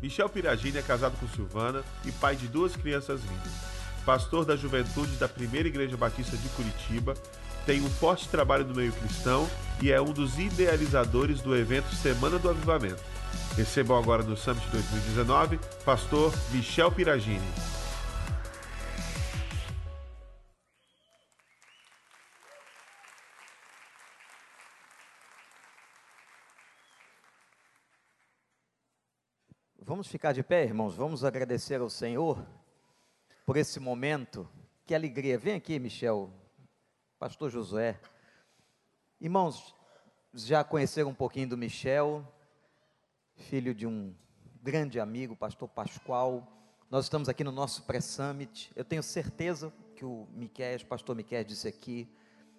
Michel 0.00 0.28
Piragini 0.28 0.78
é 0.78 0.82
casado 0.82 1.16
com 1.18 1.28
Silvana 1.28 1.82
e 2.04 2.12
pai 2.12 2.36
de 2.36 2.46
duas 2.46 2.76
crianças 2.76 3.20
lindas. 3.22 3.52
Pastor 4.06 4.44
da 4.44 4.56
juventude 4.56 5.16
da 5.16 5.28
Primeira 5.28 5.68
Igreja 5.68 5.96
Batista 5.96 6.36
de 6.36 6.48
Curitiba, 6.50 7.14
tem 7.66 7.82
um 7.82 7.90
forte 7.90 8.28
trabalho 8.28 8.64
no 8.64 8.74
meio 8.74 8.92
cristão 8.92 9.48
e 9.82 9.92
é 9.92 10.00
um 10.00 10.12
dos 10.12 10.38
idealizadores 10.38 11.40
do 11.40 11.54
evento 11.54 11.94
Semana 11.94 12.38
do 12.38 12.48
Avivamento. 12.48 13.02
Recebam 13.56 13.98
agora 13.98 14.22
no 14.22 14.36
Summit 14.36 14.66
2019, 14.70 15.58
pastor 15.84 16.32
Michel 16.52 16.90
Piragini. 16.90 17.77
Vamos 29.88 30.06
ficar 30.06 30.32
de 30.32 30.42
pé, 30.42 30.64
irmãos, 30.64 30.94
vamos 30.94 31.24
agradecer 31.24 31.80
ao 31.80 31.88
Senhor 31.88 32.46
por 33.46 33.56
esse 33.56 33.80
momento. 33.80 34.46
Que 34.84 34.94
alegria. 34.94 35.38
Vem 35.38 35.54
aqui, 35.54 35.78
Michel, 35.78 36.30
Pastor 37.18 37.48
Josué. 37.48 37.98
Irmãos, 39.18 39.74
já 40.34 40.62
conheceram 40.62 41.08
um 41.08 41.14
pouquinho 41.14 41.48
do 41.48 41.56
Michel, 41.56 42.22
filho 43.34 43.74
de 43.74 43.86
um 43.86 44.14
grande 44.62 45.00
amigo, 45.00 45.34
Pastor 45.34 45.66
Pascoal. 45.66 46.46
Nós 46.90 47.06
estamos 47.06 47.26
aqui 47.26 47.42
no 47.42 47.50
nosso 47.50 47.84
pré-summit. 47.84 48.70
Eu 48.76 48.84
tenho 48.84 49.02
certeza 49.02 49.72
que 49.96 50.04
o 50.04 50.28
Miquel, 50.34 50.84
Pastor 50.84 51.16
Miquel 51.16 51.44
disse 51.44 51.66
aqui, 51.66 52.06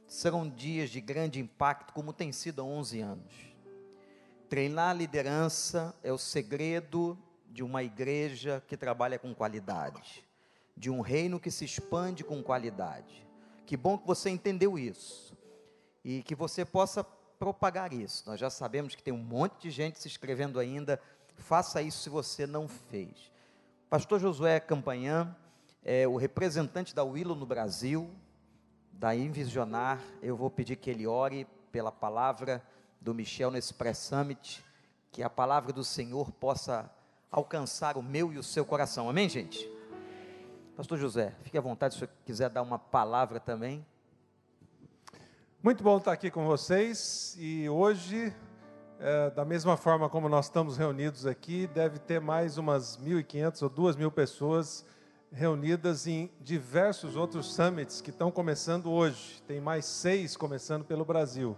serão 0.07 0.49
dias 0.49 0.89
de 0.89 0.99
grande 0.99 1.39
impacto, 1.39 1.93
como 1.93 2.11
tem 2.11 2.31
sido 2.31 2.63
há 2.63 2.65
11 2.65 3.01
anos. 3.01 3.48
Treinar 4.49 4.89
a 4.89 4.93
liderança 4.93 5.93
é 6.01 6.11
o 6.11 6.17
segredo 6.17 7.15
de 7.47 7.61
uma 7.61 7.83
igreja 7.83 8.63
que 8.67 8.75
trabalha 8.75 9.19
com 9.19 9.31
qualidade, 9.31 10.25
de 10.75 10.89
um 10.89 11.01
reino 11.01 11.39
que 11.39 11.51
se 11.51 11.65
expande 11.65 12.23
com 12.23 12.41
qualidade. 12.41 13.27
Que 13.67 13.77
bom 13.77 13.95
que 13.95 14.07
você 14.07 14.27
entendeu 14.27 14.79
isso 14.79 15.37
e 16.03 16.23
que 16.23 16.33
você 16.33 16.65
possa 16.65 17.03
propagar 17.03 17.93
isso. 17.93 18.23
Nós 18.25 18.39
já 18.39 18.49
sabemos 18.49 18.95
que 18.95 19.03
tem 19.03 19.13
um 19.13 19.23
monte 19.23 19.61
de 19.61 19.69
gente 19.69 19.99
se 19.99 20.07
inscrevendo 20.07 20.59
ainda. 20.59 20.99
Faça 21.35 21.79
isso 21.79 21.99
se 21.99 22.09
você 22.09 22.47
não 22.47 22.67
fez. 22.67 23.31
Pastor 23.87 24.19
Josué 24.19 24.59
Campanhã 24.59 25.35
é 25.83 26.07
o 26.07 26.15
representante 26.15 26.95
da 26.95 27.03
Willow 27.03 27.35
no 27.35 27.45
Brasil, 27.45 28.09
da 28.91 29.15
Invisionar. 29.15 30.01
Eu 30.23 30.35
vou 30.35 30.49
pedir 30.49 30.75
que 30.75 30.89
ele 30.89 31.05
ore 31.05 31.45
pela 31.71 31.91
palavra 31.91 32.63
do 33.01 33.13
Michel 33.13 33.51
nesse 33.51 33.73
pré-summit, 33.73 34.63
que 35.11 35.23
a 35.23 35.29
palavra 35.29 35.71
do 35.71 35.83
Senhor 35.83 36.31
possa 36.31 36.89
alcançar 37.31 37.97
o 37.97 38.03
meu 38.03 38.33
e 38.33 38.37
o 38.37 38.43
seu 38.43 38.65
coração. 38.65 39.09
Amém, 39.09 39.29
gente? 39.29 39.69
Pastor 40.75 40.97
José, 40.97 41.35
fique 41.43 41.57
à 41.57 41.61
vontade 41.61 41.93
se 41.93 41.99
você 41.99 42.09
quiser 42.25 42.49
dar 42.49 42.61
uma 42.61 42.79
palavra 42.79 43.39
também. 43.39 43.85
Muito 45.61 45.83
bom 45.83 45.97
estar 45.97 46.13
aqui 46.13 46.31
com 46.31 46.45
vocês 46.45 47.35
e 47.37 47.67
hoje, 47.67 48.33
é, 48.97 49.29
da 49.31 49.43
mesma 49.43 49.75
forma 49.75 50.09
como 50.09 50.29
nós 50.29 50.45
estamos 50.45 50.77
reunidos 50.77 51.25
aqui, 51.25 51.67
deve 51.67 51.99
ter 51.99 52.21
mais 52.21 52.57
umas 52.57 52.97
1.500 52.97 53.63
ou 53.63 53.69
2.000 53.69 54.11
pessoas 54.11 54.85
reunidas 55.31 56.07
em 56.07 56.31
diversos 56.39 57.15
outros 57.15 57.53
summits 57.53 58.01
que 58.01 58.09
estão 58.09 58.31
começando 58.31 58.89
hoje. 58.89 59.43
Tem 59.45 59.59
mais 59.59 59.85
seis 59.85 60.37
começando 60.37 60.85
pelo 60.85 61.03
Brasil. 61.03 61.57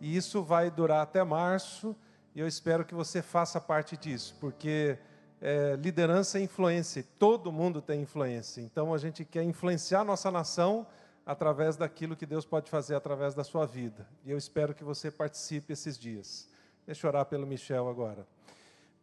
E 0.00 0.16
isso 0.16 0.42
vai 0.42 0.70
durar 0.70 1.02
até 1.02 1.22
março, 1.22 1.96
e 2.34 2.40
eu 2.40 2.46
espero 2.46 2.84
que 2.84 2.94
você 2.94 3.22
faça 3.22 3.60
parte 3.60 3.96
disso, 3.96 4.36
porque 4.40 4.98
é, 5.40 5.76
liderança 5.76 6.38
é 6.38 6.42
influência, 6.42 7.04
todo 7.18 7.52
mundo 7.52 7.80
tem 7.80 8.02
influência. 8.02 8.60
Então 8.60 8.92
a 8.92 8.98
gente 8.98 9.24
quer 9.24 9.42
influenciar 9.44 10.02
nossa 10.02 10.30
nação 10.30 10.86
através 11.24 11.76
daquilo 11.76 12.16
que 12.16 12.26
Deus 12.26 12.44
pode 12.44 12.70
fazer 12.70 12.94
através 12.94 13.34
da 13.34 13.44
sua 13.44 13.66
vida. 13.66 14.06
E 14.24 14.30
eu 14.30 14.36
espero 14.36 14.74
que 14.74 14.84
você 14.84 15.10
participe 15.10 15.72
esses 15.72 15.98
dias. 15.98 16.48
Deixa 16.86 17.06
eu 17.06 17.08
orar 17.10 17.24
pelo 17.26 17.46
Michel 17.46 17.88
agora. 17.88 18.26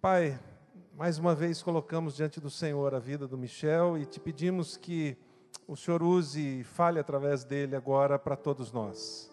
Pai, 0.01 0.39
mais 0.93 1.17
uma 1.17 1.33
vez 1.33 1.63
colocamos 1.63 2.15
diante 2.15 2.39
do 2.39 2.49
Senhor 2.49 2.93
a 2.93 2.99
vida 2.99 3.27
do 3.27 3.37
Michel 3.37 3.97
e 3.97 4.05
te 4.05 4.19
pedimos 4.19 4.75
que 4.75 5.17
o 5.67 5.75
Senhor 5.75 6.03
use 6.03 6.59
e 6.59 6.63
fale 6.63 6.99
através 6.99 7.43
dele 7.43 7.75
agora 7.75 8.19
para 8.19 8.35
todos 8.35 8.71
nós. 8.71 9.30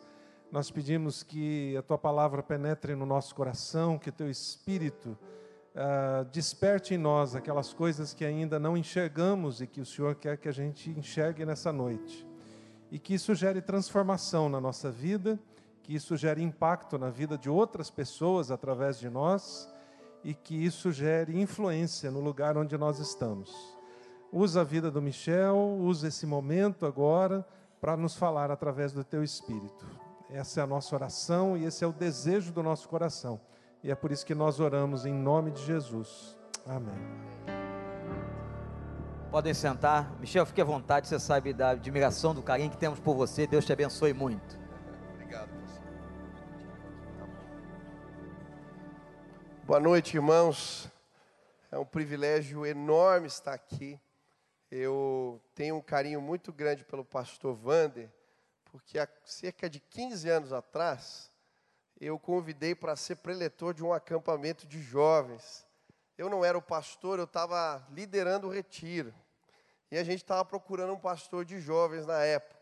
Nós 0.50 0.70
pedimos 0.70 1.22
que 1.22 1.76
a 1.76 1.82
tua 1.82 1.98
palavra 1.98 2.42
penetre 2.42 2.94
no 2.94 3.04
nosso 3.04 3.34
coração, 3.34 3.98
que 3.98 4.10
teu 4.10 4.30
espírito 4.30 5.10
uh, 5.74 6.24
desperte 6.32 6.94
em 6.94 6.98
nós 6.98 7.36
aquelas 7.36 7.74
coisas 7.74 8.14
que 8.14 8.24
ainda 8.24 8.58
não 8.58 8.74
enxergamos 8.74 9.60
e 9.60 9.66
que 9.66 9.78
o 9.78 9.84
Senhor 9.84 10.14
quer 10.14 10.38
que 10.38 10.48
a 10.48 10.52
gente 10.52 10.88
enxergue 10.90 11.44
nessa 11.44 11.70
noite. 11.70 12.26
E 12.90 12.98
que 12.98 13.12
isso 13.12 13.34
gere 13.34 13.60
transformação 13.60 14.48
na 14.48 14.58
nossa 14.58 14.90
vida, 14.90 15.38
que 15.82 15.94
isso 15.94 16.16
gere 16.16 16.42
impacto 16.42 16.96
na 16.96 17.10
vida 17.10 17.36
de 17.36 17.50
outras 17.50 17.90
pessoas 17.90 18.50
através 18.50 18.98
de 18.98 19.10
nós 19.10 19.70
e 20.24 20.32
que 20.32 20.54
isso 20.54 20.90
gere 20.90 21.38
influência 21.38 22.10
no 22.10 22.20
lugar 22.20 22.56
onde 22.56 22.76
nós 22.78 22.98
estamos. 22.98 23.76
Usa 24.32 24.62
a 24.62 24.64
vida 24.64 24.90
do 24.90 25.02
Michel, 25.02 25.78
usa 25.78 26.08
esse 26.08 26.24
momento 26.24 26.86
agora 26.86 27.46
para 27.82 27.98
nos 27.98 28.16
falar 28.16 28.50
através 28.50 28.92
do 28.94 29.04
teu 29.04 29.22
espírito. 29.22 30.07
Essa 30.30 30.60
é 30.60 30.62
a 30.62 30.66
nossa 30.66 30.94
oração 30.94 31.56
e 31.56 31.64
esse 31.64 31.82
é 31.82 31.86
o 31.86 31.92
desejo 31.92 32.52
do 32.52 32.62
nosso 32.62 32.86
coração. 32.86 33.40
E 33.82 33.90
é 33.90 33.94
por 33.94 34.12
isso 34.12 34.26
que 34.26 34.34
nós 34.34 34.60
oramos 34.60 35.06
em 35.06 35.14
nome 35.14 35.50
de 35.50 35.64
Jesus. 35.64 36.36
Amém. 36.66 36.94
Podem 39.30 39.54
sentar. 39.54 40.14
Michel, 40.20 40.44
fique 40.44 40.60
à 40.60 40.64
vontade. 40.64 41.08
Você 41.08 41.18
sabe 41.18 41.54
da 41.54 41.70
admiração, 41.70 42.34
do 42.34 42.42
carinho 42.42 42.70
que 42.70 42.76
temos 42.76 43.00
por 43.00 43.14
você. 43.14 43.46
Deus 43.46 43.64
te 43.64 43.72
abençoe 43.72 44.12
muito. 44.12 44.58
Obrigado, 45.14 45.48
pastor. 45.48 45.82
Boa 49.64 49.80
noite, 49.80 50.14
irmãos. 50.14 50.90
É 51.72 51.78
um 51.78 51.86
privilégio 51.86 52.66
enorme 52.66 53.28
estar 53.28 53.54
aqui. 53.54 53.98
Eu 54.70 55.40
tenho 55.54 55.76
um 55.76 55.80
carinho 55.80 56.20
muito 56.20 56.52
grande 56.52 56.84
pelo 56.84 57.04
pastor 57.04 57.54
Vander 57.54 58.10
porque 58.70 58.98
há 58.98 59.08
cerca 59.24 59.68
de 59.68 59.80
15 59.80 60.28
anos 60.28 60.52
atrás, 60.52 61.30
eu 62.00 62.18
convidei 62.18 62.74
para 62.74 62.94
ser 62.94 63.16
preletor 63.16 63.74
de 63.74 63.84
um 63.84 63.92
acampamento 63.92 64.66
de 64.66 64.80
jovens. 64.80 65.66
Eu 66.16 66.28
não 66.28 66.44
era 66.44 66.56
o 66.56 66.62
pastor, 66.62 67.18
eu 67.18 67.24
estava 67.24 67.84
liderando 67.90 68.46
o 68.46 68.50
retiro. 68.50 69.12
E 69.90 69.96
a 69.96 70.04
gente 70.04 70.22
estava 70.22 70.44
procurando 70.44 70.92
um 70.92 70.98
pastor 70.98 71.44
de 71.44 71.60
jovens 71.60 72.06
na 72.06 72.22
época. 72.22 72.58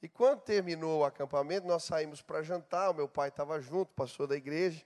E 0.00 0.08
quando 0.08 0.40
terminou 0.40 1.00
o 1.00 1.04
acampamento, 1.04 1.66
nós 1.66 1.84
saímos 1.84 2.20
para 2.22 2.42
jantar, 2.42 2.90
o 2.90 2.94
meu 2.94 3.08
pai 3.08 3.28
estava 3.28 3.60
junto, 3.60 3.92
pastor 3.94 4.26
da 4.26 4.36
igreja, 4.36 4.84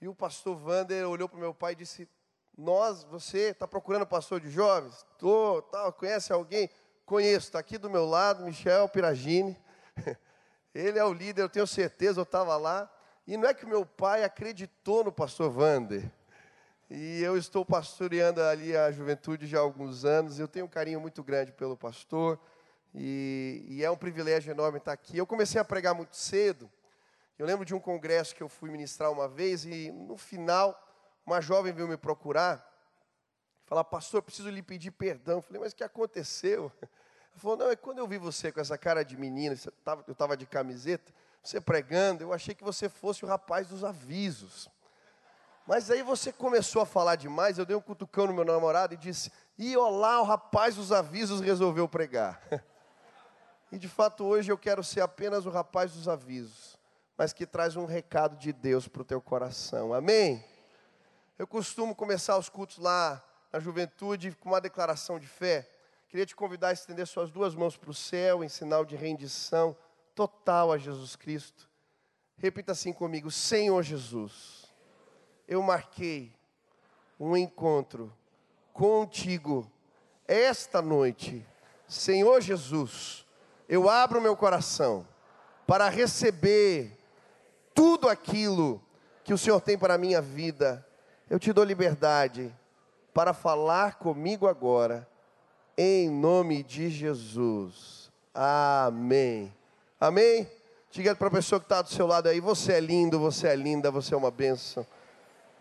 e 0.00 0.08
o 0.08 0.14
pastor 0.14 0.56
Vander 0.56 1.08
olhou 1.08 1.28
para 1.28 1.36
o 1.36 1.40
meu 1.40 1.54
pai 1.54 1.72
e 1.72 1.76
disse: 1.76 2.08
Nós, 2.56 3.04
você 3.04 3.50
está 3.50 3.66
procurando 3.66 4.06
pastor 4.06 4.40
de 4.40 4.50
jovens? 4.50 5.06
Estou, 5.12 5.62
tal, 5.62 5.92
conhece 5.92 6.32
alguém? 6.32 6.68
Conheço, 7.06 7.46
está 7.46 7.58
aqui 7.58 7.78
do 7.78 7.88
meu 7.88 8.04
lado, 8.04 8.44
Michel 8.44 8.88
Piragini. 8.88 9.56
Ele 10.74 10.98
é 10.98 11.04
o 11.04 11.12
líder, 11.12 11.42
eu 11.42 11.48
tenho 11.48 11.66
certeza, 11.66 12.20
eu 12.20 12.24
estava 12.24 12.56
lá. 12.56 12.90
E 13.26 13.36
não 13.36 13.48
é 13.48 13.54
que 13.54 13.66
meu 13.66 13.84
pai 13.84 14.24
acreditou 14.24 15.04
no 15.04 15.12
pastor 15.12 15.50
Vander. 15.50 16.10
E 16.90 17.22
eu 17.22 17.36
estou 17.36 17.64
pastoreando 17.64 18.42
ali 18.42 18.74
a 18.74 18.90
juventude 18.90 19.46
já 19.46 19.58
há 19.58 19.60
alguns 19.60 20.04
anos. 20.04 20.38
Eu 20.38 20.48
tenho 20.48 20.64
um 20.64 20.68
carinho 20.68 21.00
muito 21.00 21.22
grande 21.22 21.52
pelo 21.52 21.76
pastor. 21.76 22.40
E, 22.94 23.66
e, 23.68 23.84
é 23.84 23.90
um 23.90 23.96
privilégio 23.96 24.50
enorme 24.50 24.78
estar 24.78 24.92
aqui. 24.92 25.18
Eu 25.18 25.26
comecei 25.26 25.60
a 25.60 25.64
pregar 25.64 25.94
muito 25.94 26.16
cedo. 26.16 26.70
Eu 27.38 27.46
lembro 27.46 27.64
de 27.64 27.74
um 27.74 27.80
congresso 27.80 28.34
que 28.34 28.42
eu 28.42 28.48
fui 28.48 28.70
ministrar 28.70 29.12
uma 29.12 29.28
vez. 29.28 29.66
E 29.66 29.90
no 29.92 30.16
final, 30.16 30.80
uma 31.26 31.42
jovem 31.42 31.72
veio 31.72 31.86
me 31.86 31.98
procurar. 31.98 32.66
Falar, 33.66 33.84
pastor, 33.84 34.22
preciso 34.22 34.48
lhe 34.48 34.62
pedir 34.62 34.90
perdão. 34.92 35.36
Eu 35.36 35.42
falei, 35.42 35.60
mas 35.60 35.72
o 35.74 35.76
que 35.76 35.84
aconteceu? 35.84 36.72
Ele 37.38 37.42
falou, 37.42 37.56
não, 37.56 37.70
é 37.70 37.76
quando 37.76 37.98
eu 37.98 38.06
vi 38.08 38.18
você 38.18 38.50
com 38.50 38.60
essa 38.60 38.76
cara 38.76 39.04
de 39.04 39.16
menina, 39.16 39.54
eu 40.08 40.12
estava 40.12 40.36
de 40.36 40.44
camiseta, 40.44 41.12
você 41.40 41.60
pregando, 41.60 42.24
eu 42.24 42.32
achei 42.32 42.52
que 42.52 42.64
você 42.64 42.88
fosse 42.88 43.24
o 43.24 43.28
rapaz 43.28 43.68
dos 43.68 43.84
avisos. 43.84 44.68
Mas 45.64 45.88
aí 45.88 46.02
você 46.02 46.32
começou 46.32 46.82
a 46.82 46.86
falar 46.86 47.14
demais, 47.14 47.56
eu 47.56 47.64
dei 47.64 47.76
um 47.76 47.80
cutucão 47.80 48.26
no 48.26 48.32
meu 48.32 48.44
namorado 48.44 48.92
e 48.92 48.96
disse, 48.96 49.30
e 49.56 49.76
olá, 49.76 50.20
o 50.20 50.24
rapaz 50.24 50.74
dos 50.74 50.90
avisos 50.90 51.40
resolveu 51.40 51.88
pregar. 51.88 52.42
E 53.70 53.78
de 53.78 53.86
fato 53.86 54.24
hoje 54.24 54.50
eu 54.50 54.56
quero 54.56 54.82
ser 54.82 55.02
apenas 55.02 55.44
o 55.44 55.50
rapaz 55.50 55.92
dos 55.92 56.08
avisos, 56.08 56.78
mas 57.18 57.34
que 57.34 57.44
traz 57.44 57.76
um 57.76 57.84
recado 57.84 58.34
de 58.38 58.50
Deus 58.50 58.88
para 58.88 59.02
o 59.02 59.04
teu 59.04 59.20
coração. 59.20 59.92
Amém? 59.92 60.42
Eu 61.38 61.46
costumo 61.46 61.94
começar 61.94 62.38
os 62.38 62.48
cultos 62.48 62.78
lá 62.78 63.22
na 63.52 63.60
juventude 63.60 64.34
com 64.40 64.48
uma 64.48 64.60
declaração 64.60 65.18
de 65.18 65.26
fé. 65.26 65.68
Queria 66.08 66.24
te 66.24 66.34
convidar 66.34 66.68
a 66.68 66.72
estender 66.72 67.06
suas 67.06 67.30
duas 67.30 67.54
mãos 67.54 67.76
para 67.76 67.90
o 67.90 67.94
céu 67.94 68.42
em 68.42 68.48
sinal 68.48 68.82
de 68.82 68.96
rendição 68.96 69.76
total 70.14 70.72
a 70.72 70.78
Jesus 70.78 71.14
Cristo. 71.14 71.68
Repita 72.38 72.72
assim 72.72 72.94
comigo: 72.94 73.30
Senhor 73.30 73.82
Jesus, 73.82 74.72
eu 75.46 75.62
marquei 75.62 76.34
um 77.20 77.36
encontro 77.36 78.10
contigo 78.72 79.70
esta 80.26 80.80
noite. 80.80 81.46
Senhor 81.86 82.40
Jesus, 82.40 83.26
eu 83.68 83.88
abro 83.88 84.20
meu 84.20 84.34
coração 84.34 85.06
para 85.66 85.90
receber 85.90 86.96
tudo 87.74 88.08
aquilo 88.08 88.82
que 89.22 89.34
o 89.34 89.38
Senhor 89.38 89.60
tem 89.60 89.76
para 89.76 89.94
a 89.94 89.98
minha 89.98 90.22
vida. 90.22 90.86
Eu 91.28 91.38
te 91.38 91.52
dou 91.52 91.64
liberdade 91.64 92.54
para 93.12 93.34
falar 93.34 93.96
comigo 93.96 94.46
agora, 94.46 95.06
em 95.80 96.10
nome 96.10 96.64
de 96.64 96.90
Jesus. 96.90 98.10
Amém. 98.34 99.54
Amém? 100.00 100.50
Diga 100.90 101.14
para 101.14 101.28
a 101.28 101.30
pessoa 101.30 101.60
que 101.60 101.66
está 101.66 101.80
do 101.80 101.88
seu 101.88 102.04
lado 102.04 102.28
aí: 102.28 102.40
você 102.40 102.72
é 102.72 102.80
lindo, 102.80 103.20
você 103.20 103.46
é 103.46 103.54
linda, 103.54 103.88
você 103.88 104.12
é 104.12 104.16
uma 104.16 104.30
bênção. 104.32 104.84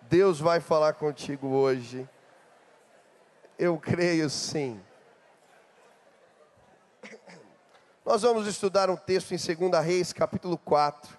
Deus 0.10 0.40
vai 0.40 0.60
falar 0.60 0.94
contigo 0.94 1.50
hoje. 1.50 2.10
Eu 3.60 3.78
creio 3.78 4.28
sim. 4.28 4.82
Nós 8.04 8.24
vamos 8.24 8.48
estudar 8.48 8.90
um 8.90 8.96
texto 8.96 9.34
em 9.34 9.70
2 9.70 9.86
Reis, 9.86 10.14
capítulo 10.14 10.58
4, 10.58 11.16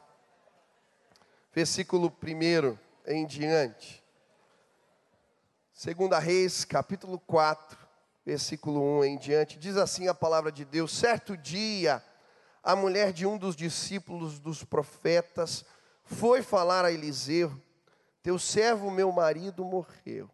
versículo 1.55 2.13
1 2.23 2.79
em 3.07 3.27
diante. 3.27 4.03
2 5.85 6.25
Reis, 6.25 6.65
capítulo 6.65 7.21
4, 7.21 7.88
versículo 8.29 8.83
1 8.99 9.05
em 9.05 9.17
diante, 9.17 9.59
diz 9.59 9.79
assim 9.79 10.07
a 10.07 10.13
palavra 10.13 10.53
de 10.53 10.63
Deus: 10.63 10.95
Certo 10.95 11.35
dia, 11.35 12.05
a 12.63 12.77
mulher 12.77 13.11
de 13.11 13.25
um 13.25 13.39
dos 13.39 13.57
discípulos 13.57 14.39
dos 14.39 14.63
profetas 14.63 15.65
foi 16.05 16.43
falar 16.43 16.85
a 16.85 16.93
Eliseu: 16.93 17.51
Teu 18.23 18.39
servo, 18.39 18.91
meu 18.91 19.11
marido, 19.11 19.65
morreu. 19.65 20.29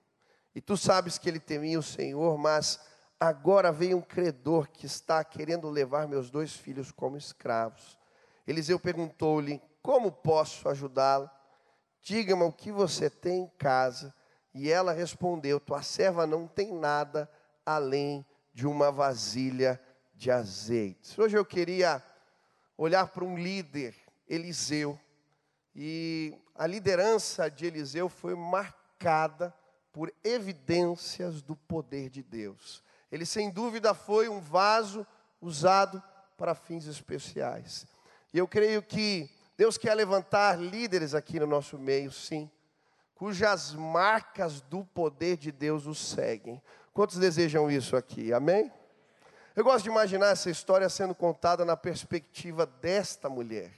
E 0.56 0.60
tu 0.60 0.76
sabes 0.76 1.18
que 1.18 1.28
ele 1.28 1.38
temia 1.38 1.78
o 1.78 1.84
Senhor, 1.84 2.36
mas 2.36 2.80
agora 3.20 3.70
veio 3.70 3.98
um 3.98 4.02
credor 4.02 4.66
que 4.66 4.86
está 4.86 5.22
querendo 5.22 5.70
levar 5.70 6.08
meus 6.08 6.32
dois 6.32 6.52
filhos 6.52 6.90
como 6.90 7.16
escravos. 7.16 7.96
Eliseu 8.44 8.80
perguntou-lhe: 8.80 9.62
Como 9.80 10.10
posso 10.10 10.68
ajudá-lo? 10.68 11.30
Diga-me 12.02 12.42
o 12.42 12.50
que 12.50 12.72
você 12.72 13.08
tem 13.08 13.42
em 13.42 13.48
casa. 13.56 14.12
E 14.52 14.68
ela 14.68 14.92
respondeu: 14.92 15.60
Tua 15.60 15.80
serva 15.80 16.26
não 16.26 16.48
tem 16.48 16.74
nada 16.74 17.30
além 17.64 18.24
de 18.52 18.66
uma 18.66 18.90
vasilha 18.90 19.80
de 20.14 20.30
azeite. 20.30 21.20
Hoje 21.20 21.36
eu 21.36 21.44
queria 21.44 22.02
olhar 22.76 23.08
para 23.08 23.24
um 23.24 23.36
líder, 23.36 23.94
Eliseu, 24.28 24.98
e 25.74 26.36
a 26.54 26.66
liderança 26.66 27.50
de 27.50 27.66
Eliseu 27.66 28.08
foi 28.08 28.34
marcada 28.34 29.52
por 29.92 30.12
evidências 30.22 31.42
do 31.42 31.56
poder 31.56 32.10
de 32.10 32.22
Deus. 32.22 32.82
Ele, 33.10 33.26
sem 33.26 33.50
dúvida, 33.50 33.94
foi 33.94 34.28
um 34.28 34.40
vaso 34.40 35.06
usado 35.40 36.02
para 36.36 36.54
fins 36.54 36.86
especiais. 36.86 37.86
E 38.32 38.38
eu 38.38 38.48
creio 38.48 38.82
que 38.82 39.30
Deus 39.56 39.78
quer 39.78 39.94
levantar 39.94 40.58
líderes 40.58 41.14
aqui 41.14 41.38
no 41.38 41.46
nosso 41.46 41.78
meio, 41.78 42.10
sim, 42.10 42.50
cujas 43.14 43.72
marcas 43.72 44.60
do 44.60 44.84
poder 44.84 45.36
de 45.36 45.52
Deus 45.52 45.86
os 45.86 45.98
seguem. 45.98 46.60
Quantos 46.94 47.16
desejam 47.16 47.68
isso 47.68 47.96
aqui? 47.96 48.32
Amém? 48.32 48.72
Eu 49.56 49.64
gosto 49.64 49.82
de 49.82 49.90
imaginar 49.90 50.28
essa 50.28 50.48
história 50.48 50.88
sendo 50.88 51.12
contada 51.12 51.64
na 51.64 51.76
perspectiva 51.76 52.64
desta 52.66 53.28
mulher. 53.28 53.72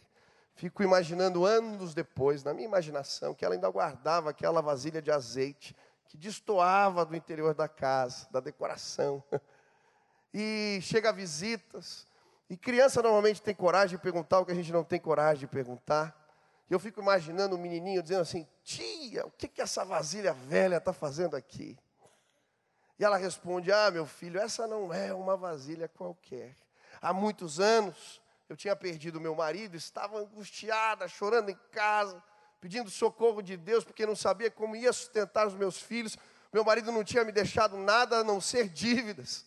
Fico 0.54 0.82
imaginando 0.82 1.46
anos 1.46 1.94
depois, 1.94 2.44
na 2.44 2.52
minha 2.52 2.68
imaginação, 2.68 3.34
que 3.34 3.42
ela 3.42 3.54
ainda 3.54 3.70
guardava 3.70 4.28
aquela 4.28 4.60
vasilha 4.60 5.00
de 5.00 5.10
azeite 5.10 5.74
que 6.04 6.18
destoava 6.18 7.06
do 7.06 7.16
interior 7.16 7.54
da 7.54 7.66
casa, 7.66 8.28
da 8.30 8.38
decoração. 8.38 9.24
E 10.38 10.80
chega 10.82 11.14
visitas, 11.14 12.06
e 12.50 12.58
criança 12.58 13.00
normalmente 13.00 13.40
tem 13.40 13.54
coragem 13.54 13.96
de 13.96 14.02
perguntar 14.02 14.40
o 14.40 14.44
que 14.44 14.52
a 14.52 14.54
gente 14.54 14.70
não 14.70 14.84
tem 14.84 15.00
coragem 15.00 15.40
de 15.40 15.46
perguntar. 15.46 16.14
E 16.68 16.74
eu 16.74 16.78
fico 16.78 17.00
imaginando 17.00 17.56
o 17.56 17.58
um 17.58 17.62
menininho 17.62 18.02
dizendo 18.02 18.20
assim: 18.20 18.46
Tia, 18.62 19.24
o 19.24 19.30
que, 19.30 19.48
que 19.48 19.62
essa 19.62 19.82
vasilha 19.82 20.34
velha 20.34 20.76
está 20.76 20.92
fazendo 20.92 21.36
aqui? 21.36 21.78
E 22.98 23.04
ela 23.04 23.16
responde: 23.16 23.72
Ah, 23.72 23.90
meu 23.90 24.06
filho, 24.06 24.40
essa 24.40 24.66
não 24.66 24.92
é 24.92 25.12
uma 25.12 25.36
vasilha 25.36 25.88
qualquer. 25.88 26.54
Há 27.00 27.12
muitos 27.12 27.60
anos 27.60 28.20
eu 28.48 28.56
tinha 28.56 28.74
perdido 28.76 29.20
meu 29.20 29.34
marido, 29.34 29.76
estava 29.76 30.18
angustiada, 30.18 31.08
chorando 31.08 31.50
em 31.50 31.58
casa 31.72 32.22
pedindo 32.60 32.90
socorro 32.90 33.42
de 33.42 33.56
Deus, 33.56 33.84
porque 33.84 34.06
não 34.06 34.16
sabia 34.16 34.50
como 34.50 34.74
ia 34.74 34.92
sustentar 34.92 35.46
os 35.46 35.54
meus 35.54 35.80
filhos. 35.80 36.16
Meu 36.52 36.64
marido 36.64 36.90
não 36.90 37.04
tinha 37.04 37.24
me 37.24 37.32
deixado 37.32 37.76
nada 37.76 38.18
a 38.18 38.24
não 38.24 38.40
ser 38.40 38.68
dívidas. 38.68 39.46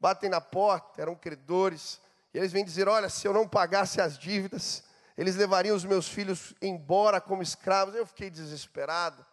Batem 0.00 0.28
na 0.28 0.40
porta, 0.40 1.00
eram 1.00 1.14
credores, 1.14 2.00
e 2.32 2.38
eles 2.38 2.52
vêm 2.52 2.64
dizer: 2.64 2.88
Olha, 2.88 3.08
se 3.08 3.26
eu 3.26 3.32
não 3.32 3.48
pagasse 3.48 4.00
as 4.00 4.18
dívidas, 4.18 4.84
eles 5.16 5.36
levariam 5.36 5.74
os 5.74 5.84
meus 5.84 6.08
filhos 6.08 6.54
embora 6.60 7.20
como 7.20 7.42
escravos. 7.42 7.94
Eu 7.94 8.06
fiquei 8.06 8.30
desesperado. 8.30 9.24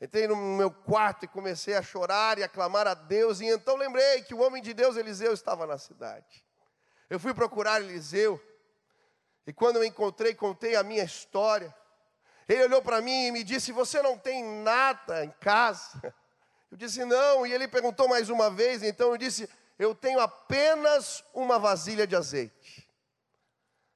Entrei 0.00 0.28
no 0.28 0.36
meu 0.36 0.70
quarto 0.70 1.24
e 1.24 1.28
comecei 1.28 1.74
a 1.74 1.82
chorar 1.82 2.38
e 2.38 2.42
a 2.42 2.48
clamar 2.48 2.86
a 2.86 2.94
Deus, 2.94 3.40
e 3.40 3.46
então 3.46 3.76
lembrei 3.76 4.22
que 4.22 4.34
o 4.34 4.40
homem 4.40 4.62
de 4.62 4.74
Deus, 4.74 4.96
Eliseu, 4.96 5.32
estava 5.32 5.66
na 5.66 5.78
cidade. 5.78 6.44
Eu 7.08 7.18
fui 7.18 7.32
procurar 7.32 7.80
Eliseu, 7.80 8.40
e 9.46 9.52
quando 9.52 9.76
eu 9.76 9.84
encontrei, 9.84 10.34
contei 10.34 10.74
a 10.74 10.82
minha 10.82 11.04
história. 11.04 11.74
Ele 12.48 12.64
olhou 12.64 12.82
para 12.82 13.00
mim 13.00 13.26
e 13.26 13.32
me 13.32 13.44
disse: 13.44 13.72
Você 13.72 14.02
não 14.02 14.18
tem 14.18 14.44
nada 14.44 15.24
em 15.24 15.30
casa? 15.40 16.00
Eu 16.68 16.76
disse: 16.76 17.04
Não. 17.04 17.46
E 17.46 17.52
ele 17.52 17.68
perguntou 17.68 18.08
mais 18.08 18.28
uma 18.28 18.50
vez. 18.50 18.82
Então 18.82 19.10
eu 19.10 19.16
disse: 19.16 19.48
Eu 19.78 19.94
tenho 19.94 20.18
apenas 20.18 21.24
uma 21.32 21.60
vasilha 21.60 22.06
de 22.08 22.16
azeite. 22.16 22.90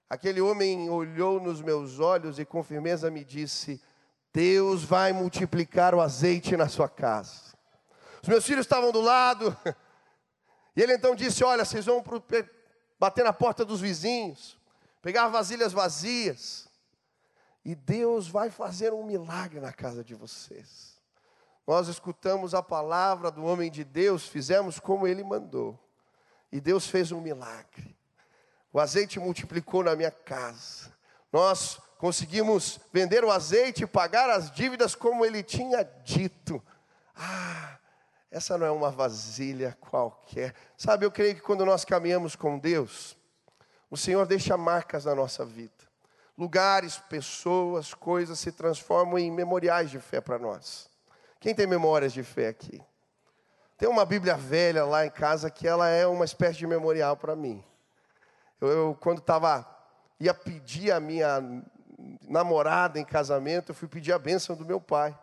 Aquele 0.08 0.40
homem 0.40 0.88
olhou 0.88 1.40
nos 1.40 1.60
meus 1.60 1.98
olhos 1.98 2.38
e 2.38 2.44
com 2.44 2.62
firmeza 2.62 3.10
me 3.10 3.24
disse: 3.24 3.82
Deus 4.32 4.84
vai 4.84 5.12
multiplicar 5.12 5.94
o 5.94 6.00
azeite 6.00 6.56
na 6.56 6.68
sua 6.68 6.88
casa. 6.88 7.54
Os 8.22 8.28
meus 8.28 8.44
filhos 8.44 8.66
estavam 8.66 8.92
do 8.92 9.00
lado. 9.00 9.56
E 10.76 10.82
ele 10.82 10.94
então 10.94 11.16
disse: 11.16 11.42
Olha, 11.42 11.64
vocês 11.64 11.84
vão 11.84 12.02
bater 12.98 13.24
na 13.24 13.32
porta 13.32 13.64
dos 13.64 13.80
vizinhos, 13.80 14.56
pegar 15.02 15.26
vasilhas 15.26 15.72
vazias 15.72 16.70
e 17.64 17.74
Deus 17.74 18.28
vai 18.28 18.50
fazer 18.50 18.92
um 18.92 19.04
milagre 19.04 19.60
na 19.60 19.72
casa 19.72 20.02
de 20.02 20.14
vocês. 20.14 20.98
Nós 21.66 21.88
escutamos 21.88 22.54
a 22.54 22.62
palavra 22.62 23.30
do 23.30 23.44
homem 23.44 23.70
de 23.70 23.84
Deus, 23.84 24.26
fizemos 24.26 24.80
como 24.80 25.06
ele 25.06 25.22
mandou, 25.22 25.78
e 26.50 26.60
Deus 26.60 26.86
fez 26.86 27.12
um 27.12 27.20
milagre. 27.20 27.96
O 28.72 28.80
azeite 28.80 29.20
multiplicou 29.20 29.84
na 29.84 29.94
minha 29.94 30.10
casa. 30.10 30.92
Nós 31.32 31.80
conseguimos 32.00 32.80
vender 32.90 33.22
o 33.22 33.30
azeite 33.30 33.84
e 33.84 33.86
pagar 33.86 34.30
as 34.30 34.50
dívidas 34.50 34.94
como 34.94 35.22
ele 35.22 35.42
tinha 35.42 35.84
dito. 36.02 36.62
Ah, 37.14 37.76
essa 38.30 38.56
não 38.56 38.66
é 38.66 38.70
uma 38.70 38.90
vasilha 38.90 39.76
qualquer. 39.78 40.54
Sabe, 40.78 41.04
eu 41.04 41.10
creio 41.10 41.34
que 41.34 41.42
quando 41.42 41.66
nós 41.66 41.84
caminhamos 41.84 42.34
com 42.34 42.58
Deus, 42.58 43.14
o 43.90 43.98
Senhor 43.98 44.26
deixa 44.26 44.56
marcas 44.56 45.04
na 45.04 45.14
nossa 45.14 45.44
vida 45.44 45.90
lugares, 46.38 46.96
pessoas, 46.96 47.92
coisas 47.92 48.38
se 48.38 48.50
transformam 48.50 49.18
em 49.18 49.30
memoriais 49.30 49.90
de 49.90 50.00
fé 50.00 50.22
para 50.22 50.38
nós. 50.38 50.88
Quem 51.38 51.54
tem 51.54 51.66
memórias 51.66 52.14
de 52.14 52.22
fé 52.22 52.48
aqui? 52.48 52.82
Tem 53.76 53.86
uma 53.86 54.06
Bíblia 54.06 54.38
velha 54.38 54.86
lá 54.86 55.04
em 55.04 55.10
casa 55.10 55.50
que 55.50 55.68
ela 55.68 55.86
é 55.86 56.06
uma 56.06 56.24
espécie 56.24 56.56
de 56.56 56.66
memorial 56.66 57.14
para 57.14 57.36
mim. 57.36 57.62
Eu, 58.58 58.68
eu 58.68 58.98
quando 58.98 59.18
estava 59.18 59.68
ia 60.18 60.32
pedir 60.32 60.92
a 60.92 60.98
minha 60.98 61.62
namorada 62.28 62.98
em 62.98 63.04
casamento, 63.04 63.70
eu 63.70 63.74
fui 63.74 63.88
pedir 63.88 64.12
a 64.12 64.18
bênção 64.18 64.56
do 64.56 64.64
meu 64.64 64.80
pai. 64.80 65.16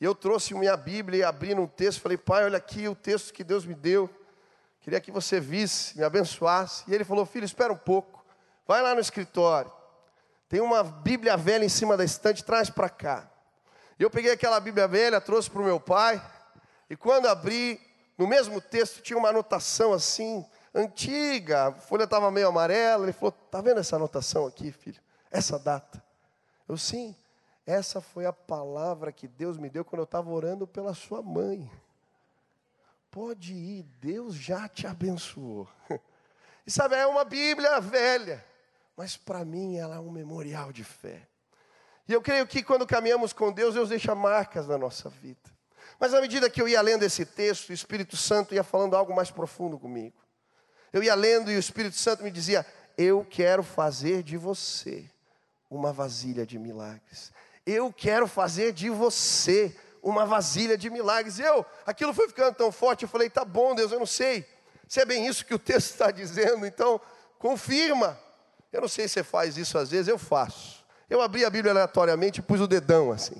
E 0.00 0.04
eu 0.04 0.14
trouxe 0.14 0.54
minha 0.54 0.76
Bíblia 0.76 1.18
e 1.20 1.24
abri 1.24 1.54
num 1.54 1.66
texto, 1.66 2.00
falei, 2.00 2.16
pai, 2.16 2.44
olha 2.44 2.58
aqui 2.58 2.86
o 2.88 2.94
texto 2.94 3.32
que 3.32 3.42
Deus 3.42 3.64
me 3.64 3.74
deu. 3.74 4.08
Queria 4.80 5.00
que 5.00 5.10
você 5.10 5.40
visse, 5.40 5.98
me 5.98 6.04
abençoasse. 6.04 6.84
E 6.88 6.94
ele 6.94 7.04
falou, 7.04 7.26
filho, 7.26 7.44
espera 7.44 7.72
um 7.72 7.76
pouco. 7.76 8.24
Vai 8.66 8.80
lá 8.80 8.94
no 8.94 9.00
escritório. 9.00 9.72
Tem 10.48 10.60
uma 10.60 10.82
Bíblia 10.82 11.36
velha 11.36 11.64
em 11.64 11.68
cima 11.68 11.96
da 11.96 12.04
estante, 12.04 12.44
traz 12.44 12.70
para 12.70 12.88
cá. 12.88 13.28
Eu 13.98 14.08
peguei 14.08 14.30
aquela 14.30 14.60
Bíblia 14.60 14.86
velha, 14.86 15.20
trouxe 15.20 15.50
para 15.50 15.60
o 15.60 15.64
meu 15.64 15.80
pai, 15.80 16.22
e 16.88 16.96
quando 16.96 17.26
abri, 17.26 17.80
no 18.16 18.26
mesmo 18.26 18.60
texto 18.60 19.02
tinha 19.02 19.18
uma 19.18 19.28
anotação 19.28 19.92
assim, 19.92 20.46
antiga, 20.74 21.68
a 21.68 21.72
folha 21.72 22.04
estava 22.04 22.30
meio 22.30 22.48
amarela. 22.48 23.04
Ele 23.04 23.12
falou: 23.12 23.34
Está 23.44 23.60
vendo 23.60 23.80
essa 23.80 23.96
anotação 23.96 24.46
aqui, 24.46 24.72
filho? 24.72 25.00
Essa 25.30 25.58
data. 25.58 26.02
Eu, 26.68 26.76
sim, 26.76 27.16
essa 27.66 28.00
foi 28.00 28.26
a 28.26 28.32
palavra 28.32 29.12
que 29.12 29.28
Deus 29.28 29.58
me 29.58 29.68
deu 29.68 29.84
quando 29.84 30.00
eu 30.00 30.04
estava 30.04 30.30
orando 30.30 30.66
pela 30.66 30.94
sua 30.94 31.22
mãe. 31.22 31.70
Pode 33.10 33.52
ir, 33.54 33.82
Deus 34.00 34.34
já 34.34 34.68
te 34.68 34.86
abençoou. 34.86 35.68
E 36.66 36.70
sabe, 36.70 36.96
é 36.96 37.06
uma 37.06 37.24
Bíblia 37.24 37.80
velha 37.80 38.44
mas 38.98 39.16
para 39.16 39.44
mim 39.44 39.76
ela 39.76 39.94
é 39.94 40.00
um 40.00 40.10
memorial 40.10 40.72
de 40.72 40.82
fé. 40.82 41.22
E 42.08 42.12
eu 42.12 42.20
creio 42.20 42.44
que 42.48 42.64
quando 42.64 42.84
caminhamos 42.84 43.32
com 43.32 43.52
Deus, 43.52 43.74
Deus 43.74 43.90
deixa 43.90 44.12
marcas 44.12 44.66
na 44.66 44.76
nossa 44.76 45.08
vida. 45.08 45.38
Mas 46.00 46.12
à 46.12 46.20
medida 46.20 46.50
que 46.50 46.60
eu 46.60 46.66
ia 46.66 46.82
lendo 46.82 47.04
esse 47.04 47.24
texto, 47.24 47.70
o 47.70 47.72
Espírito 47.72 48.16
Santo 48.16 48.56
ia 48.56 48.64
falando 48.64 48.96
algo 48.96 49.14
mais 49.14 49.30
profundo 49.30 49.78
comigo. 49.78 50.16
Eu 50.92 51.00
ia 51.00 51.14
lendo 51.14 51.48
e 51.48 51.54
o 51.54 51.60
Espírito 51.60 51.94
Santo 51.94 52.24
me 52.24 52.30
dizia: 52.32 52.66
Eu 52.96 53.24
quero 53.24 53.62
fazer 53.62 54.24
de 54.24 54.36
você 54.36 55.08
uma 55.70 55.92
vasilha 55.92 56.46
de 56.46 56.58
milagres. 56.58 57.32
Eu 57.66 57.92
quero 57.92 58.26
fazer 58.26 58.72
de 58.72 58.88
você 58.88 59.76
uma 60.02 60.24
vasilha 60.24 60.76
de 60.76 60.88
milagres. 60.88 61.38
Eu, 61.38 61.64
aquilo 61.86 62.14
foi 62.14 62.28
ficando 62.28 62.54
tão 62.54 62.72
forte, 62.72 63.02
eu 63.02 63.08
falei: 63.08 63.28
Tá 63.28 63.44
bom, 63.44 63.74
Deus, 63.74 63.92
eu 63.92 63.98
não 63.98 64.06
sei 64.06 64.46
se 64.88 65.00
é 65.00 65.04
bem 65.04 65.26
isso 65.26 65.44
que 65.44 65.54
o 65.54 65.58
texto 65.58 65.90
está 65.90 66.10
dizendo, 66.10 66.64
então 66.64 66.98
confirma. 67.38 68.18
Eu 68.72 68.80
não 68.80 68.88
sei 68.88 69.06
se 69.06 69.14
você 69.14 69.22
faz 69.22 69.56
isso 69.58 69.76
às 69.76 69.90
vezes, 69.90 70.08
eu 70.08 70.18
faço. 70.18 70.84
Eu 71.10 71.20
abri 71.20 71.44
a 71.44 71.50
Bíblia 71.50 71.72
aleatoriamente 71.72 72.40
e 72.40 72.42
pus 72.42 72.60
o 72.60 72.66
dedão 72.66 73.12
assim. 73.12 73.36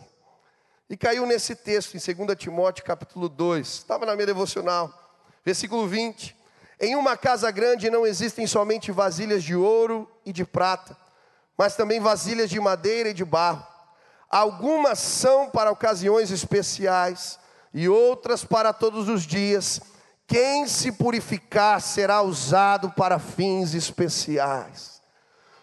E 0.91 0.97
caiu 0.97 1.27
nesse 1.27 1.55
texto, 1.55 1.95
em 1.97 2.27
2 2.27 2.39
Timóteo 2.39 2.85
capítulo 2.85 3.29
2, 3.29 3.67
estava 3.67 4.07
na 4.07 4.15
minha 4.15 4.27
devocional, 4.27 4.93
versículo 5.45 5.87
20. 5.87 6.37
Em 6.81 6.97
uma 6.97 7.17
casa 7.17 7.51
grande 7.51 7.91
não 7.91 8.07
existem 8.07 8.47
somente 8.47 8.93
vasilhas 8.93 9.43
de 9.43 9.57
ouro 9.57 10.11
e 10.25 10.33
de 10.33 10.45
prata, 10.45 10.97
mas 11.59 11.75
também 11.75 11.99
vasilhas 11.99 12.49
de 12.49 12.61
madeira 12.61 13.09
e 13.09 13.15
de 13.15 13.25
barro. 13.25 13.67
Algumas 14.31 15.01
são 15.01 15.51
para 15.51 15.73
ocasiões 15.73 16.31
especiais 16.31 17.37
e 17.75 17.89
outras 17.89 18.45
para 18.45 18.73
todos 18.73 19.09
os 19.09 19.25
dias. 19.25 19.81
Quem 20.27 20.69
se 20.69 20.93
purificar 20.93 21.81
será 21.81 22.23
usado 22.23 22.93
para 22.93 23.19
fins 23.19 23.75
especiais. 23.75 25.03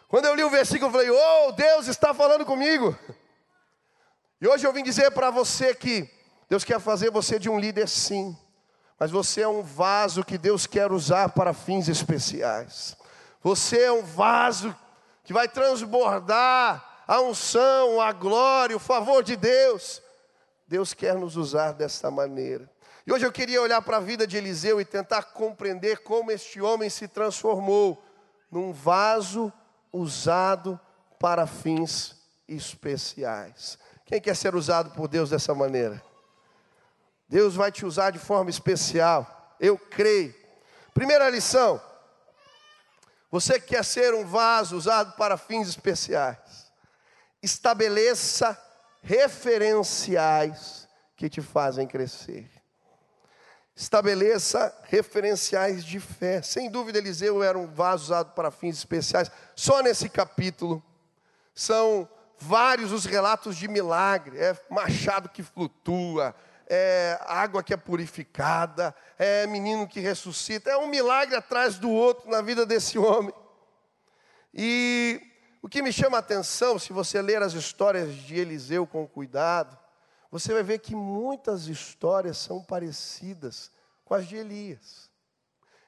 Quando 0.10 0.26
eu 0.26 0.36
li 0.36 0.44
o 0.44 0.50
versículo, 0.50 0.90
eu 0.90 0.92
falei: 0.92 1.10
Oh, 1.10 1.52
Deus 1.54 1.88
está 1.88 2.14
falando 2.14 2.46
comigo. 2.46 2.98
E 4.42 4.48
hoje 4.48 4.68
eu 4.68 4.74
vim 4.74 4.84
dizer 4.84 5.12
para 5.12 5.30
você 5.30 5.74
que 5.74 6.10
Deus 6.50 6.64
quer 6.64 6.80
fazer 6.80 7.10
você 7.10 7.40
de 7.40 7.50
um 7.50 7.58
líder 7.58 7.88
sim, 7.88 8.36
mas 9.00 9.12
você 9.12 9.42
é 9.42 9.48
um 9.48 9.62
vaso 9.62 10.26
que 10.26 10.38
Deus 10.38 10.68
quer 10.68 10.92
usar 10.92 11.30
para 11.30 11.54
fins 11.54 11.88
especiais. 11.88 12.98
Você 13.42 13.84
é 13.84 13.92
um 13.92 14.04
vaso 14.04 14.76
que 15.26 15.34
vai 15.34 15.48
transbordar 15.48 17.04
a 17.08 17.20
unção, 17.20 18.00
a 18.00 18.12
glória, 18.12 18.76
o 18.76 18.80
favor 18.80 19.24
de 19.24 19.36
Deus. 19.36 20.02
Deus 20.68 20.94
quer 20.94 21.16
nos 21.16 21.36
usar 21.36 21.74
desta 21.74 22.10
maneira. 22.10 22.70
E 23.06 23.12
hoje 23.12 23.26
eu 23.26 23.32
queria 23.32 23.62
olhar 23.62 23.82
para 23.82 23.98
a 23.98 24.00
vida 24.00 24.26
de 24.26 24.38
Eliseu 24.38 24.80
e 24.80 24.86
tentar 24.86 25.24
compreender 25.24 26.00
como 26.00 26.32
este 26.32 26.62
homem 26.62 26.90
se 26.90 27.08
transformou 27.08 28.04
num 28.50 28.72
vaso 28.72 29.52
usado 29.92 30.80
para 31.20 31.46
fins 31.46 32.16
especiais. 32.48 33.78
Quem 34.06 34.22
quer 34.22 34.36
ser 34.36 34.56
usado 34.56 34.92
por 34.92 35.08
Deus 35.08 35.32
dessa 35.32 35.54
maneira? 35.54 36.02
Deus 37.28 37.56
vai 37.56 37.72
te 37.72 37.86
usar 37.86 38.12
de 38.12 38.20
forma 38.20 38.50
especial, 38.50 39.56
eu 39.60 39.78
creio. 39.78 40.34
Primeira 40.94 41.30
lição: 41.30 41.82
você 43.32 43.60
quer 43.60 43.84
ser 43.84 44.14
um 44.14 44.26
vaso 44.26 44.78
usado 44.78 45.16
para 45.16 45.38
fins 45.38 45.68
especiais, 45.68 46.72
estabeleça 47.42 48.60
referenciais 49.02 50.88
que 51.16 51.30
te 51.30 51.42
fazem 51.42 51.88
crescer. 51.88 52.50
Estabeleça 53.76 54.74
referenciais 54.84 55.84
de 55.84 56.00
fé. 56.00 56.42
Sem 56.42 56.70
dúvida, 56.70 56.98
Eliseu 56.98 57.44
era 57.44 57.58
um 57.58 57.68
vaso 57.68 58.06
usado 58.06 58.32
para 58.34 58.50
fins 58.50 58.78
especiais. 58.78 59.30
Só 59.54 59.82
nesse 59.82 60.08
capítulo 60.08 60.82
são 61.54 62.08
vários 62.40 62.92
os 62.92 63.06
relatos 63.06 63.58
de 63.58 63.68
milagre, 63.68 64.38
é 64.38 64.58
machado 64.70 65.30
que 65.30 65.44
flutua, 65.44 66.36
é 66.68 67.20
água 67.22 67.64
que 67.64 67.74
é 67.74 67.78
purificada, 67.78 68.96
é 69.18 69.46
menino 69.48 69.88
que 69.88 70.00
ressuscita, 70.00 70.70
é 70.70 70.78
um 70.78 70.88
milagre 70.88 71.36
atrás 71.36 71.78
do 71.78 71.90
outro 71.90 72.30
na 72.30 72.42
vida 72.42 72.66
desse 72.66 72.98
homem. 72.98 73.34
E 74.54 75.22
o 75.62 75.68
que 75.70 75.82
me 75.82 75.92
chama 75.92 76.18
a 76.18 76.20
atenção, 76.20 76.78
se 76.80 76.94
você 76.94 77.22
ler 77.22 77.42
as 77.42 77.54
histórias 77.54 78.14
de 78.14 78.36
Eliseu 78.36 78.86
com 78.86 79.08
cuidado, 79.08 79.78
você 80.32 80.54
vai 80.54 80.64
ver 80.64 80.80
que 80.80 80.96
muitas 80.96 81.68
histórias 81.68 82.38
são 82.38 82.64
parecidas 82.64 83.72
com 84.04 84.14
as 84.14 84.28
de 84.28 84.36
Elias. 84.36 85.10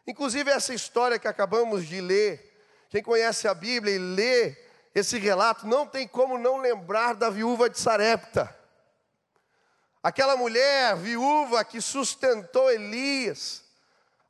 Inclusive 0.06 0.50
essa 0.50 0.74
história 0.74 1.20
que 1.20 1.28
acabamos 1.28 1.86
de 1.86 2.00
ler, 2.02 2.58
quem 2.90 3.04
conhece 3.04 3.48
a 3.48 3.54
Bíblia 3.54 3.96
e 3.96 4.00
lê 4.00 4.56
esse 4.96 5.20
relato, 5.20 5.68
não 5.68 5.86
tem 5.86 6.08
como 6.08 6.38
não 6.38 6.58
lembrar 6.58 7.14
da 7.14 7.30
viúva 7.30 7.70
de 7.70 7.80
Sarepta. 7.80 8.57
Aquela 10.08 10.38
mulher 10.38 10.96
viúva 10.96 11.66
que 11.66 11.82
sustentou 11.82 12.72
Elias. 12.72 13.62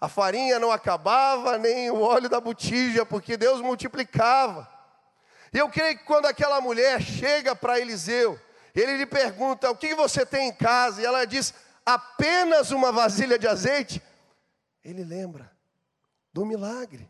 A 0.02 0.10
farinha 0.10 0.58
não 0.58 0.72
acabava, 0.72 1.56
nem 1.60 1.92
o 1.92 2.02
óleo 2.02 2.28
da 2.28 2.42
botija, 2.42 3.06
porque 3.06 3.38
Deus 3.38 3.62
multiplicava. 3.62 4.68
E 5.54 5.60
eu 5.60 5.70
creio 5.70 5.96
que 5.96 6.04
quando 6.04 6.26
aquela 6.26 6.60
mulher 6.60 7.00
chega 7.00 7.56
para 7.56 7.80
Eliseu, 7.80 8.40
ele 8.74 8.98
lhe 8.98 9.06
pergunta: 9.06 9.70
O 9.70 9.78
que 9.78 9.94
você 9.94 10.26
tem 10.26 10.48
em 10.48 10.52
casa? 10.52 11.00
E 11.00 11.06
ela 11.06 11.26
diz: 11.26 11.54
Apenas 11.86 12.72
uma 12.72 12.92
vasilha 12.92 13.38
de 13.38 13.48
azeite. 13.48 14.02
Ele 14.84 15.04
lembra 15.04 15.52
do 16.34 16.44
milagre, 16.44 17.08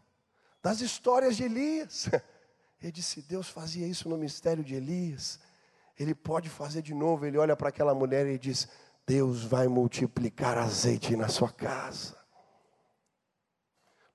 das 0.61 0.81
histórias 0.81 1.37
de 1.37 1.45
Elias. 1.45 2.09
Ele 2.83 2.91
disse: 2.91 3.21
Deus 3.21 3.47
fazia 3.47 3.87
isso 3.87 4.09
no 4.09 4.17
mistério 4.17 4.61
de 4.61 4.75
Elias. 4.75 5.39
Ele 5.97 6.13
pode 6.13 6.49
fazer 6.49 6.81
de 6.81 6.93
novo. 6.93 7.25
Ele 7.25 7.37
olha 7.37 7.55
para 7.55 7.69
aquela 7.69 7.93
mulher 7.93 8.27
e 8.27 8.37
diz: 8.37 8.67
Deus 9.05 9.43
vai 9.43 9.67
multiplicar 9.67 10.57
azeite 10.57 11.15
na 11.15 11.27
sua 11.27 11.51
casa. 11.51 12.17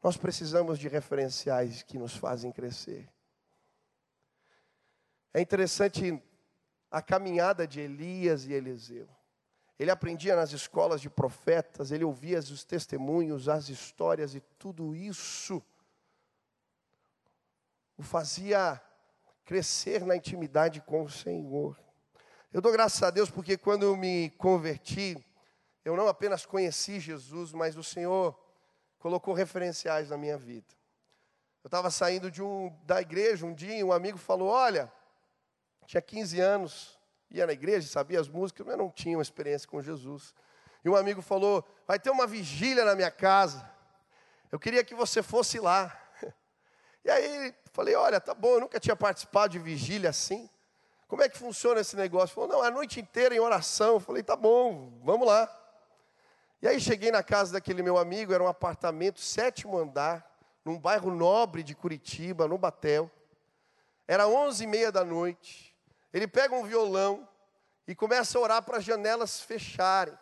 Nós 0.02 0.16
precisamos 0.16 0.78
de 0.78 0.88
referenciais 0.88 1.82
que 1.82 1.98
nos 1.98 2.16
fazem 2.16 2.50
crescer. 2.50 3.08
É 5.32 5.40
interessante 5.40 6.22
a 6.90 7.00
caminhada 7.00 7.66
de 7.66 7.80
Elias 7.80 8.46
e 8.46 8.52
Eliseu. 8.52 9.08
Ele 9.78 9.90
aprendia 9.90 10.36
nas 10.36 10.52
escolas 10.52 11.00
de 11.00 11.08
profetas, 11.08 11.90
ele 11.90 12.04
ouvia 12.04 12.38
os 12.38 12.64
testemunhos, 12.64 13.48
as 13.48 13.68
histórias 13.68 14.34
e 14.34 14.40
tudo 14.58 14.94
isso 14.94 15.62
o 17.96 18.02
fazia 18.02 18.82
crescer 19.44 20.04
na 20.04 20.16
intimidade 20.16 20.80
com 20.80 21.02
o 21.02 21.10
Senhor. 21.10 21.78
Eu 22.52 22.60
dou 22.60 22.70
graças 22.70 23.02
a 23.02 23.10
Deus 23.10 23.30
porque 23.30 23.56
quando 23.56 23.84
eu 23.84 23.96
me 23.96 24.30
converti, 24.38 25.16
eu 25.84 25.96
não 25.96 26.06
apenas 26.06 26.46
conheci 26.46 27.00
Jesus, 27.00 27.52
mas 27.52 27.76
o 27.76 27.82
Senhor 27.82 28.38
colocou 28.98 29.34
referenciais 29.34 30.10
na 30.10 30.16
minha 30.16 30.38
vida. 30.38 30.74
Eu 31.64 31.68
estava 31.68 31.90
saindo 31.90 32.30
de 32.30 32.42
um, 32.42 32.76
da 32.84 33.00
igreja 33.00 33.46
um 33.46 33.54
dia 33.54 33.76
e 33.78 33.84
um 33.84 33.92
amigo 33.92 34.18
falou: 34.18 34.48
Olha, 34.48 34.92
tinha 35.86 36.02
15 36.02 36.40
anos, 36.40 36.98
ia 37.30 37.46
na 37.46 37.52
igreja, 37.52 37.88
sabia 37.88 38.20
as 38.20 38.28
músicas, 38.28 38.66
mas 38.66 38.76
não 38.76 38.90
tinha 38.90 39.16
uma 39.16 39.22
experiência 39.22 39.68
com 39.68 39.80
Jesus. 39.80 40.34
E 40.84 40.88
um 40.88 40.96
amigo 40.96 41.22
falou: 41.22 41.64
Vai 41.86 41.98
ter 41.98 42.10
uma 42.10 42.26
vigília 42.26 42.84
na 42.84 42.94
minha 42.94 43.10
casa, 43.10 43.68
eu 44.50 44.58
queria 44.58 44.84
que 44.84 44.94
você 44.94 45.22
fosse 45.22 45.58
lá. 45.58 45.98
E 47.04 47.10
aí 47.10 47.54
falei, 47.72 47.94
olha, 47.94 48.20
tá 48.20 48.34
bom, 48.34 48.54
eu 48.54 48.60
nunca 48.60 48.78
tinha 48.78 48.94
participado 48.94 49.52
de 49.52 49.58
vigília 49.58 50.10
assim. 50.10 50.48
Como 51.08 51.22
é 51.22 51.28
que 51.28 51.36
funciona 51.36 51.80
esse 51.80 51.96
negócio? 51.96 52.34
Falou, 52.34 52.48
não, 52.48 52.62
a 52.62 52.70
noite 52.70 53.00
inteira 53.00 53.34
em 53.34 53.40
oração. 53.40 53.94
Eu 53.94 54.00
falei, 54.00 54.22
tá 54.22 54.36
bom, 54.36 54.98
vamos 55.02 55.26
lá. 55.26 55.50
E 56.62 56.68
aí 56.68 56.80
cheguei 56.80 57.10
na 57.10 57.22
casa 57.22 57.54
daquele 57.54 57.82
meu 57.82 57.98
amigo, 57.98 58.32
era 58.32 58.42
um 58.42 58.46
apartamento, 58.46 59.20
sétimo 59.20 59.76
andar, 59.76 60.24
num 60.64 60.78
bairro 60.78 61.12
nobre 61.12 61.62
de 61.62 61.74
Curitiba, 61.74 62.46
no 62.46 62.56
Batel. 62.56 63.10
Era 64.06 64.28
onze 64.28 64.64
e 64.64 64.66
meia 64.66 64.92
da 64.92 65.04
noite. 65.04 65.76
Ele 66.12 66.28
pega 66.28 66.54
um 66.54 66.64
violão 66.64 67.28
e 67.86 67.94
começa 67.94 68.38
a 68.38 68.40
orar 68.40 68.62
para 68.62 68.78
as 68.78 68.84
janelas 68.84 69.40
fecharem. 69.40 70.16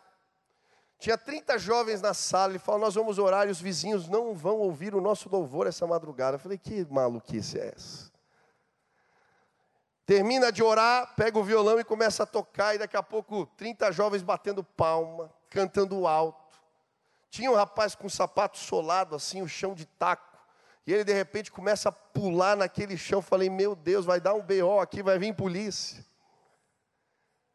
Tinha 1.01 1.17
30 1.17 1.57
jovens 1.57 1.99
na 1.99 2.13
sala, 2.13 2.51
ele 2.51 2.59
falou: 2.59 2.79
Nós 2.79 2.93
vamos 2.93 3.17
orar 3.17 3.47
e 3.47 3.49
os 3.49 3.59
vizinhos 3.59 4.07
não 4.07 4.35
vão 4.35 4.57
ouvir 4.57 4.93
o 4.93 5.01
nosso 5.01 5.27
louvor 5.29 5.65
essa 5.65 5.87
madrugada. 5.87 6.35
Eu 6.35 6.39
falei: 6.39 6.59
Que 6.59 6.85
maluquice 6.91 7.59
é 7.59 7.73
essa? 7.75 8.11
Termina 10.05 10.51
de 10.51 10.61
orar, 10.61 11.15
pega 11.15 11.39
o 11.39 11.43
violão 11.43 11.79
e 11.79 11.83
começa 11.83 12.21
a 12.21 12.25
tocar, 12.27 12.75
e 12.75 12.77
daqui 12.77 12.95
a 12.95 13.01
pouco 13.01 13.47
30 13.57 13.91
jovens 13.91 14.21
batendo 14.21 14.63
palma, 14.63 15.33
cantando 15.49 16.05
alto. 16.05 16.55
Tinha 17.31 17.49
um 17.49 17.55
rapaz 17.55 17.95
com 17.95 18.05
um 18.05 18.09
sapato 18.09 18.59
solado, 18.59 19.15
assim, 19.15 19.41
o 19.41 19.47
chão 19.47 19.73
de 19.73 19.87
taco. 19.87 20.37
E 20.85 20.93
ele 20.93 21.03
de 21.03 21.13
repente 21.13 21.51
começa 21.51 21.89
a 21.89 21.91
pular 21.91 22.55
naquele 22.55 22.95
chão. 22.95 23.23
Falei, 23.23 23.49
meu 23.49 23.75
Deus, 23.75 24.05
vai 24.05 24.21
dar 24.21 24.35
um 24.35 24.41
BO 24.41 24.79
aqui, 24.79 25.01
vai 25.01 25.17
vir 25.17 25.33
polícia. 25.33 26.05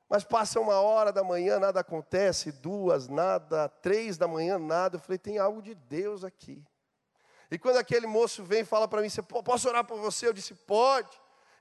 Mas 0.08 0.22
passa 0.22 0.60
uma 0.60 0.80
hora 0.80 1.12
da 1.12 1.24
manhã, 1.24 1.58
nada 1.58 1.80
acontece, 1.80 2.52
duas, 2.52 3.08
nada, 3.08 3.68
três 3.68 4.16
da 4.16 4.28
manhã, 4.28 4.58
nada. 4.58 4.96
Eu 4.96 5.00
falei, 5.00 5.18
tem 5.18 5.38
algo 5.38 5.60
de 5.60 5.74
Deus 5.74 6.22
aqui. 6.22 6.64
E 7.50 7.58
quando 7.58 7.76
aquele 7.76 8.06
moço 8.06 8.44
vem 8.44 8.60
e 8.60 8.64
fala 8.64 8.86
para 8.86 9.02
mim, 9.02 9.08
posso 9.44 9.68
orar 9.68 9.84
por 9.84 9.98
você? 9.98 10.28
Eu 10.28 10.32
disse, 10.32 10.54
pode. 10.54 11.10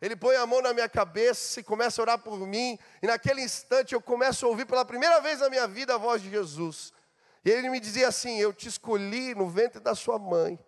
Ele 0.01 0.15
põe 0.15 0.35
a 0.35 0.45
mão 0.45 0.61
na 0.61 0.73
minha 0.73 0.89
cabeça 0.89 1.59
e 1.59 1.63
começa 1.63 2.01
a 2.01 2.03
orar 2.03 2.19
por 2.19 2.37
mim, 2.37 2.77
e 3.01 3.07
naquele 3.07 3.41
instante 3.41 3.93
eu 3.93 4.01
começo 4.01 4.45
a 4.45 4.49
ouvir 4.49 4.65
pela 4.65 4.83
primeira 4.83 5.19
vez 5.21 5.39
na 5.39 5.49
minha 5.49 5.67
vida 5.67 5.95
a 5.95 5.97
voz 5.97 6.21
de 6.21 6.29
Jesus. 6.29 6.93
E 7.43 7.49
ele 7.49 7.69
me 7.69 7.79
dizia 7.79 8.09
assim: 8.09 8.37
Eu 8.37 8.53
te 8.53 8.67
escolhi 8.67 9.33
no 9.33 9.47
ventre 9.47 9.79
da 9.79 9.95
sua 9.95 10.19
mãe, 10.19 10.59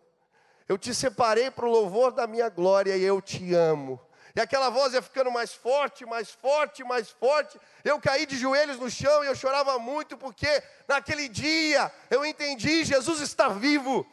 eu 0.67 0.77
te 0.77 0.93
separei 0.95 1.51
para 1.51 1.65
o 1.65 1.69
louvor 1.69 2.11
da 2.11 2.25
minha 2.25 2.49
glória 2.49 2.95
e 2.95 3.03
eu 3.03 3.21
te 3.21 3.53
amo. 3.53 3.99
E 4.37 4.39
aquela 4.39 4.69
voz 4.69 4.93
ia 4.93 5.01
ficando 5.01 5.31
mais 5.31 5.51
forte, 5.51 6.05
mais 6.05 6.29
forte, 6.29 6.83
mais 6.83 7.09
forte. 7.09 7.59
Eu 7.83 7.99
caí 7.99 8.23
de 8.23 8.37
joelhos 8.37 8.77
no 8.77 8.87
chão 8.87 9.23
e 9.23 9.27
eu 9.27 9.33
chorava 9.33 9.79
muito, 9.79 10.15
porque 10.15 10.61
naquele 10.87 11.27
dia 11.27 11.91
eu 12.07 12.23
entendi: 12.23 12.85
Jesus 12.85 13.19
está 13.19 13.47
vivo. 13.49 14.05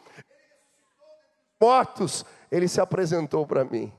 Mortos, 1.61 2.25
ele 2.51 2.67
se 2.69 2.81
apresentou 2.81 3.47
para 3.47 3.67
mim. 3.67 3.93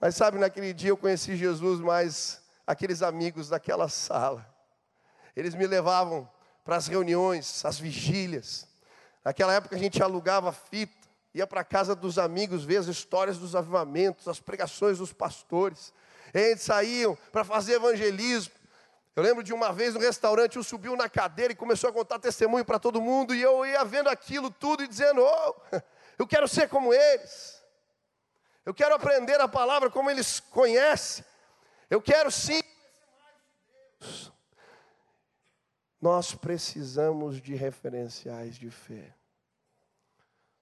Mas 0.00 0.16
sabe, 0.16 0.38
naquele 0.38 0.72
dia 0.72 0.88
eu 0.88 0.96
conheci 0.96 1.36
Jesus, 1.36 1.78
mas 1.78 2.40
aqueles 2.66 3.02
amigos 3.02 3.50
daquela 3.50 3.86
sala, 3.86 4.48
eles 5.36 5.54
me 5.54 5.66
levavam 5.66 6.26
para 6.64 6.76
as 6.76 6.86
reuniões, 6.86 7.62
as 7.66 7.78
vigílias. 7.78 8.66
Naquela 9.22 9.52
época 9.52 9.76
a 9.76 9.78
gente 9.78 10.02
alugava 10.02 10.52
fita 10.52 11.05
ia 11.36 11.46
para 11.46 11.60
a 11.60 11.64
casa 11.64 11.94
dos 11.94 12.18
amigos 12.18 12.64
ver 12.64 12.78
as 12.78 12.86
histórias 12.86 13.36
dos 13.36 13.54
avivamentos, 13.54 14.26
as 14.26 14.40
pregações 14.40 14.96
dos 14.96 15.12
pastores. 15.12 15.92
Eles 16.32 16.62
saíam 16.62 17.16
para 17.30 17.44
fazer 17.44 17.74
evangelismo. 17.74 18.54
Eu 19.14 19.22
lembro 19.22 19.42
de 19.42 19.52
uma 19.52 19.70
vez 19.70 19.92
no 19.92 20.00
restaurante, 20.00 20.58
um 20.58 20.62
subiu 20.62 20.96
na 20.96 21.10
cadeira 21.10 21.52
e 21.52 21.56
começou 21.56 21.90
a 21.90 21.92
contar 21.92 22.18
testemunho 22.18 22.64
para 22.64 22.78
todo 22.78 23.02
mundo, 23.02 23.34
e 23.34 23.42
eu 23.42 23.66
ia 23.66 23.84
vendo 23.84 24.08
aquilo 24.08 24.50
tudo 24.50 24.82
e 24.82 24.88
dizendo: 24.88 25.22
Oh, 25.22 25.54
eu 26.18 26.26
quero 26.26 26.48
ser 26.48 26.70
como 26.70 26.92
eles. 26.92 27.62
Eu 28.64 28.72
quero 28.72 28.94
aprender 28.94 29.38
a 29.38 29.46
palavra 29.46 29.90
como 29.90 30.10
eles 30.10 30.40
conhecem. 30.40 31.24
Eu 31.90 32.00
quero 32.00 32.30
sim. 32.30 32.62
Nós 36.00 36.34
precisamos 36.34 37.40
de 37.42 37.54
referenciais 37.54 38.56
de 38.56 38.70
fé. 38.70 39.14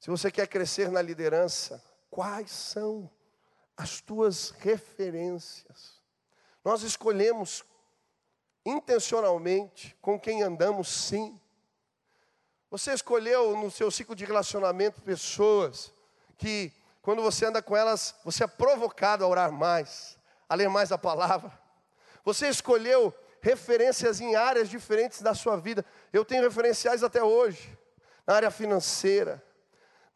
Se 0.04 0.10
você 0.10 0.30
quer 0.30 0.46
crescer 0.46 0.90
na 0.90 1.00
liderança, 1.00 1.82
quais 2.10 2.50
são 2.50 3.10
as 3.74 4.02
tuas 4.02 4.50
referências? 4.50 5.98
Nós 6.62 6.82
escolhemos 6.82 7.64
intencionalmente 8.66 9.96
com 10.02 10.20
quem 10.20 10.42
andamos, 10.42 10.88
sim. 10.88 11.40
Você 12.70 12.92
escolheu 12.92 13.56
no 13.56 13.70
seu 13.70 13.90
ciclo 13.90 14.14
de 14.14 14.26
relacionamento 14.26 15.00
pessoas 15.00 15.90
que, 16.36 16.70
quando 17.00 17.22
você 17.22 17.46
anda 17.46 17.62
com 17.62 17.74
elas, 17.74 18.14
você 18.22 18.44
é 18.44 18.46
provocado 18.46 19.24
a 19.24 19.26
orar 19.26 19.50
mais, 19.50 20.18
a 20.46 20.54
ler 20.54 20.68
mais 20.68 20.92
a 20.92 20.98
palavra. 20.98 21.50
Você 22.26 22.46
escolheu 22.46 23.10
referências 23.40 24.20
em 24.20 24.36
áreas 24.36 24.68
diferentes 24.68 25.22
da 25.22 25.32
sua 25.32 25.56
vida. 25.56 25.82
Eu 26.12 26.26
tenho 26.26 26.42
referenciais 26.42 27.02
até 27.02 27.24
hoje, 27.24 27.74
na 28.26 28.34
área 28.34 28.50
financeira, 28.50 29.42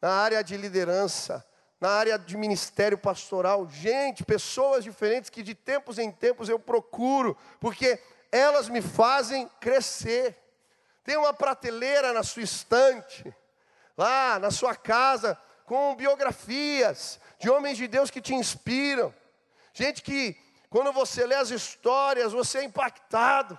na 0.01 0.11
área 0.11 0.43
de 0.43 0.57
liderança, 0.57 1.45
na 1.81 1.91
área 1.91 2.19
de 2.19 2.37
ministério 2.37 2.99
pastoral. 2.99 3.69
Gente, 3.69 4.25
pessoas 4.25 4.85
diferentes 4.85 5.31
que 5.31 5.43
de 5.43 5.55
tempos 5.55 5.99
em 5.99 6.11
tempos 6.11 6.49
eu 6.49 6.59
procuro, 6.59 7.37
porque 7.61 8.01
elas 8.31 8.69
me 8.69 8.83
fazem 8.83 9.49
crescer. 9.61 10.37
Tem 11.05 11.17
uma 11.17 11.33
prateleira 11.33 12.13
na 12.13 12.23
sua 12.23 12.43
estante, 12.43 13.35
lá 13.97 14.39
na 14.39 14.51
sua 14.51 14.75
casa, 14.75 15.41
com 15.65 15.95
biografias 15.95 17.21
de 17.39 17.49
homens 17.51 17.77
de 17.77 17.87
Deus 17.87 18.11
que 18.11 18.21
te 18.21 18.35
inspiram. 18.35 19.15
Gente 19.73 20.03
que, 20.03 20.37
quando 20.69 20.93
você 20.93 21.25
lê 21.27 21.35
as 21.35 21.51
histórias, 21.51 22.33
você 22.33 22.59
é 22.59 22.65
impactado. 22.65 23.59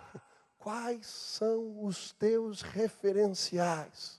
Quais 0.57 1.07
são 1.07 1.85
os 1.85 2.11
teus 2.11 2.61
referenciais? 2.61 4.18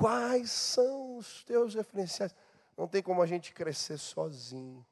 Quais 0.00 0.50
são 0.50 1.18
os 1.18 1.44
teus 1.44 1.74
referenciais? 1.74 2.34
Não 2.74 2.88
tem 2.88 3.02
como 3.02 3.20
a 3.20 3.26
gente 3.26 3.52
crescer 3.52 3.98
sozinho. 3.98 4.84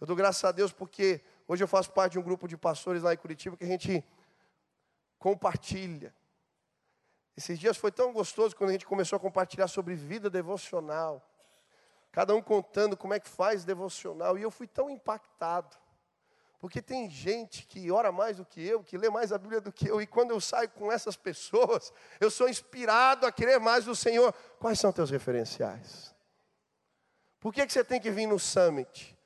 Eu 0.00 0.06
dou 0.06 0.16
graças 0.16 0.42
a 0.42 0.50
Deus 0.50 0.72
porque 0.72 1.20
hoje 1.46 1.62
eu 1.62 1.68
faço 1.68 1.92
parte 1.92 2.14
de 2.14 2.18
um 2.18 2.22
grupo 2.22 2.48
de 2.48 2.56
pastores 2.56 3.04
lá 3.04 3.14
em 3.14 3.16
Curitiba 3.16 3.56
que 3.56 3.62
a 3.62 3.68
gente 3.68 4.04
compartilha. 5.16 6.12
Esses 7.36 7.56
dias 7.56 7.76
foi 7.76 7.92
tão 7.92 8.12
gostoso 8.12 8.56
quando 8.56 8.70
a 8.70 8.72
gente 8.72 8.84
começou 8.84 9.16
a 9.16 9.20
compartilhar 9.20 9.68
sobre 9.68 9.94
vida 9.94 10.28
devocional. 10.28 11.24
Cada 12.10 12.34
um 12.34 12.42
contando 12.42 12.96
como 12.96 13.14
é 13.14 13.20
que 13.20 13.28
faz 13.28 13.64
devocional. 13.64 14.36
E 14.36 14.42
eu 14.42 14.50
fui 14.50 14.66
tão 14.66 14.90
impactado. 14.90 15.76
Porque 16.60 16.82
tem 16.82 17.08
gente 17.08 17.66
que 17.66 17.90
ora 17.90 18.12
mais 18.12 18.36
do 18.36 18.44
que 18.44 18.60
eu, 18.60 18.84
que 18.84 18.98
lê 18.98 19.08
mais 19.08 19.32
a 19.32 19.38
Bíblia 19.38 19.62
do 19.62 19.72
que 19.72 19.88
eu, 19.88 20.00
e 20.00 20.06
quando 20.06 20.32
eu 20.32 20.40
saio 20.40 20.68
com 20.68 20.92
essas 20.92 21.16
pessoas, 21.16 21.90
eu 22.20 22.30
sou 22.30 22.50
inspirado 22.50 23.26
a 23.26 23.32
querer 23.32 23.58
mais 23.58 23.86
do 23.86 23.96
Senhor. 23.96 24.32
Quais 24.58 24.78
são 24.78 24.92
teus 24.92 25.10
referenciais? 25.10 26.14
Por 27.40 27.54
que, 27.54 27.66
que 27.66 27.72
você 27.72 27.82
tem 27.82 27.98
que 27.98 28.10
vir 28.10 28.26
no 28.26 28.38
summit? 28.38 29.16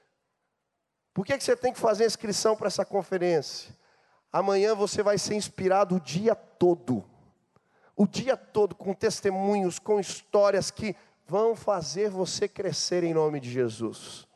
Por 1.12 1.27
que, 1.27 1.37
que 1.37 1.42
você 1.42 1.57
tem 1.57 1.73
que 1.73 1.81
fazer 1.81 2.07
inscrição 2.07 2.57
para 2.57 2.68
essa 2.68 2.85
conferência? 2.85 3.77
Amanhã 4.33 4.73
você 4.73 5.03
vai 5.03 5.18
ser 5.18 5.35
inspirado 5.35 5.97
o 5.97 6.01
dia 6.01 6.37
todo. 6.37 7.05
O 7.97 8.07
dia 8.07 8.37
todo 8.37 8.77
com 8.77 8.94
testemunhos, 8.94 9.81
com 9.81 9.99
histórias 9.99 10.70
que 10.70 10.94
vão 11.27 11.57
fazer 11.57 12.11
você 12.11 12.47
crescer 12.47 13.03
em 13.03 13.12
nome 13.12 13.40
de 13.40 13.51
Jesus. 13.51 14.29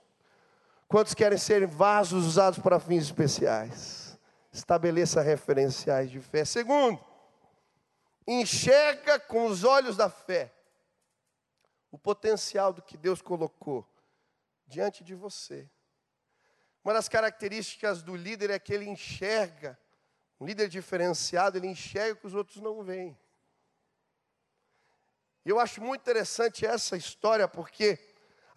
Quantos 0.88 1.12
querem 1.12 1.36
ser 1.36 1.66
vasos 1.66 2.24
usados 2.24 2.58
para 2.58 2.80
fins 2.80 3.02
especiais? 3.04 4.18
Estabeleça 4.50 5.20
referenciais 5.20 6.10
de 6.10 6.18
fé. 6.18 6.46
Segundo, 6.46 6.98
enxerga 8.26 9.20
com 9.20 9.44
os 9.46 9.64
olhos 9.64 9.98
da 9.98 10.08
fé 10.08 10.50
o 11.90 11.98
potencial 11.98 12.72
do 12.72 12.80
que 12.80 12.96
Deus 12.96 13.20
colocou 13.20 13.86
diante 14.66 15.04
de 15.04 15.14
você. 15.14 15.68
Uma 16.82 16.94
das 16.94 17.08
características 17.08 18.02
do 18.02 18.16
líder 18.16 18.48
é 18.48 18.58
que 18.58 18.72
ele 18.72 18.88
enxerga, 18.88 19.78
um 20.40 20.46
líder 20.46 20.68
diferenciado, 20.68 21.58
ele 21.58 21.66
enxerga 21.66 22.14
o 22.14 22.16
que 22.16 22.26
os 22.26 22.34
outros 22.34 22.62
não 22.62 22.82
veem. 22.82 23.18
E 25.44 25.50
eu 25.50 25.60
acho 25.60 25.82
muito 25.82 26.00
interessante 26.00 26.64
essa 26.64 26.96
história, 26.96 27.46
porque 27.46 27.98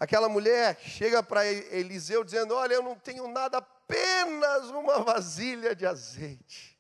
Aquela 0.02 0.28
mulher 0.28 0.80
chega 0.80 1.22
para 1.22 1.46
Eliseu 1.46 2.24
dizendo: 2.24 2.56
Olha, 2.56 2.74
eu 2.74 2.82
não 2.82 2.96
tenho 2.96 3.28
nada, 3.28 3.60
apenas 3.60 4.72
uma 4.72 4.98
vasilha 5.04 5.76
de 5.76 5.86
azeite. 5.86 6.76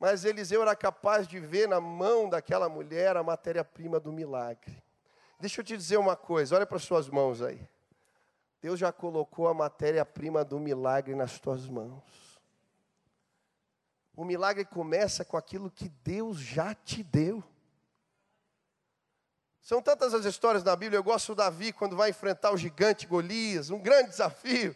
Mas 0.00 0.24
Eliseu 0.24 0.62
era 0.62 0.74
capaz 0.74 1.28
de 1.28 1.38
ver 1.38 1.68
na 1.68 1.78
mão 1.78 2.26
daquela 2.26 2.70
mulher 2.70 3.18
a 3.18 3.22
matéria-prima 3.22 4.00
do 4.00 4.10
milagre. 4.10 4.82
Deixa 5.38 5.60
eu 5.60 5.64
te 5.64 5.76
dizer 5.76 5.98
uma 5.98 6.16
coisa, 6.16 6.56
olha 6.56 6.64
para 6.64 6.78
as 6.78 6.84
suas 6.84 7.10
mãos 7.10 7.42
aí. 7.42 7.68
Deus 8.62 8.80
já 8.80 8.90
colocou 8.90 9.46
a 9.46 9.52
matéria-prima 9.52 10.42
do 10.46 10.58
milagre 10.58 11.14
nas 11.14 11.38
tuas 11.38 11.68
mãos. 11.68 12.40
O 14.16 14.24
milagre 14.24 14.64
começa 14.64 15.22
com 15.22 15.36
aquilo 15.36 15.70
que 15.70 15.90
Deus 16.02 16.38
já 16.38 16.74
te 16.74 17.02
deu. 17.02 17.44
São 19.62 19.80
tantas 19.80 20.12
as 20.12 20.24
histórias 20.24 20.64
na 20.64 20.74
Bíblia. 20.74 20.98
Eu 20.98 21.04
gosto 21.04 21.28
do 21.28 21.36
Davi 21.36 21.72
quando 21.72 21.96
vai 21.96 22.10
enfrentar 22.10 22.50
o 22.50 22.56
gigante 22.56 23.06
Golias, 23.06 23.70
um 23.70 23.78
grande 23.78 24.10
desafio. 24.10 24.74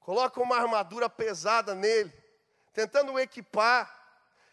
Coloca 0.00 0.38
uma 0.40 0.56
armadura 0.56 1.08
pesada 1.08 1.74
nele, 1.74 2.12
tentando 2.74 3.12
o 3.12 3.18
equipar. 3.18 3.90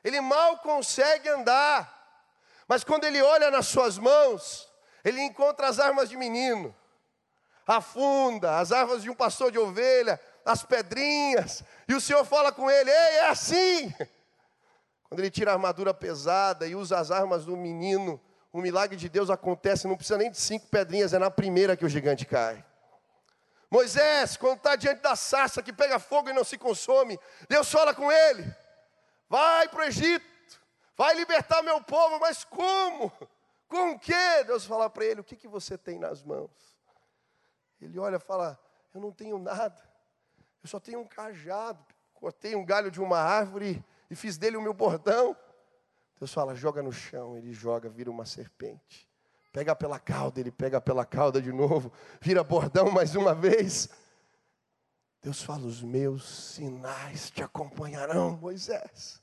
Ele 0.02 0.22
mal 0.22 0.60
consegue 0.60 1.28
andar, 1.28 1.94
mas 2.70 2.86
quando 2.86 3.04
ele 3.04 3.22
olha 3.22 3.52
nas 3.52 3.68
suas 3.68 3.98
mãos, 3.98 4.72
ele 5.04 5.20
encontra 5.22 5.68
as 5.68 5.78
armas 5.78 6.08
de 6.08 6.16
menino, 6.16 6.74
afunda 7.68 8.60
as 8.60 8.72
armas 8.72 9.04
de 9.04 9.10
um 9.10 9.16
pastor 9.16 9.52
de 9.52 9.60
ovelha, 9.60 10.22
as 10.46 10.64
pedrinhas, 10.64 11.64
e 11.86 11.94
o 11.94 12.00
Senhor 12.00 12.24
fala 12.24 12.50
com 12.50 12.72
ele: 12.72 12.90
Ei, 12.90 12.96
é 13.18 13.28
assim. 13.28 13.94
Quando 15.10 15.20
ele 15.20 15.30
tira 15.30 15.52
a 15.52 15.56
armadura 15.56 15.94
pesada 15.94 16.66
e 16.66 16.76
usa 16.76 16.98
as 16.98 17.12
armas 17.12 17.44
do 17.44 17.58
menino, 17.58 18.22
o 18.52 18.62
milagre 18.62 18.98
de 18.98 19.08
Deus 19.08 19.30
acontece, 19.30 19.88
não 19.88 19.96
precisa 19.96 20.18
nem 20.18 20.32
de 20.32 20.38
cinco 20.40 20.68
pedrinhas, 20.68 21.14
é 21.14 21.20
na 21.20 21.30
primeira 21.30 21.78
que 21.78 21.86
o 21.86 21.90
gigante 21.90 22.26
cai. 22.26 22.66
Moisés, 23.70 24.36
quando 24.36 24.58
está 24.58 24.76
diante 24.76 25.02
da 25.02 25.16
sarça 25.16 25.62
que 25.62 25.72
pega 25.72 26.00
fogo 26.00 26.30
e 26.30 26.34
não 26.34 26.44
se 26.44 26.58
consome, 26.58 27.20
Deus 27.48 27.72
fala 27.72 27.94
com 27.94 28.12
ele: 28.12 28.44
vai 29.30 29.68
para 29.70 29.82
o 29.82 29.84
Egito, 29.84 30.26
vai 30.98 31.14
libertar 31.14 31.62
meu 31.62 31.82
povo, 31.82 32.20
mas 32.20 32.44
como? 32.44 33.12
Com 33.68 33.92
o 33.92 34.00
quê? 34.00 34.44
Deus 34.48 34.66
fala 34.66 34.90
para 34.90 35.06
ele: 35.06 35.22
o 35.22 35.24
que, 35.24 35.36
que 35.36 35.48
você 35.48 35.78
tem 35.78 36.00
nas 36.00 36.24
mãos? 36.24 36.50
Ele 37.80 38.00
olha 38.00 38.16
e 38.16 38.20
fala: 38.20 38.60
eu 38.94 39.00
não 39.00 39.12
tenho 39.12 39.38
nada, 39.38 39.80
eu 40.64 40.68
só 40.68 40.80
tenho 40.80 41.00
um 41.00 41.08
cajado. 41.08 41.86
Cortei 42.16 42.54
um 42.54 42.66
galho 42.66 42.92
de 42.92 43.00
uma 43.00 43.18
árvore 43.18 43.82
e 44.10 44.16
fiz 44.16 44.38
dele 44.38 44.58
o 44.58 44.62
meu 44.62 44.74
bordão. 44.74 45.38
Deus 46.20 46.34
fala, 46.34 46.54
joga 46.54 46.84
no 46.84 46.92
chão, 46.92 47.38
ele 47.38 47.54
joga, 47.54 47.90
vira 47.90 48.12
uma 48.12 48.26
serpente. 48.26 49.08
Pega 49.54 49.76
pela 49.76 50.00
cauda, 50.00 50.40
ele 50.40 50.52
pega 50.52 50.80
pela 50.82 51.06
cauda 51.06 51.42
de 51.42 51.52
novo, 51.52 51.92
vira 52.22 52.44
bordão 52.44 52.92
mais 52.92 53.16
uma 53.16 53.34
vez. 53.34 53.90
Deus 55.22 55.42
fala: 55.42 55.66
Os 55.66 55.82
meus 55.82 56.54
sinais 56.54 57.32
te 57.32 57.42
acompanharão, 57.42 58.38
Moisés. 58.38 59.22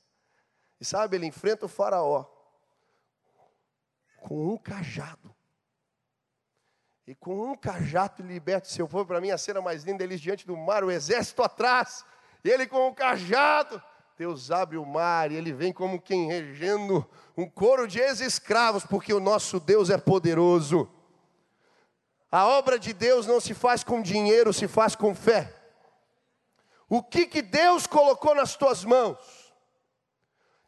E 0.81 0.85
sabe, 0.85 1.17
ele 1.17 1.27
enfrenta 1.27 1.67
o 1.67 1.69
Faraó 1.69 2.27
com 4.21 4.53
um 4.53 4.59
cajado. 4.59 5.35
E 7.07 7.15
com 7.15 7.53
um 7.53 7.57
cajado 7.57 8.23
liberta 8.23 8.69
o 8.69 8.73
seu 8.73 8.89
povo. 8.89 9.07
Para 9.07 9.21
mim, 9.21 9.31
a 9.31 9.39
cena 9.39 9.61
mais 9.61 9.85
linda, 9.85 10.03
eles 10.03 10.21
diante 10.21 10.45
do 10.45 10.57
mar, 10.57 10.83
o 10.83 10.91
exército 10.91 11.43
atrás. 11.43 12.05
E 12.43 12.51
ele 12.51 12.67
com 12.67 12.89
um 12.89 12.95
cajado. 12.95 13.81
Deus 14.17 14.51
abre 14.51 14.79
o 14.79 14.87
mar 14.87 15.31
e 15.31 15.37
ele 15.37 15.53
vem 15.53 15.75
como 15.75 16.01
quem 16.01 16.27
regendo 16.27 17.07
um 17.37 17.47
coro 17.47 17.87
de 17.87 18.01
ex-escravos, 18.01 18.85
porque 18.87 19.13
o 19.13 19.21
nosso 19.21 19.61
Deus 19.61 19.91
é 19.91 19.99
poderoso. 19.99 20.91
A 22.33 22.47
obra 22.47 22.79
de 22.79 22.95
Deus 22.95 23.27
não 23.27 23.39
se 23.41 23.53
faz 23.53 23.85
com 23.85 24.01
dinheiro, 24.01 24.55
se 24.55 24.67
faz 24.67 24.97
com 24.97 25.15
fé. 25.15 25.55
O 26.89 27.03
que, 27.03 27.27
que 27.27 27.43
Deus 27.43 27.87
colocou 27.87 28.35
nas 28.35 28.57
tuas 28.57 28.85
mãos? 28.85 29.19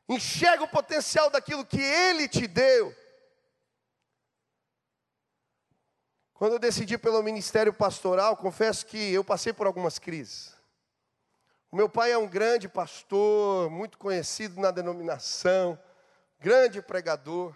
Enxerga 0.07 0.65
o 0.65 0.69
potencial 0.69 1.31
daquilo 1.31 1.65
que 1.65 1.81
Ele 1.81 2.29
te 2.29 2.47
deu. 2.47 2.95
Quando 6.35 6.53
eu 6.53 6.59
decidi 6.59 6.99
pelo 6.99 7.23
ministério 7.23 7.73
pastoral, 7.73 8.37
confesso 8.37 8.85
que 8.85 9.13
eu 9.13 9.25
passei 9.25 9.55
por 9.55 9.67
algumas 9.67 9.99
crises. 9.99 10.58
O 11.71 11.77
meu 11.77 11.89
pai 11.89 12.13
é 12.13 12.19
um 12.19 12.27
grande 12.27 12.69
pastor, 12.69 13.71
muito 13.71 13.99
conhecido 13.99 14.59
na 14.59 14.71
denominação, 14.71 15.79
grande 16.41 16.81
pregador. 16.81 17.55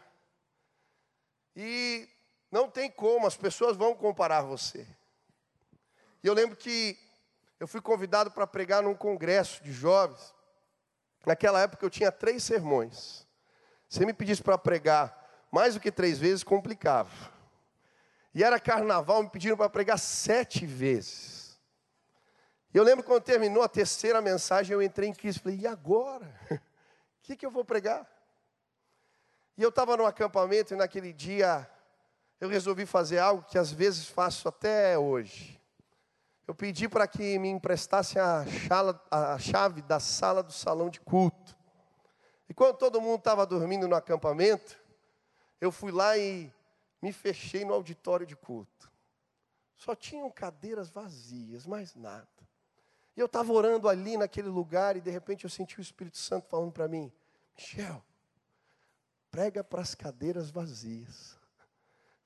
E 1.57 2.09
não 2.51 2.68
tem 2.68 2.90
como, 2.90 3.27
as 3.27 3.37
pessoas 3.37 3.77
vão 3.77 3.94
comparar 3.94 4.42
você. 4.42 4.87
E 6.22 6.27
eu 6.27 6.35
lembro 6.35 6.57
que 6.57 6.98
eu 7.59 7.66
fui 7.66 7.81
convidado 7.81 8.31
para 8.31 8.46
pregar 8.46 8.83
num 8.83 8.94
congresso 8.94 9.62
de 9.62 9.72
jovens. 9.72 10.35
Naquela 11.25 11.61
época 11.61 11.87
eu 11.87 11.90
tinha 11.90 12.12
três 12.12 12.42
sermões. 12.42 13.27
Se 13.88 14.05
me 14.05 14.12
pedisse 14.12 14.42
para 14.42 14.59
pregar 14.59 15.46
mais 15.51 15.75
do 15.75 15.81
que 15.81 15.90
três 15.90 16.18
vezes, 16.18 16.44
complicava. 16.44 17.11
E 18.35 18.42
era 18.42 18.59
carnaval, 18.59 19.22
me 19.22 19.31
pediram 19.31 19.57
para 19.57 19.68
pregar 19.68 19.98
sete 19.98 20.66
vezes. 20.66 21.41
E 22.72 22.78
eu 22.78 22.82
lembro 22.82 23.04
quando 23.04 23.22
terminou 23.22 23.62
a 23.62 23.68
terceira 23.68 24.20
mensagem, 24.22 24.72
eu 24.72 24.82
entrei 24.82 25.08
em 25.08 25.12
crise. 25.12 25.38
Falei, 25.38 25.58
e 25.58 25.66
agora? 25.66 26.26
O 26.50 26.58
que, 27.22 27.37
que 27.37 27.44
eu 27.44 27.50
vou 27.50 27.64
pregar? 27.64 28.08
E 29.56 29.62
eu 29.62 29.68
estava 29.68 29.96
no 29.96 30.06
acampamento 30.06 30.72
e 30.72 30.76
naquele 30.76 31.12
dia 31.12 31.68
eu 32.40 32.48
resolvi 32.48 32.87
fazer 32.87 33.18
algo 33.18 33.44
que 33.44 33.58
às 33.58 33.70
vezes 33.70 34.08
faço 34.08 34.48
até 34.48 34.98
hoje. 34.98 35.61
Eu 36.48 36.54
pedi 36.54 36.88
para 36.88 37.06
que 37.06 37.38
me 37.38 37.48
emprestasse 37.48 38.18
a, 38.18 38.44
chala, 38.46 39.00
a 39.11 39.38
chave 39.38 39.82
da 39.82 40.00
sala 40.00 40.42
do 40.42 40.52
salão 40.52 40.90
de 40.90 41.00
culto. 41.00 41.56
E 42.48 42.54
quando 42.54 42.76
todo 42.76 43.00
mundo 43.00 43.18
estava 43.18 43.46
dormindo 43.46 43.87
no 43.87 43.94
acampamento, 43.94 44.76
eu 45.61 45.70
fui 45.70 45.92
lá 45.92 46.18
e 46.18 46.52
me 47.00 47.12
fechei 47.12 47.64
no 47.64 47.74
auditório 47.74 48.26
de 48.26 48.35
culto. 48.35 48.90
Só 49.76 49.94
tinham 49.94 50.30
cadeiras 50.30 50.90
vazias, 50.90 51.66
mais 51.66 51.94
nada. 51.94 52.28
E 53.16 53.20
eu 53.20 53.27
estava 53.27 53.53
orando 53.53 53.88
ali 53.88 54.16
naquele 54.16 54.48
lugar 54.48 54.96
e 54.96 55.01
de 55.01 55.11
repente 55.11 55.44
eu 55.44 55.51
senti 55.51 55.79
o 55.79 55.83
Espírito 55.83 56.16
Santo 56.16 56.48
falando 56.48 56.72
para 56.72 56.88
mim: 56.88 57.12
Michel, 57.57 58.03
prega 59.31 59.62
para 59.62 59.83
as 59.83 59.94
cadeiras 59.94 60.51
vazias. 60.51 61.38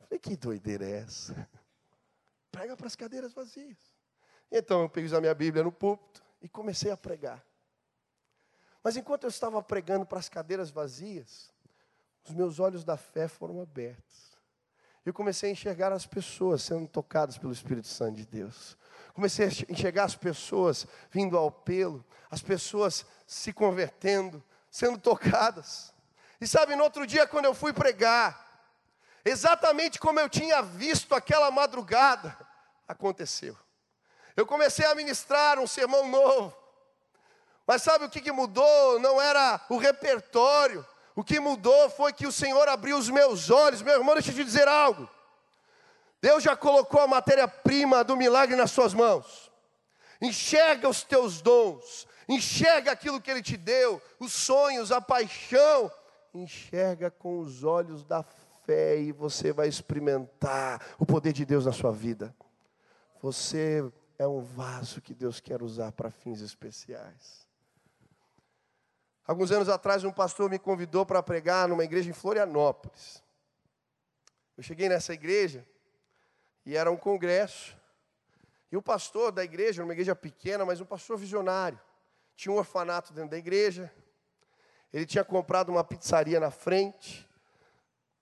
Eu 0.01 0.07
falei: 0.07 0.19
que 0.19 0.37
doideira 0.37 0.85
é 0.85 0.99
essa? 0.99 1.49
Prega 2.51 2.75
para 2.75 2.87
as 2.87 2.97
cadeiras 2.97 3.35
vazias. 3.35 3.77
Então 4.51 4.83
eu 4.83 4.89
peguei 4.89 5.15
a 5.15 5.21
minha 5.21 5.35
Bíblia 5.35 5.63
no 5.63 5.73
púlpito 5.73 6.23
e 6.41 6.49
comecei 6.49 6.91
a 6.91 6.97
pregar. 6.97 7.45
Mas 8.83 8.97
enquanto 8.97 9.25
eu 9.25 9.29
estava 9.29 9.63
pregando 9.63 10.07
para 10.07 10.19
as 10.19 10.29
cadeiras 10.29 10.71
vazias, 10.71 11.53
os 12.25 12.33
meus 12.33 12.59
olhos 12.59 12.83
da 12.83 12.97
fé 12.97 13.29
foram 13.29 13.61
abertos 13.61 14.27
eu 15.07 15.15
comecei 15.15 15.49
a 15.51 15.53
enxergar 15.53 15.93
as 15.93 16.05
pessoas 16.05 16.63
sendo 16.63 16.89
tocadas 16.89 17.39
pelo 17.39 17.53
Espírito 17.53 17.87
Santo 17.87 18.17
de 18.17 18.27
Deus. 18.27 18.77
Comecei 19.17 19.47
a 19.47 19.73
enxergar 19.73 20.05
as 20.05 20.15
pessoas 20.15 20.87
vindo 21.11 21.39
ao 21.39 21.51
pelo, 21.51 22.05
as 22.31 22.43
pessoas 22.43 23.07
se 23.27 23.51
convertendo, 23.51 24.45
sendo 24.71 24.99
tocadas. 24.99 25.91
E 26.39 26.47
sabe, 26.47 26.77
no 26.77 26.85
outro 26.85 27.07
dia, 27.07 27.27
quando 27.27 27.47
eu 27.47 27.55
fui 27.55 27.73
pregar, 27.73 28.47
exatamente 29.25 29.99
como 29.99 30.21
eu 30.21 30.29
tinha 30.29 30.61
visto 30.61 31.15
aquela 31.15 31.51
madrugada, 31.51 32.37
aconteceu. 32.87 33.57
Eu 34.37 34.45
comecei 34.45 34.85
a 34.85 34.95
ministrar 34.95 35.59
um 35.59 35.67
sermão 35.67 36.07
novo. 36.11 36.55
Mas 37.67 37.81
sabe 37.81 38.05
o 38.05 38.11
que, 38.11 38.21
que 38.21 38.31
mudou? 38.31 39.01
Não 39.01 39.19
era 39.19 39.65
o 39.71 39.79
repertório, 39.79 40.87
o 41.15 41.25
que 41.25 41.41
mudou 41.41 41.89
foi 41.89 42.13
que 42.13 42.27
o 42.27 42.33
Senhor 42.33 42.69
abriu 42.69 42.99
os 42.99 43.09
meus 43.09 43.49
olhos. 43.49 43.81
Meu 43.81 43.95
irmão, 43.95 44.13
deixa 44.13 44.31
eu 44.31 44.35
te 44.35 44.45
dizer 44.45 44.69
algo. 44.69 45.09
Deus 46.27 46.43
já 46.43 46.57
colocou 46.57 47.01
a 47.01 47.07
matéria-prima 47.07 48.03
do 48.03 48.17
milagre 48.17 48.57
nas 48.57 48.73
suas 48.73 48.93
mãos. 48.93 49.49
Enxerga 50.21 50.89
os 50.89 51.05
teus 51.05 51.41
dons, 51.41 52.05
enxerga 52.29 52.91
aquilo 52.91 53.21
que 53.21 53.31
Ele 53.31 53.41
te 53.41 53.57
deu, 53.57 54.03
os 54.19 54.33
sonhos, 54.33 54.91
a 54.91 55.01
paixão. 55.01 55.89
Enxerga 56.35 57.13
com 57.13 57.39
os 57.39 57.63
olhos 57.63 58.03
da 58.03 58.25
fé 58.25 58.99
e 58.99 59.13
você 59.13 59.53
vai 59.53 59.69
experimentar 59.69 60.85
o 60.99 61.07
poder 61.07 61.33
de 61.33 61.45
Deus 61.45 61.65
na 61.65 61.71
sua 61.71 61.93
vida. 61.93 62.35
Você 63.23 63.89
é 64.19 64.27
um 64.27 64.41
vaso 64.41 65.01
que 65.01 65.15
Deus 65.15 65.39
quer 65.39 65.63
usar 65.63 65.93
para 65.93 66.11
fins 66.11 66.41
especiais. 66.41 67.47
Alguns 69.25 69.53
anos 69.53 69.69
atrás, 69.69 70.03
um 70.03 70.13
pastor 70.13 70.51
me 70.51 70.59
convidou 70.59 71.07
para 71.07 71.23
pregar 71.23 71.69
numa 71.69 71.85
igreja 71.85 72.11
em 72.11 72.13
Florianópolis. 72.13 73.23
Eu 74.57 74.65
cheguei 74.65 74.89
nessa 74.89 75.15
igreja 75.15 75.65
e 76.67 76.77
era 76.77 76.91
um 76.91 76.97
congresso. 76.97 77.77
E 78.71 78.77
o 78.77 78.83
pastor 78.83 79.31
da 79.31 79.45
igreja, 79.45 79.85
uma 79.85 79.93
igreja 79.93 80.17
pequena, 80.17 80.67
mas 80.67 80.81
um 80.81 80.85
pastor 80.85 81.17
visionário, 81.17 81.81
tinha 82.35 82.53
um 82.53 82.59
orfanato 82.59 83.13
dentro 83.13 83.31
da 83.31 83.39
igreja. 83.39 83.91
Ele 84.93 85.07
tinha 85.07 85.25
comprado 85.25 85.69
uma 85.69 85.85
pizzaria 85.85 86.41
na 86.41 86.51
frente, 86.51 87.27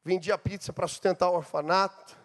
vendia 0.05 0.37
pizza 0.37 0.73
para 0.73 0.87
sustentar 0.87 1.31
o 1.31 1.37
orfanato. 1.37 2.17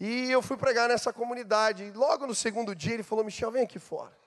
E 0.00 0.30
eu 0.30 0.40
fui 0.40 0.56
pregar 0.56 0.88
nessa 0.88 1.12
comunidade. 1.12 1.84
E 1.84 1.90
logo 1.92 2.26
no 2.26 2.34
segundo 2.34 2.74
dia 2.74 2.94
ele 2.94 3.02
falou: 3.02 3.22
Michel, 3.22 3.50
vem 3.50 3.62
aqui 3.62 3.78
fora. 3.78 4.18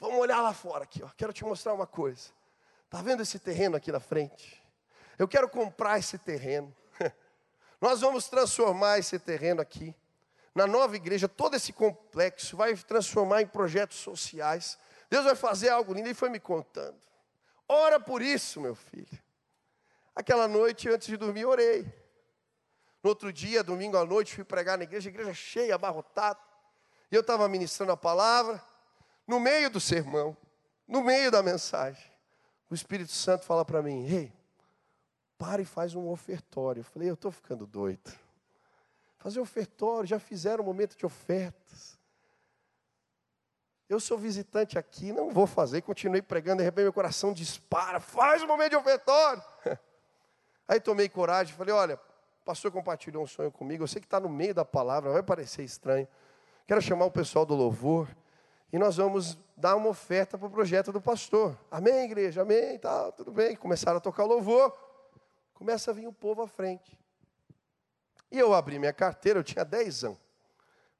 Vamos 0.00 0.18
olhar 0.18 0.42
lá 0.42 0.52
fora 0.52 0.82
aqui, 0.82 1.00
ó. 1.04 1.08
Quero 1.16 1.32
te 1.32 1.44
mostrar 1.44 1.72
uma 1.72 1.86
coisa. 1.86 2.30
Tá 2.90 3.00
vendo 3.00 3.22
esse 3.22 3.38
terreno 3.38 3.76
aqui 3.76 3.92
na 3.92 4.00
frente? 4.00 4.60
Eu 5.16 5.28
quero 5.28 5.48
comprar 5.48 5.98
esse 5.98 6.18
terreno. 6.18 6.74
Nós 7.82 8.00
vamos 8.00 8.28
transformar 8.28 9.00
esse 9.00 9.18
terreno 9.18 9.60
aqui 9.60 9.92
na 10.54 10.68
nova 10.68 10.94
igreja, 10.94 11.28
todo 11.28 11.56
esse 11.56 11.72
complexo 11.72 12.56
vai 12.56 12.76
transformar 12.76 13.42
em 13.42 13.46
projetos 13.46 13.98
sociais. 13.98 14.78
Deus 15.10 15.24
vai 15.24 15.34
fazer 15.34 15.70
algo 15.70 15.92
lindo 15.92 16.08
e 16.08 16.14
foi 16.14 16.28
me 16.28 16.38
contando. 16.38 16.96
Ora 17.68 17.98
por 17.98 18.22
isso, 18.22 18.60
meu 18.60 18.76
filho. 18.76 19.18
Aquela 20.14 20.46
noite, 20.46 20.88
antes 20.88 21.08
de 21.08 21.16
dormir, 21.16 21.44
orei. 21.44 21.82
No 23.02 23.10
outro 23.10 23.32
dia, 23.32 23.64
domingo 23.64 23.96
à 23.96 24.04
noite, 24.04 24.36
fui 24.36 24.44
pregar 24.44 24.78
na 24.78 24.84
igreja, 24.84 25.08
igreja 25.08 25.34
cheia, 25.34 25.74
abarrotada. 25.74 26.38
E 27.10 27.16
eu 27.16 27.20
estava 27.20 27.48
ministrando 27.48 27.90
a 27.90 27.96
palavra 27.96 28.62
no 29.26 29.40
meio 29.40 29.68
do 29.68 29.80
sermão, 29.80 30.36
no 30.86 31.02
meio 31.02 31.32
da 31.32 31.42
mensagem, 31.42 32.12
o 32.70 32.74
Espírito 32.74 33.12
Santo 33.12 33.44
fala 33.44 33.64
para 33.64 33.82
mim: 33.82 34.06
Ei, 34.06 34.32
para 35.42 35.60
e 35.60 35.64
faz 35.64 35.96
um 35.96 36.08
ofertório. 36.08 36.80
Eu 36.80 36.84
falei: 36.84 37.10
Eu 37.10 37.14
estou 37.14 37.32
ficando 37.32 37.66
doido. 37.66 38.12
Fazer 39.18 39.40
ofertório, 39.40 40.06
já 40.06 40.20
fizeram 40.20 40.62
um 40.62 40.66
momento 40.66 40.96
de 40.96 41.04
ofertas. 41.04 41.98
Eu 43.88 43.98
sou 43.98 44.16
visitante 44.16 44.78
aqui, 44.78 45.12
não 45.12 45.30
vou 45.30 45.48
fazer. 45.48 45.82
Continuei 45.82 46.22
pregando, 46.22 46.58
de 46.58 46.64
repente 46.64 46.84
meu 46.84 46.92
coração 46.92 47.32
dispara. 47.32 47.98
Faz 47.98 48.40
um 48.40 48.46
momento 48.46 48.70
de 48.70 48.76
ofertório. 48.76 49.42
Aí 50.68 50.78
tomei 50.78 51.08
coragem, 51.08 51.56
falei: 51.56 51.74
Olha, 51.74 51.96
o 51.96 52.44
pastor 52.44 52.70
compartilhou 52.70 53.24
um 53.24 53.26
sonho 53.26 53.50
comigo. 53.50 53.82
Eu 53.82 53.88
sei 53.88 54.00
que 54.00 54.06
está 54.06 54.20
no 54.20 54.28
meio 54.28 54.54
da 54.54 54.64
palavra, 54.64 55.10
vai 55.10 55.24
parecer 55.24 55.64
estranho. 55.64 56.06
Quero 56.68 56.80
chamar 56.80 57.06
o 57.06 57.10
pessoal 57.10 57.44
do 57.44 57.56
louvor 57.56 58.08
e 58.72 58.78
nós 58.78 58.96
vamos 58.96 59.36
dar 59.56 59.74
uma 59.74 59.88
oferta 59.88 60.38
para 60.38 60.46
o 60.46 60.50
projeto 60.50 60.92
do 60.92 61.00
pastor. 61.00 61.58
Amém, 61.68 62.04
igreja? 62.04 62.42
Amém, 62.42 62.78
tá, 62.78 63.10
tudo 63.10 63.32
bem. 63.32 63.56
Começaram 63.56 63.98
a 63.98 64.00
tocar 64.00 64.24
louvor, 64.24 64.91
começa 65.62 65.92
a 65.92 65.94
vir 65.94 66.08
o 66.08 66.12
povo 66.12 66.42
à 66.42 66.48
frente. 66.48 66.98
E 68.32 68.36
eu 68.36 68.52
abri 68.52 68.80
minha 68.80 68.92
carteira, 68.92 69.38
eu 69.38 69.44
tinha 69.44 69.64
dezão. 69.64 70.18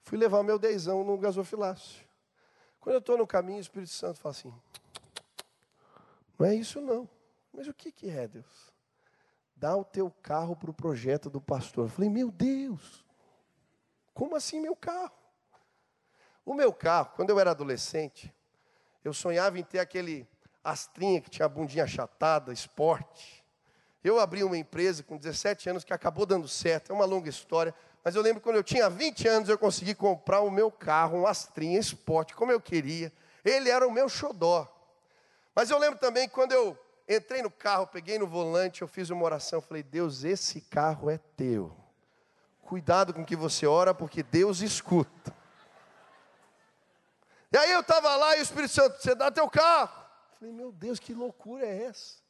Fui 0.02 0.16
levar 0.16 0.44
meu 0.44 0.56
dezão 0.56 1.02
no 1.02 1.18
gasofilácio. 1.18 2.06
Quando 2.78 2.94
eu 2.94 3.00
estou 3.00 3.18
no 3.18 3.26
caminho, 3.26 3.58
o 3.58 3.60
Espírito 3.60 3.90
Santo 3.90 4.20
fala 4.20 4.30
assim: 4.30 4.54
Não 6.38 6.46
é 6.46 6.54
isso 6.54 6.80
não. 6.80 7.08
Mas 7.52 7.66
o 7.66 7.74
que, 7.74 7.90
que 7.90 8.08
é, 8.08 8.28
Deus? 8.28 8.72
dá 9.56 9.76
o 9.76 9.84
teu 9.84 10.10
carro 10.22 10.56
para 10.56 10.70
o 10.70 10.74
projeto 10.74 11.28
do 11.28 11.40
pastor. 11.40 11.86
Eu 11.86 11.88
falei, 11.88 12.10
meu 12.10 12.30
Deus, 12.30 13.04
como 14.14 14.36
assim 14.36 14.60
meu 14.60 14.74
carro? 14.76 15.12
O 16.44 16.54
meu 16.54 16.72
carro, 16.72 17.12
quando 17.14 17.30
eu 17.30 17.38
era 17.38 17.52
adolescente, 17.52 18.32
eu 19.04 19.12
sonhava 19.12 19.58
em 19.58 19.64
ter 19.64 19.80
aquele 19.80 20.28
astrinha 20.64 21.20
que 21.20 21.30
tinha 21.30 21.46
a 21.46 21.48
bundinha 21.48 21.84
achatada, 21.84 22.52
esporte. 22.52 23.41
Eu 24.02 24.18
abri 24.18 24.42
uma 24.42 24.56
empresa 24.56 25.02
com 25.02 25.16
17 25.16 25.70
anos 25.70 25.84
que 25.84 25.92
acabou 25.92 26.26
dando 26.26 26.48
certo, 26.48 26.90
é 26.90 26.94
uma 26.94 27.04
longa 27.04 27.28
história. 27.28 27.74
Mas 28.04 28.16
eu 28.16 28.22
lembro 28.22 28.40
quando 28.40 28.56
eu 28.56 28.64
tinha 28.64 28.90
20 28.90 29.28
anos, 29.28 29.48
eu 29.48 29.56
consegui 29.56 29.94
comprar 29.94 30.40
o 30.40 30.50
meu 30.50 30.70
carro, 30.70 31.18
um 31.18 31.26
astrinha 31.26 31.78
esporte, 31.78 32.34
como 32.34 32.50
eu 32.50 32.60
queria. 32.60 33.12
Ele 33.44 33.70
era 33.70 33.86
o 33.86 33.92
meu 33.92 34.08
xodó. 34.08 34.68
Mas 35.54 35.70
eu 35.70 35.78
lembro 35.78 35.98
também 35.98 36.28
quando 36.28 36.52
eu 36.52 36.76
entrei 37.08 37.42
no 37.42 37.50
carro, 37.50 37.86
peguei 37.86 38.18
no 38.18 38.26
volante, 38.26 38.82
eu 38.82 38.88
fiz 38.88 39.10
uma 39.10 39.24
oração, 39.24 39.60
falei: 39.60 39.82
Deus, 39.82 40.24
esse 40.24 40.60
carro 40.62 41.08
é 41.08 41.18
teu. 41.36 41.76
Cuidado 42.62 43.12
com 43.12 43.22
o 43.22 43.26
que 43.26 43.36
você 43.36 43.66
ora, 43.66 43.94
porque 43.94 44.22
Deus 44.22 44.60
escuta. 44.60 45.34
E 47.52 47.56
aí 47.56 47.70
eu 47.70 47.80
estava 47.80 48.16
lá 48.16 48.36
e 48.36 48.40
o 48.40 48.42
Espírito 48.42 48.72
Santo, 48.72 49.00
você 49.00 49.14
dá 49.14 49.30
teu 49.30 49.48
carro. 49.48 50.06
Falei, 50.38 50.54
meu 50.54 50.72
Deus, 50.72 50.98
que 50.98 51.12
loucura 51.12 51.66
é 51.66 51.84
essa? 51.84 52.21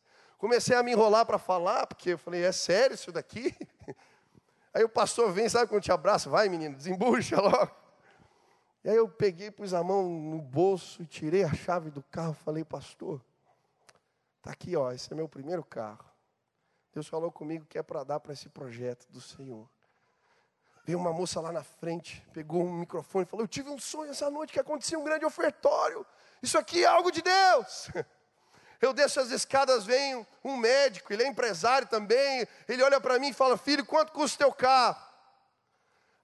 Comecei 0.42 0.74
a 0.74 0.82
me 0.82 0.90
enrolar 0.90 1.24
para 1.24 1.38
falar, 1.38 1.86
porque 1.86 2.14
eu 2.14 2.18
falei, 2.18 2.42
é 2.42 2.50
sério 2.50 2.94
isso 2.94 3.12
daqui? 3.12 3.56
Aí 4.74 4.82
o 4.82 4.88
pastor 4.88 5.30
vem, 5.30 5.48
sabe 5.48 5.68
quando 5.68 5.84
te 5.84 5.92
abraça? 5.92 6.28
Vai, 6.28 6.48
menino, 6.48 6.74
desembucha 6.74 7.40
logo. 7.40 7.70
E 8.82 8.90
aí 8.90 8.96
eu 8.96 9.08
peguei, 9.08 9.52
pus 9.52 9.72
a 9.72 9.84
mão 9.84 10.08
no 10.08 10.40
bolso, 10.40 11.06
tirei 11.06 11.44
a 11.44 11.54
chave 11.54 11.90
do 11.90 12.02
carro, 12.02 12.34
falei, 12.34 12.64
pastor, 12.64 13.20
Está 14.38 14.50
aqui, 14.50 14.74
ó, 14.74 14.90
esse 14.90 15.12
é 15.12 15.14
meu 15.14 15.28
primeiro 15.28 15.62
carro. 15.62 16.04
Deus 16.92 17.06
falou 17.06 17.30
comigo 17.30 17.64
que 17.64 17.78
é 17.78 17.82
para 17.82 18.02
dar 18.02 18.18
para 18.18 18.32
esse 18.32 18.48
projeto 18.48 19.06
do 19.08 19.20
Senhor. 19.20 19.70
Veio 20.84 20.98
uma 20.98 21.12
moça 21.12 21.40
lá 21.40 21.52
na 21.52 21.62
frente, 21.62 22.26
pegou 22.32 22.64
um 22.64 22.72
microfone 22.72 23.24
e 23.24 23.28
falou: 23.28 23.44
Eu 23.44 23.48
tive 23.48 23.70
um 23.70 23.78
sonho 23.78 24.10
essa 24.10 24.28
noite 24.28 24.52
que 24.52 24.58
acontecia 24.58 24.98
um 24.98 25.04
grande 25.04 25.24
ofertório. 25.24 26.04
Isso 26.42 26.58
aqui 26.58 26.82
é 26.82 26.88
algo 26.88 27.12
de 27.12 27.22
Deus. 27.22 27.88
Eu 28.82 28.92
desço 28.92 29.20
as 29.20 29.30
escadas, 29.30 29.84
vem 29.84 30.26
um 30.42 30.56
médico, 30.56 31.12
ele 31.12 31.22
é 31.22 31.28
empresário 31.28 31.86
também. 31.86 32.46
Ele 32.68 32.82
olha 32.82 33.00
para 33.00 33.16
mim 33.16 33.28
e 33.28 33.32
fala: 33.32 33.56
Filho, 33.56 33.86
quanto 33.86 34.12
custa 34.12 34.34
o 34.34 34.38
teu 34.38 34.52
carro? 34.52 35.00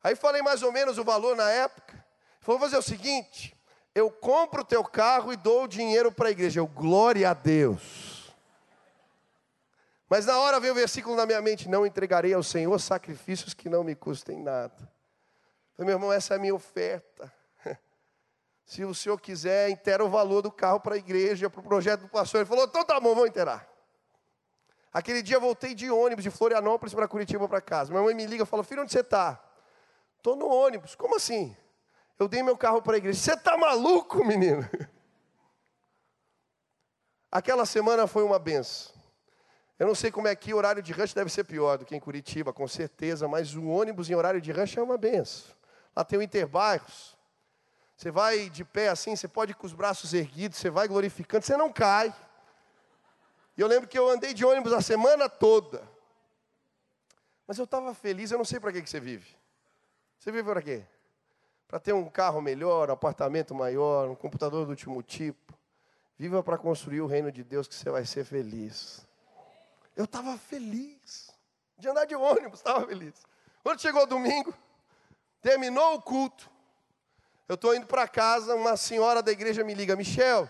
Aí 0.03 0.17
falei 0.17 0.43
mais 0.43 0.65
ou 0.65 0.73
menos 0.73 0.99
o 0.99 1.05
valor 1.05 1.37
na 1.37 1.49
época. 1.49 1.93
Ele 1.95 2.03
falou: 2.41 2.59
Vou 2.59 2.69
fazer 2.69 2.77
o 2.77 2.83
seguinte: 2.83 3.57
eu 3.95 4.11
compro 4.11 4.63
o 4.63 4.65
teu 4.65 4.83
carro 4.83 5.33
e 5.33 5.37
dou 5.37 5.65
o 5.65 5.69
dinheiro 5.69 6.11
para 6.11 6.29
a 6.29 6.33
igreja. 6.33 6.59
Eu, 6.59 6.67
glória 6.67 7.31
a 7.31 7.35
Deus. 7.35 8.35
Mas 10.09 10.27
na 10.27 10.39
hora 10.39 10.59
veio 10.59 10.73
o 10.73 10.77
versículo 10.77 11.15
na 11.15 11.27
minha 11.27 11.41
mente: 11.41 11.69
não 11.69 11.87
entregarei 11.87 12.35
ao 12.35 12.43
Senhor 12.43 12.77
sacrifícios 12.81 13.55
que 13.55 13.69
não 13.69 13.85
me 13.85 13.95
custem 13.95 14.43
nada. 14.43 14.77
Falei, 15.77 15.87
meu 15.87 15.95
irmão, 15.95 16.13
essa 16.13 16.35
é 16.35 16.37
a 16.37 16.41
minha 16.41 16.57
oferta. 16.57 17.33
Se 18.69 18.85
o 18.85 18.95
senhor 18.95 19.19
quiser, 19.19 19.71
intera 19.71 20.05
o 20.05 20.11
valor 20.11 20.43
do 20.43 20.53
carro 20.53 20.79
para 20.79 20.95
a 20.95 20.99
igreja, 20.99 21.49
para 21.49 21.59
o 21.59 21.63
projeto 21.63 22.03
do 22.03 22.09
pastor. 22.09 22.41
Ele 22.41 22.47
falou: 22.47 22.67
então 22.67 22.85
tá 22.85 23.01
bom, 23.01 23.15
vamos 23.15 23.31
interar. 23.31 23.67
Aquele 24.93 25.23
dia 25.23 25.41
voltei 25.41 25.75
de 25.75 25.91
ônibus 25.91 26.23
de 26.23 26.31
Florianópolis 26.31 26.93
para 26.93 27.09
Curitiba 27.09 27.49
para 27.49 27.63
casa. 27.63 27.91
Minha 27.91 28.03
mãe 28.03 28.15
me 28.15 28.27
liga 28.27 28.43
e 28.43 28.47
fala: 28.47 28.63
Filho, 28.63 28.83
onde 28.83 28.93
você 28.93 29.01
está? 29.01 29.43
Estou 30.19 30.37
no 30.37 30.47
ônibus. 30.47 30.95
Como 30.95 31.17
assim? 31.17 31.57
Eu 32.19 32.29
dei 32.29 32.43
meu 32.43 32.59
carro 32.59 32.83
para 32.83 32.93
a 32.93 32.99
igreja. 32.99 33.19
Você 33.19 33.33
está 33.33 33.57
maluco, 33.57 34.23
menino? 34.23 34.69
Aquela 37.33 37.65
semana 37.65 38.07
foi 38.07 38.23
uma 38.23 38.39
benção. 38.39 38.95
Eu 39.79 39.87
não 39.87 39.95
sei 39.95 40.11
como 40.11 40.29
é 40.29 40.37
que 40.37 40.53
o 40.53 40.59
horário 40.59 40.83
de 40.83 40.93
rush 40.93 41.15
deve 41.15 41.31
ser 41.31 41.45
pior 41.45 41.79
do 41.79 41.87
que 41.87 41.97
em 41.97 42.01
Curitiba, 42.01 42.53
com 42.53 42.69
certeza, 42.69 43.27
mas 43.27 43.55
o 43.55 43.65
ônibus 43.65 44.11
em 44.11 44.15
horário 44.15 44.43
de 44.43 44.53
rush 44.53 44.77
é 44.77 44.83
uma 44.83 44.99
benção. 44.99 45.57
Lá 45.97 46.05
tem 46.05 46.19
o 46.19 46.23
Interbairros. 46.23 47.17
Você 47.99 48.11
vai 48.11 48.49
de 48.49 48.65
pé 48.65 48.89
assim, 48.89 49.15
você 49.15 49.29
pode 49.29 49.53
ir 49.53 49.55
com 49.57 49.67
os 49.67 49.75
braços 49.75 50.15
erguidos, 50.15 50.57
você 50.57 50.71
vai 50.71 50.89
glorificando, 50.89 51.45
você 51.45 51.57
não 51.57 51.71
cai. 51.71 52.15
E 53.57 53.61
eu 53.61 53.67
lembro 53.67 53.87
que 53.87 53.99
eu 53.99 54.09
andei 54.09 54.33
de 54.33 54.47
ônibus 54.47 54.73
a 54.73 54.81
semana 54.81 55.29
toda. 55.29 55.83
Mas 57.47 57.59
eu 57.59 57.65
estava 57.65 57.93
feliz, 57.93 58.31
eu 58.31 58.39
não 58.39 58.45
sei 58.45 58.59
para 58.59 58.73
que, 58.73 58.81
que 58.81 58.89
você 58.89 59.01
vive. 59.01 59.37
Você 60.19 60.33
vive 60.33 60.49
para 60.49 60.63
quê? 60.63 60.85
para 61.69 61.79
ter 61.79 61.93
um 61.93 62.09
carro 62.09 62.41
melhor, 62.41 62.89
um 62.89 62.95
apartamento 62.95 63.55
maior, 63.55 64.09
um 64.09 64.15
computador 64.15 64.65
do 64.65 64.71
último 64.71 65.03
tipo. 65.03 65.53
Viva 66.19 66.43
para 66.43 66.57
construir 66.57 67.03
o 67.03 67.07
reino 67.07 67.31
de 67.31 67.45
Deus 67.45 67.69
que 67.69 67.75
você 67.75 67.91
vai 67.91 68.07
ser 68.07 68.25
feliz. 68.25 69.07
Eu 69.95 70.07
estava 70.07 70.37
feliz. 70.39 71.31
De 71.77 71.89
andar 71.89 72.07
de 72.07 72.17
ônibus, 72.17 72.59
estava 72.59 72.87
feliz. 72.87 73.15
Quando 73.63 73.81
chegou 73.81 74.07
domingo, 74.07 74.53
terminou 75.43 75.95
o 75.95 76.03
culto. 76.03 76.51
Eu 77.49 77.55
estou 77.55 77.75
indo 77.75 77.87
para 77.87 78.07
casa, 78.07 78.55
uma 78.55 78.77
senhora 78.77 79.23
da 79.23 79.33
igreja 79.33 79.65
me 79.65 79.75
liga, 79.75 79.97
Michel, 79.97 80.49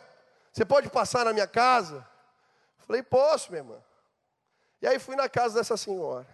você 0.52 0.64
pode 0.64 0.90
passar 0.90 1.24
na 1.24 1.32
minha 1.32 1.46
casa? 1.46 2.06
falei, 2.78 3.02
posso, 3.02 3.50
minha 3.50 3.60
irmã. 3.62 3.76
E 4.80 4.86
aí 4.86 4.98
fui 4.98 5.14
na 5.14 5.28
casa 5.28 5.56
dessa 5.56 5.76
senhora. 5.76 6.26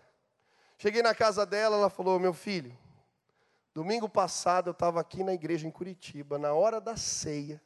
Cheguei 0.79 1.03
na 1.03 1.15
casa 1.15 1.45
dela, 1.45 1.77
ela 1.77 1.91
falou, 1.91 2.19
meu 2.19 2.33
filho, 2.33 2.77
Domingo 3.75 4.09
passado 4.09 4.69
eu 4.69 4.73
estava 4.73 5.01
aqui 5.01 5.25
na 5.25 5.35
igreja 5.35 5.67
em 5.67 5.71
Curitiba, 5.71 6.39
na 6.39 6.55
hora 6.55 6.81
da 6.81 6.97
ceia, 6.97 7.61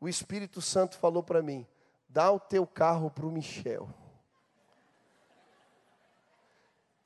o 0.00 0.08
Espírito 0.08 0.60
Santo 0.60 0.98
falou 0.98 1.22
para 1.22 1.40
mim: 1.40 1.64
dá 2.08 2.28
o 2.32 2.40
teu 2.40 2.66
carro 2.66 3.08
para 3.08 3.24
o 3.24 3.30
Michel. 3.30 3.88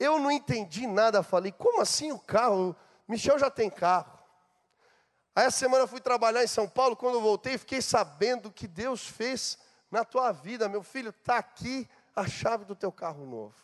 Eu 0.01 0.19
não 0.19 0.31
entendi 0.31 0.87
nada, 0.87 1.23
falei, 1.23 1.53
como 1.53 1.83
assim 1.83 2.11
o 2.11 2.19
carro? 2.19 2.75
Michel 3.07 3.39
já 3.39 3.51
tem 3.51 3.69
carro. 3.69 4.19
Aí 5.35 5.47
essa 5.47 5.59
semana 5.59 5.85
eu 5.85 5.88
fui 5.88 6.01
trabalhar 6.01 6.45
em 6.45 6.47
São 6.47 6.68
Paulo, 6.68 6.95
quando 6.95 7.14
eu 7.14 7.21
voltei, 7.21 7.57
fiquei 7.57 7.81
sabendo 7.81 8.51
que 8.51 8.68
Deus 8.68 9.07
fez 9.07 9.59
na 9.90 10.05
tua 10.05 10.33
vida, 10.33 10.68
meu 10.68 10.83
filho, 10.83 11.11
está 11.11 11.38
aqui 11.38 11.88
a 12.14 12.27
chave 12.27 12.64
do 12.64 12.75
teu 12.75 12.92
carro 12.92 13.25
novo. 13.25 13.55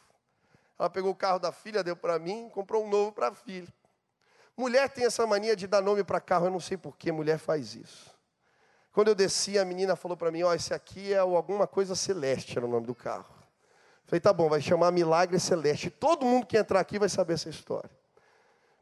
Ela 0.78 0.88
pegou 0.88 1.10
o 1.10 1.14
carro 1.14 1.38
da 1.38 1.52
filha, 1.52 1.82
deu 1.82 1.96
para 1.96 2.18
mim, 2.18 2.48
comprou 2.50 2.84
um 2.84 2.88
novo 2.88 3.12
para 3.12 3.28
a 3.28 3.34
filha. 3.34 3.68
Mulher 4.56 4.88
tem 4.88 5.04
essa 5.04 5.26
mania 5.26 5.54
de 5.54 5.66
dar 5.66 5.80
nome 5.80 6.02
para 6.02 6.20
carro, 6.20 6.46
eu 6.46 6.50
não 6.50 6.60
sei 6.60 6.76
por 6.76 6.96
que 6.96 7.12
mulher 7.12 7.38
faz 7.38 7.74
isso. 7.74 8.16
Quando 8.92 9.08
eu 9.08 9.14
desci, 9.14 9.58
a 9.58 9.64
menina 9.64 9.94
falou 9.94 10.16
para 10.16 10.30
mim: 10.30 10.42
Ó, 10.42 10.50
oh, 10.50 10.54
esse 10.54 10.74
aqui 10.74 11.12
é 11.12 11.18
alguma 11.18 11.66
coisa 11.66 11.94
celeste, 11.94 12.56
era 12.56 12.66
o 12.66 12.68
nome 12.68 12.86
do 12.86 12.94
carro. 12.94 13.32
Falei: 14.08 14.20
tá 14.20 14.32
bom, 14.32 14.48
vai 14.48 14.60
chamar 14.60 14.90
Milagre 14.90 15.38
Celeste. 15.38 15.90
Todo 15.90 16.24
mundo 16.24 16.46
que 16.46 16.56
entrar 16.56 16.80
aqui 16.80 16.98
vai 16.98 17.08
saber 17.08 17.34
essa 17.34 17.50
história. 17.50 17.90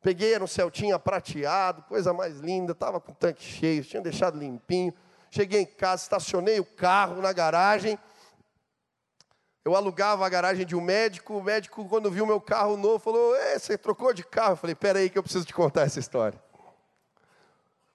Peguei, 0.03 0.35
era 0.35 0.45
um 0.45 0.47
Celtinha 0.47 0.99
prateado, 0.99 1.83
coisa 1.83 2.13
mais 2.13 2.39
linda, 2.39 2.73
estava 2.73 3.01
com 3.01 3.13
o 3.13 3.15
tanque 3.15 3.43
cheio, 3.43 3.85
tinha 3.85 4.03
deixado 4.03 4.39
limpinho. 4.39 4.95
Cheguei 5.31 5.63
em 5.63 5.67
casa, 5.67 6.05
estacionei 6.05 6.61
o 6.61 6.65
carro 6.65 7.21
na 7.21 7.33
garagem. 7.33 7.99
Eu 9.65 9.75
alugava 9.75 10.25
a 10.25 10.29
garagem 10.29 10.65
de 10.65 10.77
um 10.77 10.81
médico, 10.81 11.37
o 11.37 11.43
médico, 11.43 11.89
quando 11.89 12.09
viu 12.09 12.25
meu 12.25 12.41
carro 12.41 12.77
novo, 12.77 13.01
falou: 13.01 13.35
Você 13.53 13.77
trocou 13.77 14.15
de 14.15 14.25
carro? 14.25 14.53
Eu 14.53 14.57
falei: 14.57 14.77
Peraí, 14.77 15.11
que 15.11 15.19
eu 15.19 15.23
preciso 15.25 15.45
te 15.45 15.53
contar 15.53 15.83
essa 15.83 15.99
história. 15.99 16.41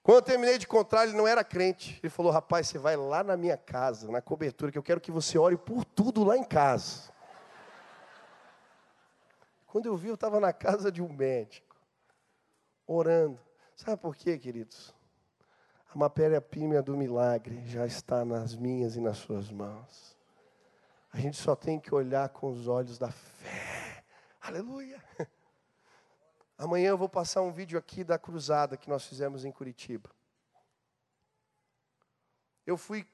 Quando 0.02 0.16
eu 0.16 0.22
terminei 0.22 0.58
de 0.58 0.66
contar, 0.66 1.04
ele 1.04 1.16
não 1.16 1.26
era 1.26 1.42
crente. 1.42 1.98
Ele 2.02 2.10
falou: 2.10 2.30
Rapaz, 2.30 2.68
você 2.68 2.78
vai 2.78 2.94
lá 2.94 3.24
na 3.24 3.38
minha 3.38 3.56
casa, 3.56 4.10
na 4.10 4.20
cobertura, 4.20 4.70
que 4.70 4.76
eu 4.76 4.82
quero 4.82 5.00
que 5.00 5.10
você 5.10 5.38
ore 5.38 5.56
por 5.56 5.82
tudo 5.84 6.22
lá 6.24 6.36
em 6.36 6.44
casa. 6.44 7.10
Quando 9.66 9.86
eu 9.86 9.96
vi, 9.96 10.08
eu 10.08 10.14
estava 10.14 10.38
na 10.38 10.52
casa 10.52 10.92
de 10.92 11.00
um 11.00 11.10
médico, 11.10 11.71
orando. 12.94 13.40
Sabe 13.76 14.00
por 14.00 14.16
quê, 14.16 14.38
queridos? 14.38 14.94
A 15.94 15.98
matéria-prima 15.98 16.80
do 16.80 16.96
milagre 16.96 17.66
já 17.66 17.86
está 17.86 18.24
nas 18.24 18.54
minhas 18.54 18.96
e 18.96 19.00
nas 19.00 19.18
suas 19.18 19.50
mãos. 19.50 20.16
A 21.12 21.18
gente 21.18 21.36
só 21.36 21.54
tem 21.54 21.78
que 21.78 21.94
olhar 21.94 22.28
com 22.30 22.50
os 22.50 22.66
olhos 22.66 22.98
da 22.98 23.10
fé. 23.10 24.02
Aleluia! 24.40 25.02
Amanhã 26.56 26.90
eu 26.90 26.98
vou 26.98 27.08
passar 27.08 27.42
um 27.42 27.52
vídeo 27.52 27.78
aqui 27.78 28.02
da 28.04 28.18
cruzada 28.18 28.76
que 28.76 28.88
nós 28.88 29.04
fizemos 29.04 29.44
em 29.44 29.52
Curitiba. 29.52 30.10
Eu 32.64 32.78
fui 32.78 33.06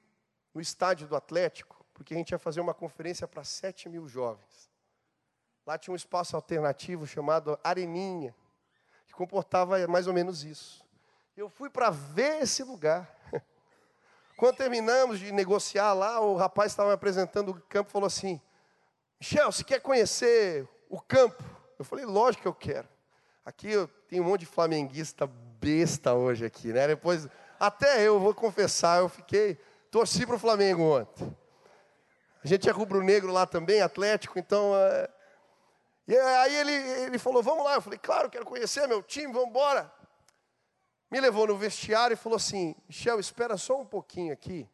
no 0.53 0.61
estádio 0.61 1.07
do 1.07 1.15
Atlético, 1.15 1.85
porque 1.93 2.13
a 2.13 2.17
gente 2.17 2.31
ia 2.31 2.39
fazer 2.39 2.61
uma 2.61 2.73
conferência 2.73 3.27
para 3.27 3.43
7 3.43 3.89
mil 3.89 4.07
jovens. 4.07 4.69
Lá 5.65 5.77
tinha 5.77 5.91
um 5.91 5.95
espaço 5.95 6.35
alternativo 6.35 7.05
chamado 7.05 7.59
Areninha, 7.63 8.33
comportava 9.19 9.85
mais 9.85 10.07
ou 10.07 10.13
menos 10.13 10.45
isso. 10.45 10.81
Eu 11.35 11.49
fui 11.49 11.69
para 11.69 11.89
ver 11.89 12.41
esse 12.41 12.63
lugar. 12.63 13.05
Quando 14.37 14.55
terminamos 14.55 15.19
de 15.19 15.29
negociar 15.33 15.91
lá, 15.91 16.21
o 16.21 16.37
rapaz 16.37 16.71
estava 16.71 16.87
me 16.87 16.95
apresentando 16.95 17.49
o 17.49 17.61
campo 17.67 17.89
e 17.89 17.91
falou 17.91 18.07
assim: 18.07 18.39
Michel, 19.19 19.51
você 19.51 19.61
quer 19.61 19.81
conhecer 19.81 20.65
o 20.89 21.01
campo? 21.01 21.43
Eu 21.77 21.83
falei, 21.83 22.05
lógico 22.05 22.43
que 22.43 22.47
eu 22.47 22.53
quero. 22.53 22.87
Aqui 23.45 23.69
eu 23.69 23.89
tenho 24.07 24.23
um 24.23 24.25
monte 24.25 24.41
de 24.41 24.45
flamenguista 24.45 25.27
besta 25.59 26.13
hoje 26.13 26.45
aqui, 26.45 26.71
né? 26.71 26.87
Depois, 26.87 27.27
até 27.59 28.01
eu 28.07 28.21
vou 28.21 28.33
confessar, 28.33 28.99
eu 28.99 29.09
fiquei, 29.09 29.57
torci 29.91 30.25
para 30.25 30.37
o 30.37 30.39
Flamengo 30.39 30.81
ontem. 30.81 31.35
A 32.41 32.47
gente 32.47 32.69
é 32.69 32.71
rubro-negro 32.71 33.33
lá 33.33 33.45
também, 33.45 33.81
Atlético, 33.81 34.39
então 34.39 34.73
é, 34.73 35.09
E 36.09 36.17
aí 36.17 36.55
ele, 36.55 36.71
ele 36.71 37.19
falou, 37.19 37.43
vamos 37.43 37.63
lá. 37.63 37.75
Eu 37.75 37.83
falei, 37.83 37.99
claro, 37.99 38.31
quero 38.31 38.43
conhecer 38.43 38.87
meu 38.87 39.03
time, 39.03 39.31
vamos 39.31 39.49
embora. 39.49 39.93
Me 41.11 41.19
levou 41.19 41.45
no 41.45 41.55
vestiário 41.55 42.15
e 42.15 42.17
falou 42.17 42.37
assim, 42.37 42.75
Michel, 42.87 43.19
espera 43.19 43.57
só 43.57 43.79
um 43.79 43.85
pouquinho 43.85 44.33
aqui, 44.33 44.67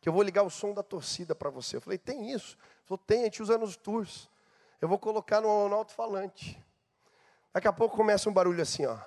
que 0.00 0.08
eu 0.08 0.14
vou 0.14 0.22
ligar 0.22 0.42
o 0.42 0.48
som 0.48 0.72
da 0.72 0.82
torcida 0.82 1.34
para 1.34 1.50
você. 1.50 1.76
Eu 1.76 1.80
falei, 1.82 1.98
tem 1.98 2.30
isso? 2.32 2.56
Ele 2.56 2.86
falou, 2.86 3.02
tem, 3.06 3.20
a 3.20 3.24
gente 3.24 3.42
usa 3.42 3.58
nos 3.58 3.76
tours. 3.76 4.30
Eu 4.80 4.88
vou 4.88 4.98
colocar 4.98 5.42
no, 5.42 5.68
no 5.68 5.76
alto-falante. 5.76 6.58
Daqui 7.52 7.68
a 7.68 7.72
pouco 7.72 7.94
começa 7.94 8.30
um 8.30 8.32
barulho 8.32 8.62
assim, 8.62 8.86
ó. 8.86 8.98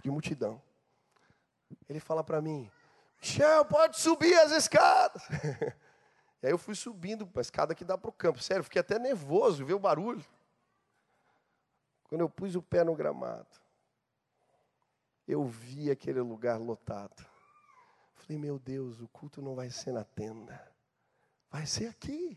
De 0.00 0.12
multidão. 0.12 0.62
Ele 1.88 1.98
fala 1.98 2.22
para 2.22 2.40
mim, 2.40 2.70
Michel, 3.20 3.64
pode 3.64 3.98
subir 3.98 4.38
as 4.38 4.52
escadas. 4.52 5.22
E 6.42 6.46
aí 6.46 6.52
eu 6.52 6.58
fui 6.58 6.74
subindo 6.74 7.30
a 7.36 7.40
escada 7.40 7.74
que 7.74 7.84
dá 7.84 7.96
para 7.96 8.10
o 8.10 8.12
campo. 8.12 8.42
Sério, 8.42 8.64
fiquei 8.64 8.80
até 8.80 8.98
nervoso, 8.98 9.64
ver 9.64 9.74
o 9.74 9.78
barulho. 9.78 10.24
Quando 12.04 12.22
eu 12.22 12.28
pus 12.28 12.56
o 12.56 12.62
pé 12.62 12.82
no 12.82 12.94
gramado, 12.94 13.48
eu 15.26 15.44
vi 15.44 15.90
aquele 15.90 16.20
lugar 16.20 16.58
lotado. 16.58 17.24
Falei, 18.16 18.38
meu 18.38 18.58
Deus, 18.58 19.00
o 19.00 19.08
culto 19.08 19.40
não 19.40 19.54
vai 19.54 19.70
ser 19.70 19.92
na 19.92 20.04
tenda, 20.04 20.60
vai 21.50 21.64
ser 21.64 21.86
aqui. 21.86 22.36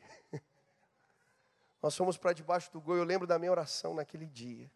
Nós 1.82 1.96
fomos 1.96 2.18
para 2.18 2.34
debaixo 2.34 2.72
do 2.72 2.82
gol. 2.82 2.96
Eu 2.96 3.04
lembro 3.04 3.28
da 3.28 3.38
minha 3.38 3.52
oração 3.52 3.94
naquele 3.94 4.26
dia. 4.26 4.72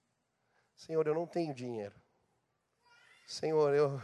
Senhor, 0.76 1.06
eu 1.08 1.14
não 1.16 1.26
tenho 1.26 1.54
dinheiro. 1.54 1.96
Senhor, 3.28 3.74
eu, 3.74 4.00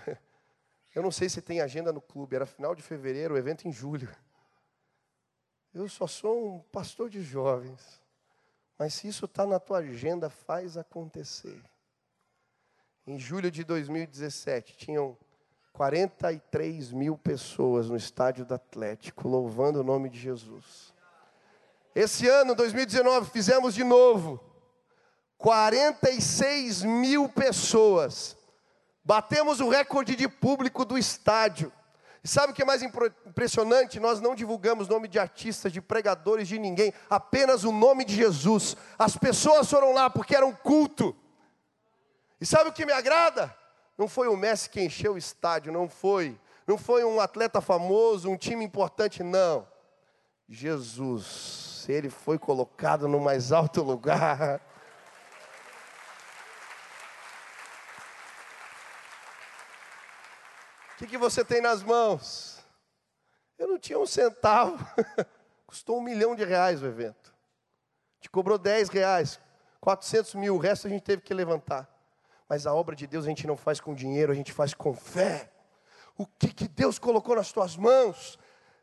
eu 0.96 1.04
não 1.04 1.12
sei 1.12 1.30
se 1.30 1.42
tem 1.42 1.62
agenda 1.62 1.92
no 1.92 2.02
clube. 2.02 2.36
Era 2.36 2.46
final 2.46 2.74
de 2.74 2.82
fevereiro, 2.82 3.34
o 3.34 3.38
evento 3.38 3.68
em 3.68 3.72
julho. 3.72 4.10
Eu 5.76 5.90
só 5.90 6.08
sou 6.08 6.56
um 6.56 6.60
pastor 6.72 7.10
de 7.10 7.22
jovens. 7.22 8.02
Mas 8.80 8.94
se 8.94 9.10
isso 9.10 9.26
está 9.26 9.46
na 9.46 9.60
tua 9.60 9.80
agenda, 9.80 10.30
faz 10.30 10.78
acontecer. 10.78 11.62
Em 13.06 13.20
julho 13.20 13.52
de 13.52 13.66
2017, 13.66 14.78
tinham 14.78 15.18
43 15.74 16.94
mil 16.94 17.18
pessoas 17.18 17.90
no 17.90 17.98
estádio 17.98 18.46
do 18.46 18.54
Atlético, 18.54 19.28
louvando 19.28 19.82
o 19.82 19.84
nome 19.84 20.10
de 20.10 20.18
Jesus. 20.18 20.94
Esse 21.94 22.26
ano, 22.28 22.56
2019, 22.56 23.30
fizemos 23.30 23.76
de 23.76 23.84
novo. 23.84 24.40
46 25.38 26.84
mil 26.84 27.28
pessoas. 27.28 28.38
Batemos 29.04 29.60
o 29.60 29.70
recorde 29.70 30.16
de 30.16 30.30
público 30.30 30.86
do 30.86 30.98
estádio. 30.98 31.72
E 32.26 32.28
sabe 32.28 32.52
o 32.52 32.56
que 32.56 32.64
é 32.64 32.66
mais 32.66 32.82
impressionante? 32.82 34.00
Nós 34.00 34.20
não 34.20 34.34
divulgamos 34.34 34.88
nome 34.88 35.08
de 35.08 35.20
artistas, 35.20 35.72
de 35.72 35.80
pregadores, 35.80 36.48
de 36.48 36.58
ninguém, 36.58 36.92
apenas 37.08 37.64
o 37.64 37.72
nome 37.72 38.04
de 38.04 38.16
Jesus. 38.16 38.76
As 38.98 39.16
pessoas 39.16 39.70
foram 39.70 39.94
lá 39.94 40.10
porque 40.10 40.36
era 40.36 40.44
um 40.44 40.52
culto. 40.52 41.16
E 42.42 42.46
sabe 42.48 42.72
o 42.72 42.74
que 42.74 42.84
me 42.84 42.92
agrada? 42.92 43.56
Não 43.96 44.08
foi 44.08 44.28
o 44.28 44.36
Messi 44.36 44.72
que 44.72 44.82
encheu 44.82 45.14
o 45.14 45.18
estádio, 45.20 45.72
não 45.72 45.88
foi. 45.88 46.36
Não 46.66 46.80
foi 46.80 47.06
um 47.06 47.20
atleta 47.22 47.62
famoso, 47.62 48.28
um 48.28 48.38
time 48.38 48.66
importante, 48.66 49.22
não. 49.22 49.68
Jesus, 50.50 51.86
ele 51.88 52.10
foi 52.10 52.40
colocado 52.40 53.08
no 53.08 53.20
mais 53.20 53.52
alto 53.52 53.84
lugar. 53.84 54.60
O 60.96 60.98
que, 60.98 61.08
que 61.08 61.18
você 61.18 61.44
tem 61.44 61.60
nas 61.60 61.84
mãos? 61.84 62.58
Eu 63.60 63.68
não 63.68 63.78
tinha 63.78 64.00
um 64.00 64.06
centavo. 64.06 64.78
Custou 65.68 65.98
um 65.98 66.02
milhão 66.02 66.34
de 66.34 66.46
reais 66.46 66.82
o 66.82 66.86
evento. 66.86 67.36
Te 68.22 68.30
cobrou 68.30 68.58
10 68.58 68.88
reais, 68.88 69.40
400 69.82 70.36
mil, 70.36 70.56
o 70.56 70.58
resto 70.58 70.88
a 70.88 70.90
gente 70.90 71.04
teve 71.04 71.22
que 71.22 71.34
levantar. 71.34 71.90
Mas 72.48 72.66
a 72.66 72.74
obra 72.74 72.96
de 72.96 73.06
Deus 73.06 73.26
a 73.26 73.28
gente 73.28 73.46
não 73.46 73.58
faz 73.58 73.82
com 73.82 73.94
dinheiro, 73.94 74.32
a 74.32 74.36
gente 74.36 74.54
faz 74.54 74.74
com 74.74 74.96
fé. 74.96 75.52
O 76.18 76.26
que, 76.26 76.54
que 76.54 76.68
Deus 76.68 76.98
colocou 76.98 77.36
nas 77.36 77.52
tuas 77.52 77.76
mãos? 77.76 78.40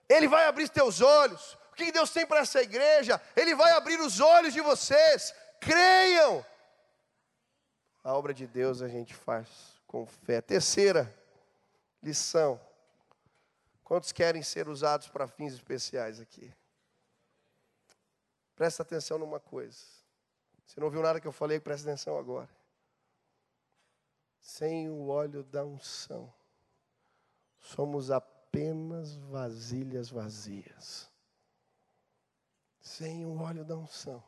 Ele 0.06 0.28
vai 0.28 0.44
abrir 0.46 0.68
teus 0.68 1.00
olhos. 1.00 1.54
O 1.72 1.74
que, 1.74 1.86
que 1.86 1.92
Deus 1.92 2.10
tem 2.10 2.26
para 2.26 2.40
essa 2.40 2.60
igreja? 2.60 3.18
Ele 3.34 3.54
vai 3.54 3.72
abrir 3.72 3.98
os 3.98 4.20
olhos 4.20 4.52
de 4.52 4.60
vocês. 4.60 5.34
Creiam. 5.58 6.44
A 8.04 8.12
obra 8.12 8.34
de 8.34 8.46
Deus 8.46 8.82
a 8.82 8.88
gente 8.88 9.14
faz 9.14 9.48
com 9.86 10.04
fé. 10.04 10.42
Terceira, 10.42 11.10
lição. 12.02 12.60
Quantos 13.84 14.12
querem 14.12 14.42
ser 14.42 14.68
usados 14.68 15.08
para 15.08 15.28
fins 15.28 15.52
especiais 15.52 16.20
aqui? 16.20 16.52
Presta 18.56 18.82
atenção 18.82 19.18
numa 19.18 19.40
coisa. 19.40 19.80
Você 20.66 20.80
não 20.80 20.86
ouviu 20.86 21.02
nada 21.02 21.20
que 21.20 21.26
eu 21.26 21.32
falei, 21.32 21.60
presta 21.60 21.88
atenção 21.88 22.18
agora. 22.18 22.48
Sem 24.40 24.88
o 24.88 25.08
óleo 25.08 25.42
da 25.44 25.64
unção, 25.64 26.32
somos 27.60 28.10
apenas 28.10 29.14
vasilhas 29.14 30.08
vazias. 30.08 31.08
Sem 32.80 33.24
o 33.24 33.40
óleo 33.40 33.64
da 33.64 33.76
unção, 33.76 34.22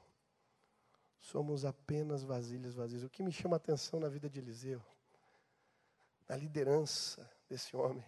somos 1.19 1.65
apenas 1.65 2.23
vasilhas 2.23 2.75
vazias. 2.75 3.03
O 3.03 3.11
que 3.11 3.23
me 3.23 3.33
chama 3.33 3.57
a 3.57 3.59
atenção 3.59 3.99
na 3.99 4.09
vida 4.09 4.29
de 4.31 4.39
Eliseu, 4.39 4.81
na 6.29 6.37
liderança, 6.37 7.29
desse 7.49 7.77
homem 7.77 8.05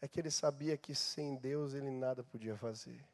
é 0.00 0.08
que 0.08 0.20
ele 0.20 0.30
sabia 0.30 0.76
que 0.76 0.94
sem 0.94 1.36
Deus 1.36 1.74
ele 1.74 1.90
nada 1.90 2.22
podia 2.22 2.56
fazer. 2.56 3.04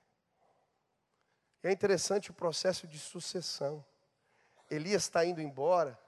É 1.63 1.73
interessante 1.73 2.31
o 2.31 2.35
processo 2.35 2.87
de 2.87 2.99
sucessão. 2.99 3.85
Elias 4.71 5.03
está 5.03 5.25
indo 5.25 5.41
embora, 5.41 5.99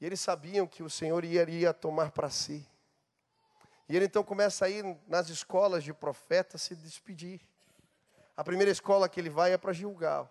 e 0.00 0.06
eles 0.06 0.20
sabiam 0.20 0.66
que 0.66 0.82
o 0.82 0.90
Senhor 0.90 1.24
iria 1.24 1.72
tomar 1.72 2.10
para 2.10 2.30
si. 2.30 2.66
E 3.88 3.96
ele 3.96 4.06
então 4.06 4.24
começa 4.24 4.64
a 4.64 4.68
ir 4.68 4.84
nas 5.06 5.28
escolas 5.28 5.84
de 5.84 5.92
profetas 5.92 6.62
se 6.62 6.74
despedir. 6.74 7.40
A 8.36 8.42
primeira 8.42 8.70
escola 8.70 9.08
que 9.08 9.20
ele 9.20 9.30
vai 9.30 9.52
é 9.52 9.58
para 9.58 9.72
Gilgal. 9.72 10.28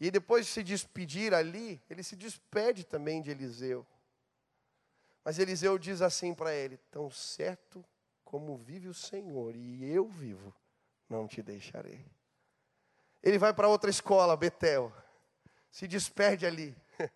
E 0.00 0.10
depois 0.10 0.46
de 0.46 0.52
se 0.52 0.62
despedir 0.62 1.34
ali, 1.34 1.82
ele 1.90 2.02
se 2.04 2.14
despede 2.14 2.84
também 2.84 3.20
de 3.20 3.30
Eliseu. 3.30 3.84
Mas 5.28 5.38
Eliseu 5.38 5.76
diz 5.76 6.00
assim 6.00 6.32
para 6.32 6.54
ele: 6.54 6.78
Tão 6.90 7.10
certo 7.10 7.84
como 8.24 8.56
vive 8.56 8.88
o 8.88 8.94
Senhor 8.94 9.54
e 9.54 9.84
eu 9.84 10.08
vivo, 10.08 10.54
não 11.06 11.28
te 11.28 11.42
deixarei. 11.42 12.02
Ele 13.22 13.36
vai 13.36 13.52
para 13.52 13.68
outra 13.68 13.90
escola, 13.90 14.34
Betel, 14.38 14.90
se 15.70 15.86
despede 15.86 16.46
ali. 16.46 16.74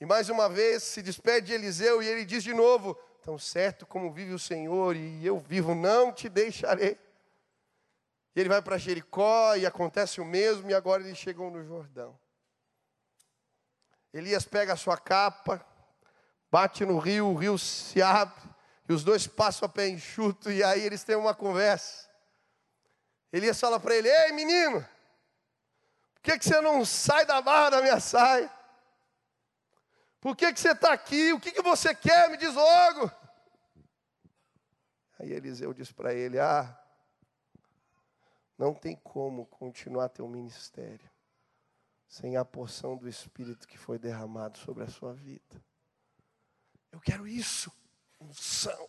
E 0.00 0.06
mais 0.06 0.30
uma 0.30 0.48
vez 0.48 0.82
se 0.82 1.02
despede 1.02 1.48
de 1.48 1.52
Eliseu 1.52 2.02
e 2.02 2.08
ele 2.08 2.24
diz 2.24 2.42
de 2.42 2.54
novo: 2.54 2.94
Tão 3.22 3.38
certo 3.38 3.84
como 3.84 4.10
vive 4.10 4.32
o 4.32 4.38
Senhor 4.38 4.96
e 4.96 5.26
eu 5.26 5.38
vivo, 5.38 5.74
não 5.74 6.10
te 6.10 6.26
deixarei. 6.26 6.98
E 8.34 8.40
ele 8.40 8.48
vai 8.48 8.62
para 8.62 8.78
Jericó 8.78 9.56
e 9.56 9.66
acontece 9.66 10.22
o 10.22 10.24
mesmo, 10.24 10.70
e 10.70 10.74
agora 10.74 11.02
eles 11.02 11.18
chegam 11.18 11.50
no 11.50 11.62
Jordão. 11.62 12.18
Elias 14.10 14.46
pega 14.46 14.72
a 14.72 14.76
sua 14.76 14.96
capa, 14.96 15.62
bate 16.50 16.84
no 16.84 16.98
rio, 16.98 17.28
o 17.28 17.34
rio 17.34 17.58
se 17.58 18.02
abre, 18.02 18.42
e 18.88 18.92
os 18.92 19.04
dois 19.04 19.26
passam 19.26 19.66
a 19.66 19.68
pé 19.68 19.88
enxuto, 19.88 20.50
e 20.50 20.62
aí 20.62 20.82
eles 20.82 21.04
têm 21.04 21.16
uma 21.16 21.34
conversa. 21.34 22.08
Elias 23.32 23.60
fala 23.60 23.78
para 23.78 23.94
ele: 23.94 24.08
Ei 24.08 24.32
menino, 24.32 24.80
por 26.14 26.22
que, 26.22 26.38
que 26.38 26.44
você 26.44 26.60
não 26.60 26.84
sai 26.84 27.24
da 27.24 27.40
barra 27.40 27.70
da 27.70 27.82
minha 27.82 28.00
saia? 28.00 28.50
Por 30.20 30.36
que, 30.36 30.52
que 30.52 30.60
você 30.60 30.72
está 30.72 30.92
aqui? 30.92 31.32
O 31.32 31.40
que, 31.40 31.52
que 31.52 31.62
você 31.62 31.94
quer? 31.94 32.28
Me 32.28 32.36
diz 32.36 32.52
logo. 32.52 33.10
Aí 35.18 35.32
Eliseu 35.32 35.72
diz 35.72 35.92
para 35.92 36.12
ele: 36.12 36.38
Ah, 36.38 36.76
não 38.58 38.74
tem 38.74 38.96
como 38.96 39.46
continuar 39.46 40.08
teu 40.08 40.28
ministério 40.28 41.08
sem 42.08 42.36
a 42.36 42.44
porção 42.44 42.96
do 42.96 43.08
Espírito 43.08 43.68
que 43.68 43.78
foi 43.78 43.96
derramado 43.98 44.58
sobre 44.58 44.82
a 44.82 44.88
sua 44.88 45.14
vida. 45.14 45.62
Eu 46.92 47.00
quero 47.00 47.26
isso. 47.26 47.72
Unção. 48.20 48.88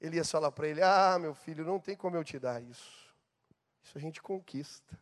Elias 0.00 0.30
fala 0.30 0.52
para 0.52 0.68
ele: 0.68 0.82
Ah, 0.82 1.18
meu 1.18 1.34
filho, 1.34 1.64
não 1.64 1.80
tem 1.80 1.96
como 1.96 2.16
eu 2.16 2.24
te 2.24 2.38
dar 2.38 2.62
isso. 2.62 3.14
Isso 3.82 3.96
a 3.96 4.00
gente 4.00 4.20
conquista. 4.20 4.98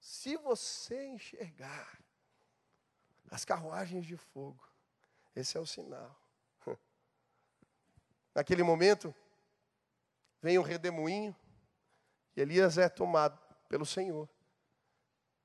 Se 0.00 0.36
você 0.36 1.06
enxergar 1.06 1.98
as 3.30 3.44
carruagens 3.44 4.06
de 4.06 4.16
fogo, 4.16 4.66
esse 5.34 5.56
é 5.56 5.60
o 5.60 5.66
sinal. 5.66 6.16
Naquele 8.34 8.62
momento, 8.62 9.14
vem 10.40 10.58
um 10.58 10.62
redemoinho, 10.62 11.34
e 12.34 12.40
Elias 12.40 12.78
é 12.78 12.88
tomado 12.88 13.38
pelo 13.68 13.84
Senhor. 13.84 14.28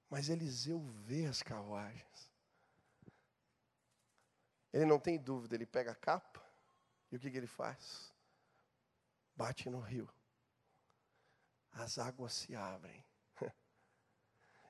Mas 0.10 0.30
Eliseu 0.30 0.80
vê 0.80 1.26
as 1.26 1.42
carruagens. 1.42 2.31
Ele 4.74 4.86
não 4.86 5.00
tem 5.00 5.18
dúvida, 5.18 5.56
ele 5.56 5.66
pega 5.66 5.92
a 5.92 5.96
capa 5.96 6.42
e 7.12 7.16
o 7.16 7.20
que, 7.20 7.30
que 7.30 7.38
ele 7.38 7.48
faz? 7.48 8.14
Bate 9.36 9.70
no 9.70 9.80
rio. 9.80 10.10
as 11.74 11.98
águas 11.98 12.34
se 12.34 12.56
abrem. 12.56 13.04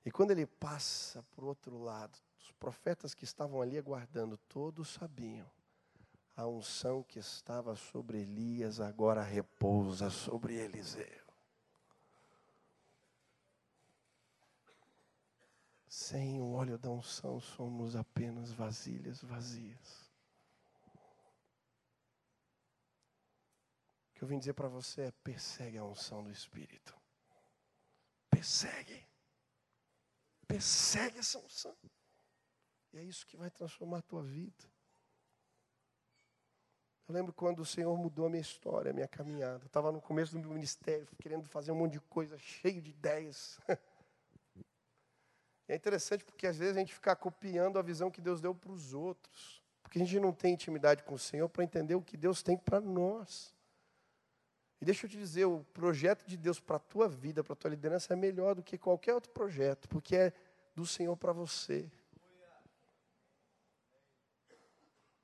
E 0.04 0.10
quando 0.10 0.32
ele 0.32 0.48
passa 0.48 1.22
para 1.22 1.46
o 1.46 1.48
outro 1.48 1.78
lado, 1.78 2.18
os 2.40 2.52
profetas 2.54 3.14
que 3.14 3.24
estavam 3.24 3.62
ali 3.62 3.78
aguardando, 3.78 4.36
todos 4.50 4.90
sabiam. 4.90 5.48
A 6.36 6.48
unção 6.48 7.04
que 7.04 7.20
estava 7.20 7.76
sobre 7.76 8.22
Elias 8.22 8.80
agora 8.80 9.22
repousa 9.22 10.10
sobre 10.10 10.56
Eliseu. 10.56 11.21
Sem 15.92 16.40
o 16.40 16.54
óleo 16.54 16.78
da 16.78 16.90
unção, 16.90 17.42
somos 17.42 17.98
apenas 17.98 18.54
vasilhas 18.54 19.22
vazias. 19.22 20.10
O 24.10 24.14
que 24.14 24.24
eu 24.24 24.28
vim 24.30 24.40
dizer 24.40 24.54
para 24.54 24.70
você 24.70 25.02
é: 25.02 25.12
persegue 25.22 25.78
a 25.78 25.84
unção 25.84 26.24
do 26.24 26.32
Espírito. 26.32 26.98
Persegue. 28.30 29.06
Persegue 30.48 31.20
essa 31.20 31.38
unção. 31.40 31.76
E 32.94 32.98
é 32.98 33.04
isso 33.04 33.28
que 33.28 33.36
vai 33.36 33.52
transformar 33.52 33.98
a 33.98 34.04
tua 34.04 34.24
vida. 34.24 34.72
Eu 37.06 37.14
lembro 37.14 37.34
quando 37.34 37.60
o 37.60 37.66
Senhor 37.66 37.98
mudou 37.98 38.28
a 38.28 38.30
minha 38.30 38.42
história, 38.42 38.92
a 38.92 38.94
minha 38.94 39.10
caminhada. 39.10 39.66
Eu 39.66 39.68
estava 39.68 39.92
no 39.92 40.02
começo 40.02 40.32
do 40.32 40.40
meu 40.40 40.52
ministério, 40.52 41.06
querendo 41.20 41.50
fazer 41.50 41.74
um 41.74 41.76
monte 41.76 41.94
de 41.94 42.00
coisa, 42.00 42.38
cheio 42.38 42.82
de 42.82 42.92
ideias. 42.92 43.60
é 45.72 45.76
interessante 45.76 46.26
porque 46.26 46.46
às 46.46 46.58
vezes 46.58 46.76
a 46.76 46.80
gente 46.80 46.94
fica 46.94 47.16
copiando 47.16 47.80
a 47.80 47.82
visão 47.82 48.12
que 48.12 48.20
Deus 48.20 48.42
deu 48.42 48.54
para 48.54 48.74
os 48.74 48.94
outros. 48.94 49.64
Porque 49.82 49.98
a 49.98 50.02
gente 50.04 50.20
não 50.20 50.34
tem 50.34 50.54
intimidade 50.54 51.02
com 51.04 51.16
o 51.16 51.20
Senhor 51.20 51.48
para 51.48 51.64
entender 51.64 51.96
o 51.96 52.02
que 52.02 52.18
Deus 52.18 52.44
tem 52.44 52.58
para 52.58 52.82
nós. 52.82 53.56
E 54.82 54.86
deixa 54.86 55.06
eu 55.06 55.10
te 55.10 55.18
dizer, 55.18 55.46
o 55.46 55.64
projeto 55.74 56.26
de 56.26 56.36
Deus 56.36 56.60
para 56.60 56.76
a 56.76 56.80
tua 56.80 57.08
vida, 57.08 57.42
para 57.42 57.54
a 57.54 57.56
tua 57.56 57.70
liderança, 57.70 58.12
é 58.12 58.18
melhor 58.18 58.54
do 58.54 58.62
que 58.62 58.78
qualquer 58.78 59.14
outro 59.14 59.32
projeto, 59.32 59.88
porque 59.88 60.16
é 60.16 60.34
do 60.76 60.86
Senhor 60.86 61.16
para 61.16 61.32
você. 61.32 61.90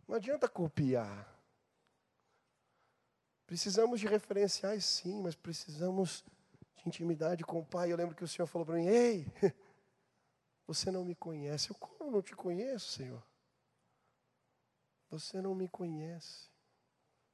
Não 0.08 0.16
adianta 0.16 0.48
copiar. 0.48 1.28
Precisamos 3.46 4.00
de 4.00 4.08
referenciais, 4.08 4.86
sim, 4.86 5.22
mas 5.22 5.36
precisamos 5.36 6.24
de 6.78 6.88
intimidade 6.88 7.44
com 7.44 7.60
o 7.60 7.66
Pai. 7.66 7.92
Eu 7.92 7.98
lembro 7.98 8.16
que 8.16 8.24
o 8.24 8.28
Senhor 8.28 8.48
falou 8.48 8.66
para 8.66 8.76
mim: 8.76 8.88
Ei, 8.88 9.26
você 10.68 10.92
não 10.92 11.06
me 11.06 11.16
conhece. 11.16 11.72
Eu, 11.72 11.76
como 11.76 12.12
não 12.12 12.22
te 12.22 12.36
conheço, 12.36 12.92
Senhor? 12.92 13.24
Você 15.10 15.42
não 15.42 15.56
me 15.56 15.70
conhece. 15.70 16.50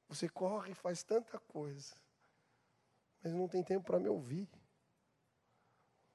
Você 0.08 0.28
corre 0.28 0.72
e 0.72 0.74
faz 0.74 1.02
tanta 1.02 1.38
coisa, 1.38 1.94
mas 3.22 3.32
não 3.32 3.48
tem 3.48 3.64
tempo 3.64 3.84
para 3.84 3.98
me 3.98 4.08
ouvir. 4.08 4.48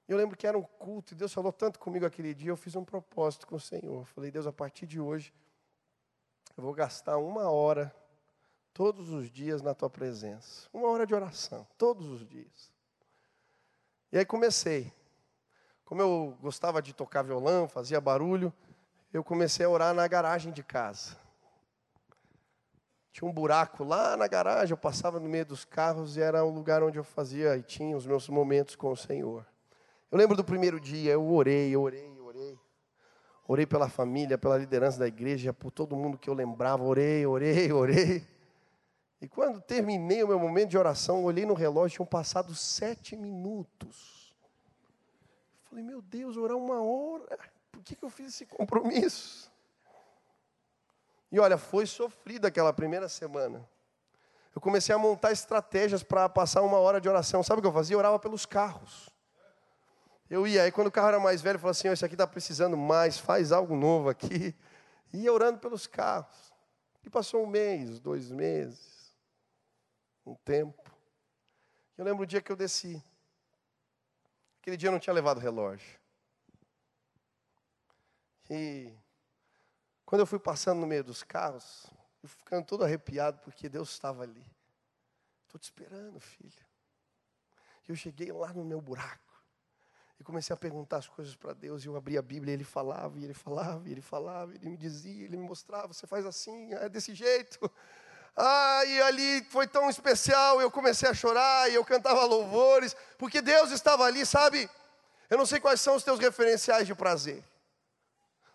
Eu 0.08 0.18
lembro 0.18 0.38
que 0.38 0.48
era 0.48 0.58
um 0.58 0.64
culto 0.64 1.14
e 1.14 1.18
Deus 1.18 1.34
falou 1.34 1.52
tanto 1.52 1.78
comigo 1.78 2.06
aquele 2.06 2.34
dia. 2.34 2.50
Eu 2.50 2.58
fiz 2.58 2.76
um 2.76 2.86
propósito 2.86 3.46
com 3.46 3.56
o 3.56 3.60
Senhor. 3.60 4.06
Falei, 4.08 4.32
Deus, 4.32 4.48
a 4.48 4.52
partir 4.52 4.88
de 4.88 5.00
hoje, 5.00 5.34
eu 6.56 6.64
vou 6.64 6.74
gastar 6.74 7.18
uma 7.18 7.50
hora 7.50 7.94
todos 8.74 9.12
os 9.12 9.30
dias 9.30 9.62
na 9.62 9.76
tua 9.76 9.90
presença. 9.90 10.68
Uma 10.74 10.88
hora 10.88 11.06
de 11.06 11.14
oração, 11.14 11.68
todos 11.78 12.08
os 12.08 12.26
dias. 12.26 12.72
E 14.12 14.18
aí 14.18 14.26
comecei. 14.26 14.92
Como 15.90 16.04
eu 16.04 16.38
gostava 16.40 16.84
de 16.84 16.94
tocar 16.94 17.24
violão, 17.24 17.68
fazia 17.68 18.00
barulho, 18.00 18.54
eu 19.12 19.24
comecei 19.24 19.66
a 19.66 19.70
orar 19.70 19.92
na 19.92 20.08
garagem 20.08 20.54
de 20.54 20.62
casa. 20.62 21.18
Tinha 23.12 23.28
um 23.28 23.34
buraco 23.34 23.84
lá 23.84 24.16
na 24.16 24.28
garagem, 24.28 24.70
eu 24.72 24.78
passava 24.78 25.20
no 25.20 25.28
meio 25.28 25.48
dos 25.48 25.66
carros 25.66 26.16
e 26.16 26.22
era 26.22 26.46
o 26.46 26.52
lugar 26.52 26.84
onde 26.84 27.00
eu 27.00 27.04
fazia 27.04 27.58
e 27.58 27.64
tinha 27.64 27.98
os 27.98 28.06
meus 28.06 28.30
momentos 28.30 28.76
com 28.76 28.92
o 28.92 28.96
Senhor. 28.96 29.44
Eu 30.12 30.20
lembro 30.20 30.38
do 30.38 30.44
primeiro 30.44 30.80
dia, 30.80 31.14
eu 31.14 31.28
orei, 31.28 31.72
eu 31.74 31.82
orei, 31.82 32.08
Orei 33.48 33.66
pela 33.66 33.90
família, 33.90 34.38
pela 34.38 34.60
liderança 34.60 35.00
da 35.00 35.08
igreja, 35.08 35.52
por 35.52 35.72
todo 35.72 35.96
mundo 35.96 36.20
que 36.20 36.30
eu 36.30 36.36
lembrava. 36.36 36.84
Orei, 36.84 37.26
orei, 37.26 37.72
orei. 37.74 38.28
E 39.20 39.28
quando 39.28 39.60
terminei 39.60 40.24
o 40.24 40.28
meu 40.28 40.40
momento 40.40 40.70
de 40.70 40.78
oração, 40.78 41.24
olhei 41.24 41.48
no 41.48 41.56
relógio, 41.56 41.96
tinham 41.96 42.06
passado 42.06 42.54
sete 42.54 43.16
minutos. 43.16 44.19
Falei, 45.70 45.84
meu 45.84 46.02
Deus, 46.02 46.36
orar 46.36 46.58
uma 46.58 46.82
hora. 46.82 47.38
Por 47.72 47.84
que, 47.84 47.96
que 47.96 48.04
eu 48.04 48.10
fiz 48.10 48.34
esse 48.34 48.46
compromisso? 48.46 49.52
E 51.32 51.40
olha, 51.40 51.58
foi 51.58 51.86
sofrida 51.86 52.48
aquela 52.48 52.74
primeira 52.74 53.08
semana. 53.08 53.68
Eu 54.56 54.60
comecei 54.60 54.94
a 54.94 54.98
montar 54.98 55.32
estratégias 55.32 56.02
para 56.02 56.28
passar 56.28 56.64
uma 56.64 56.80
hora 56.80 57.00
de 57.00 57.08
oração. 57.08 57.44
Sabe 57.44 57.60
o 57.60 57.62
que 57.62 57.68
eu 57.68 57.74
fazia? 57.74 57.94
Eu 57.94 58.00
orava 58.00 58.18
pelos 58.18 58.48
carros. 58.48 59.10
Eu 60.28 60.48
ia, 60.48 60.64
aí 60.64 60.72
quando 60.72 60.88
o 60.88 60.92
carro 60.92 61.10
era 61.10 61.20
mais 61.20 61.42
velho, 61.42 61.56
eu 61.56 61.60
falava 61.60 61.78
assim, 61.78 61.88
oh, 61.88 61.94
esse 61.94 62.04
aqui 62.04 62.16
está 62.16 62.26
precisando 62.26 62.76
mais, 62.76 63.18
faz 63.18 63.52
algo 63.52 63.76
novo 63.76 64.10
aqui. 64.10 64.56
E 65.14 65.22
ia 65.22 65.34
orando 65.34 65.60
pelos 65.60 65.88
carros. 65.88 66.54
E 67.04 67.10
passou 67.10 67.44
um 67.44 67.48
mês, 67.48 68.00
dois 68.00 68.32
meses, 68.32 69.16
um 70.26 70.36
tempo. 70.36 70.84
Eu 71.98 72.06
lembro 72.06 72.24
o 72.24 72.28
dia 72.28 72.42
que 72.42 72.52
eu 72.52 72.56
desci. 72.56 73.02
Aquele 74.62 74.78
dia 74.78 74.88
eu 74.88 74.92
não 74.92 75.00
tinha 75.00 75.14
levado 75.14 75.40
relógio. 75.40 76.00
E 78.50 78.94
quando 80.06 80.22
eu 80.22 80.26
fui 80.28 80.40
passando 80.40 80.80
no 80.80 80.88
meio 80.88 81.04
dos 81.04 81.24
carros, 81.24 81.86
eu 82.22 82.30
ficando 82.30 82.66
todo 82.66 82.84
arrepiado 82.84 83.40
porque 83.40 83.70
Deus 83.70 83.90
estava 83.92 84.24
ali. 84.24 84.46
Estou 85.46 85.60
te 85.60 85.64
esperando, 85.64 86.20
filho. 86.20 86.66
Eu 87.88 87.96
cheguei 87.96 88.32
lá 88.32 88.54
no 88.54 88.64
meu 88.64 88.82
buraco. 88.82 89.30
E 90.20 90.24
comecei 90.24 90.54
a 90.54 90.58
perguntar 90.58 90.98
as 90.98 91.08
coisas 91.08 91.34
para 91.36 91.54
Deus, 91.54 91.84
e 91.84 91.88
eu 91.88 91.96
abri 91.96 92.18
a 92.18 92.22
Bíblia, 92.22 92.52
e 92.52 92.56
ele 92.56 92.66
falava, 92.66 93.18
e 93.18 93.24
ele 93.24 93.34
falava, 93.34 93.88
e 93.88 93.92
ele 93.92 94.02
falava, 94.02 94.52
e 94.52 94.58
ele 94.58 94.70
me 94.70 94.78
dizia, 94.78 95.24
ele 95.24 95.38
me 95.38 95.48
mostrava, 95.48 95.94
você 95.94 96.06
faz 96.06 96.26
assim, 96.26 96.74
é 96.74 96.90
desse 96.90 97.16
jeito. 97.16 97.72
Ah, 98.42 98.84
ali 99.06 99.44
foi 99.50 99.68
tão 99.68 99.90
especial, 99.90 100.62
eu 100.62 100.72
comecei 100.72 101.10
a 101.10 101.14
chorar, 101.14 101.70
e 101.70 101.76
eu 101.76 101.84
cantava 101.84 102.24
louvores, 102.24 102.96
porque 103.18 103.42
Deus 103.42 103.70
estava 103.72 104.06
ali, 104.06 104.26
sabe? 104.26 104.70
Eu 105.30 105.38
não 105.38 105.46
sei 105.46 105.60
quais 105.60 105.82
são 105.82 105.96
os 105.96 106.04
teus 106.04 106.20
referenciais 106.20 106.88
de 106.88 106.96
prazer. 106.96 107.44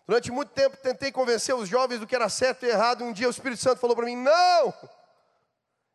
Durante 0.07 0.31
muito 0.31 0.49
tempo 0.49 0.75
tentei 0.77 1.11
convencer 1.11 1.53
os 1.53 1.69
jovens 1.69 1.99
do 1.99 2.07
que 2.07 2.15
era 2.15 2.27
certo 2.29 2.65
e 2.65 2.69
errado, 2.69 3.01
e 3.01 3.03
um 3.03 3.13
dia 3.13 3.27
o 3.27 3.29
Espírito 3.29 3.61
Santo 3.61 3.79
falou 3.79 3.95
para 3.95 4.05
mim: 4.05 4.15
não! 4.15 4.73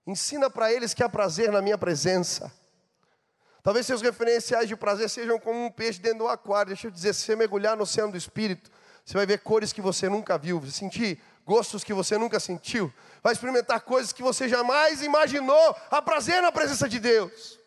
Ensina 0.06 0.48
para 0.48 0.72
eles 0.72 0.94
que 0.94 1.02
há 1.02 1.08
prazer 1.08 1.50
na 1.50 1.60
minha 1.60 1.76
presença. 1.76 2.52
Talvez 3.60 3.86
seus 3.86 4.02
referenciais 4.02 4.68
de 4.68 4.76
prazer 4.76 5.10
sejam 5.10 5.38
como 5.38 5.64
um 5.64 5.70
peixe 5.70 5.98
dentro 5.98 6.20
do 6.20 6.28
aquário. 6.28 6.68
Deixa 6.68 6.86
eu 6.86 6.90
dizer, 6.92 7.12
se 7.12 7.22
você 7.22 7.34
mergulhar 7.34 7.76
no 7.76 7.82
oceano 7.82 8.12
do 8.12 8.18
Espírito, 8.18 8.70
você 9.04 9.14
vai 9.14 9.26
ver 9.26 9.40
cores 9.40 9.72
que 9.72 9.82
você 9.82 10.08
nunca 10.08 10.38
viu, 10.38 10.60
vai 10.60 10.70
sentir 10.70 11.20
gostos 11.50 11.82
que 11.82 11.92
você 11.92 12.16
nunca 12.16 12.38
sentiu, 12.38 12.94
vai 13.20 13.32
experimentar 13.32 13.80
coisas 13.80 14.12
que 14.12 14.22
você 14.22 14.48
jamais 14.48 15.02
imaginou, 15.02 15.76
a 15.90 16.00
prazer 16.00 16.40
na 16.40 16.52
presença 16.52 16.88
de 16.88 17.00
Deus. 17.00 17.58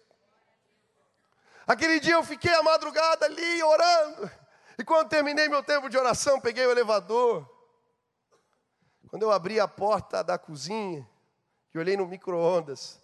Aquele 1.67 1.99
dia 1.99 2.13
eu 2.13 2.23
fiquei 2.23 2.53
a 2.53 2.63
madrugada 2.63 3.25
ali 3.25 3.61
orando, 3.61 4.31
e 4.79 4.85
quando 4.85 5.09
terminei 5.09 5.49
meu 5.49 5.61
tempo 5.61 5.89
de 5.89 5.97
oração, 5.97 6.39
peguei 6.39 6.65
o 6.65 6.71
elevador. 6.71 7.45
Quando 9.09 9.23
eu 9.23 9.31
abri 9.33 9.59
a 9.59 9.67
porta 9.67 10.23
da 10.23 10.37
cozinha, 10.37 11.05
e 11.73 11.77
olhei 11.77 11.97
no 11.97 12.07
micro-ondas, 12.07 13.01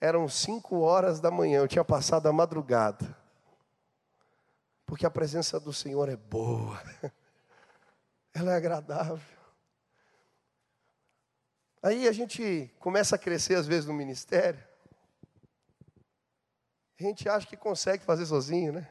eram 0.00 0.26
cinco 0.30 0.80
horas 0.80 1.20
da 1.20 1.30
manhã, 1.30 1.60
eu 1.60 1.68
tinha 1.68 1.84
passado 1.84 2.26
a 2.26 2.32
madrugada. 2.32 3.14
Porque 4.86 5.04
a 5.04 5.10
presença 5.10 5.60
do 5.60 5.74
Senhor 5.74 6.08
é 6.08 6.16
boa, 6.16 6.82
ela 8.32 8.52
é 8.52 8.56
agradável. 8.56 9.31
Aí 11.82 12.06
a 12.06 12.12
gente 12.12 12.72
começa 12.78 13.16
a 13.16 13.18
crescer 13.18 13.56
às 13.56 13.66
vezes 13.66 13.86
no 13.86 13.92
ministério. 13.92 14.62
A 16.98 17.02
gente 17.02 17.28
acha 17.28 17.46
que 17.46 17.56
consegue 17.56 18.04
fazer 18.04 18.24
sozinho, 18.24 18.72
né? 18.72 18.88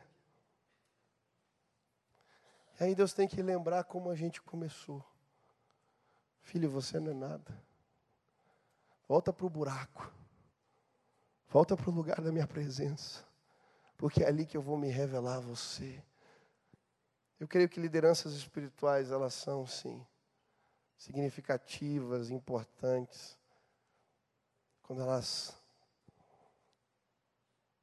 E 2.80 2.84
aí 2.84 2.94
Deus 2.94 3.14
tem 3.14 3.28
que 3.28 3.42
lembrar 3.42 3.86
como 3.86 4.10
a 4.10 4.16
gente 4.16 4.42
começou. 4.42 5.02
Filho, 6.42 6.70
você 6.70 7.00
não 7.00 7.12
é 7.12 7.14
nada. 7.14 7.64
Volta 9.08 9.32
para 9.32 9.46
o 9.46 9.50
buraco. 9.50 10.12
Volta 11.48 11.78
para 11.78 11.90
o 11.90 11.94
lugar 11.94 12.20
da 12.22 12.32
minha 12.32 12.48
presença, 12.48 13.26
porque 13.98 14.24
é 14.24 14.28
ali 14.28 14.46
que 14.46 14.56
eu 14.56 14.62
vou 14.62 14.78
me 14.78 14.90
revelar 14.90 15.36
a 15.36 15.42
você. 15.42 16.02
Eu 17.38 17.48
creio 17.48 17.68
que 17.68 17.80
lideranças 17.80 18.34
espirituais, 18.34 19.12
elas 19.12 19.34
são, 19.34 19.68
sim, 19.68 20.06
significativas, 21.02 22.30
importantes, 22.30 23.36
quando 24.84 25.02
elas 25.02 25.58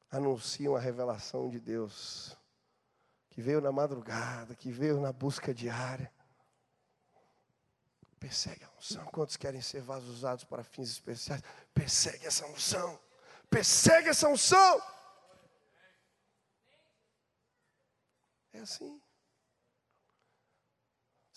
anunciam 0.08 0.76
a 0.76 0.80
revelação 0.80 1.50
de 1.50 1.58
Deus, 1.58 2.36
que 3.28 3.42
veio 3.42 3.60
na 3.60 3.72
madrugada, 3.72 4.54
que 4.54 4.70
veio 4.70 5.00
na 5.00 5.12
busca 5.12 5.52
diária. 5.52 6.12
Persegue 8.20 8.64
a 8.64 8.70
unção. 8.78 9.04
Quantos 9.06 9.36
querem 9.36 9.60
ser 9.60 9.82
vasos 9.82 10.08
usados 10.08 10.44
para 10.44 10.62
fins 10.62 10.88
especiais? 10.88 11.42
Persegue 11.74 12.24
essa 12.24 12.46
unção. 12.46 13.00
Persegue 13.50 14.10
essa 14.10 14.28
unção. 14.28 14.80
É 18.52 18.60
assim. 18.60 19.00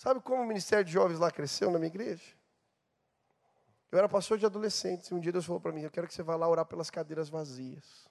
Sabe 0.02 0.20
como 0.20 0.42
o 0.42 0.44
Ministério 0.44 0.84
de 0.84 0.90
Jovens 0.90 1.20
lá 1.20 1.30
cresceu 1.30 1.70
na 1.70 1.78
minha 1.78 1.86
igreja? 1.86 2.34
Eu 3.88 4.00
era 4.00 4.08
pastor 4.08 4.36
de 4.36 4.44
adolescentes 4.44 5.06
e 5.06 5.14
um 5.14 5.20
dia 5.20 5.30
Deus 5.30 5.44
falou 5.44 5.60
para 5.60 5.70
mim: 5.70 5.82
Eu 5.82 5.92
quero 5.92 6.08
que 6.08 6.12
você 6.12 6.24
vá 6.24 6.34
lá 6.34 6.48
orar 6.48 6.66
pelas 6.66 6.90
cadeiras 6.90 7.28
vazias. 7.28 8.08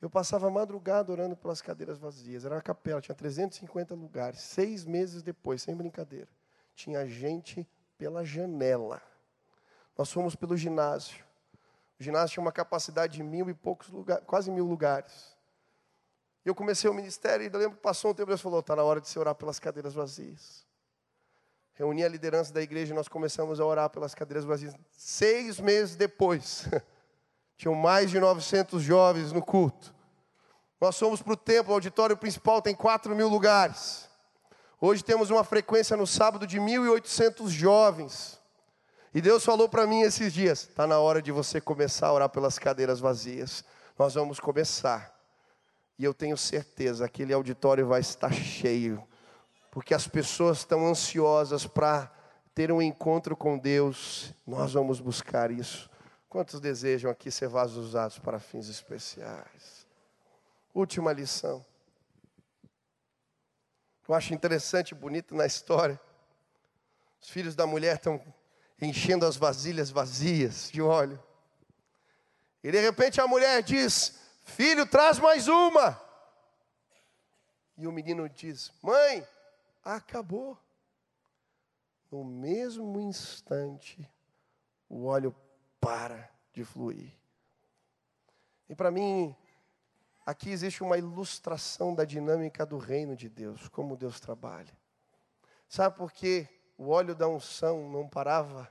Eu 0.00 0.08
passava 0.08 0.46
a 0.46 0.50
madrugada 0.50 1.12
orando 1.12 1.36
pelas 1.36 1.60
cadeiras 1.60 1.98
vazias. 1.98 2.46
Era 2.46 2.54
uma 2.54 2.62
capela, 2.62 2.98
tinha 2.98 3.14
350 3.14 3.94
lugares. 3.94 4.40
Seis 4.40 4.86
meses 4.86 5.22
depois, 5.22 5.60
sem 5.60 5.76
brincadeira, 5.76 6.30
tinha 6.74 7.06
gente 7.06 7.68
pela 7.98 8.24
janela. 8.24 9.02
Nós 9.98 10.10
fomos 10.10 10.34
pelo 10.34 10.56
ginásio. 10.56 11.22
O 12.00 12.02
ginásio 12.02 12.32
tinha 12.32 12.42
uma 12.42 12.52
capacidade 12.52 13.18
de 13.18 13.22
mil 13.22 13.50
e 13.50 13.54
poucos 13.54 13.90
lugares, 13.90 14.24
quase 14.24 14.50
mil 14.50 14.64
lugares. 14.64 15.35
Eu 16.46 16.54
comecei 16.54 16.88
o 16.88 16.94
ministério 16.94 17.44
e 17.44 17.48
lembro 17.48 17.76
que 17.76 17.82
passou 17.82 18.12
um 18.12 18.14
tempo 18.14 18.28
Deus 18.28 18.40
falou: 18.40 18.60
está 18.60 18.76
na 18.76 18.84
hora 18.84 19.00
de 19.00 19.08
se 19.08 19.18
orar 19.18 19.34
pelas 19.34 19.58
cadeiras 19.58 19.92
vazias. 19.92 20.64
Reuni 21.74 22.04
a 22.04 22.08
liderança 22.08 22.52
da 22.52 22.62
igreja 22.62 22.92
e 22.92 22.96
nós 22.96 23.08
começamos 23.08 23.58
a 23.58 23.64
orar 23.64 23.90
pelas 23.90 24.14
cadeiras 24.14 24.44
vazias. 24.44 24.72
Seis 24.92 25.58
meses 25.58 25.96
depois, 25.96 26.68
tinham 27.58 27.74
mais 27.74 28.12
de 28.12 28.20
900 28.20 28.80
jovens 28.80 29.32
no 29.32 29.42
culto. 29.42 29.92
Nós 30.80 30.96
fomos 30.96 31.20
para 31.20 31.32
o 31.32 31.36
templo, 31.36 31.72
o 31.72 31.74
auditório 31.74 32.16
principal 32.16 32.62
tem 32.62 32.76
4 32.76 33.12
mil 33.16 33.28
lugares. 33.28 34.08
Hoje 34.80 35.02
temos 35.02 35.30
uma 35.30 35.42
frequência 35.42 35.96
no 35.96 36.06
sábado 36.06 36.46
de 36.46 36.60
1.800 36.60 37.48
jovens. 37.48 38.40
E 39.12 39.20
Deus 39.20 39.44
falou 39.44 39.68
para 39.68 39.84
mim 39.84 40.02
esses 40.02 40.32
dias: 40.32 40.60
está 40.60 40.86
na 40.86 41.00
hora 41.00 41.20
de 41.20 41.32
você 41.32 41.60
começar 41.60 42.06
a 42.06 42.12
orar 42.12 42.28
pelas 42.28 42.56
cadeiras 42.56 43.00
vazias. 43.00 43.64
Nós 43.98 44.14
vamos 44.14 44.38
começar. 44.38 45.15
E 45.98 46.04
eu 46.04 46.12
tenho 46.12 46.36
certeza, 46.36 47.04
aquele 47.04 47.32
auditório 47.32 47.86
vai 47.86 48.00
estar 48.00 48.32
cheio, 48.32 49.02
porque 49.70 49.94
as 49.94 50.06
pessoas 50.06 50.58
estão 50.58 50.86
ansiosas 50.86 51.66
para 51.66 52.12
ter 52.54 52.70
um 52.70 52.82
encontro 52.82 53.36
com 53.36 53.58
Deus. 53.58 54.32
Nós 54.46 54.72
vamos 54.72 55.00
buscar 55.00 55.50
isso. 55.50 55.90
Quantos 56.28 56.60
desejam 56.60 57.10
aqui 57.10 57.30
ser 57.30 57.48
vasos 57.48 57.88
usados 57.88 58.18
para 58.18 58.38
fins 58.38 58.68
especiais? 58.68 59.86
Última 60.74 61.12
lição. 61.12 61.64
Eu 64.08 64.14
acho 64.14 64.34
interessante 64.34 64.90
e 64.90 64.94
bonito 64.94 65.34
na 65.34 65.46
história. 65.46 66.00
Os 67.20 67.28
filhos 67.28 67.54
da 67.54 67.66
mulher 67.66 67.96
estão 67.96 68.22
enchendo 68.80 69.26
as 69.26 69.36
vasilhas 69.36 69.90
vazias 69.90 70.70
de 70.70 70.80
óleo. 70.80 71.22
E 72.62 72.70
de 72.70 72.80
repente 72.80 73.20
a 73.20 73.26
mulher 73.26 73.62
diz: 73.62 74.18
Filho, 74.46 74.86
traz 74.86 75.18
mais 75.18 75.46
uma. 75.46 76.00
E 77.76 77.86
o 77.86 77.92
menino 77.92 78.26
diz: 78.28 78.72
Mãe, 78.82 79.26
acabou. 79.84 80.58
No 82.10 82.24
mesmo 82.24 82.98
instante, 82.98 84.08
o 84.88 85.04
óleo 85.04 85.34
para 85.78 86.30
de 86.54 86.64
fluir. 86.64 87.12
E 88.68 88.74
para 88.74 88.90
mim, 88.90 89.36
aqui 90.24 90.48
existe 90.50 90.82
uma 90.82 90.96
ilustração 90.96 91.94
da 91.94 92.04
dinâmica 92.04 92.64
do 92.64 92.78
reino 92.78 93.14
de 93.14 93.28
Deus, 93.28 93.68
como 93.68 93.96
Deus 93.96 94.18
trabalha. 94.18 94.72
Sabe 95.68 95.96
por 95.96 96.10
quê? 96.10 96.48
o 96.78 96.88
óleo 96.88 97.14
da 97.14 97.26
unção 97.26 97.88
não 97.90 98.08
parava 98.08 98.70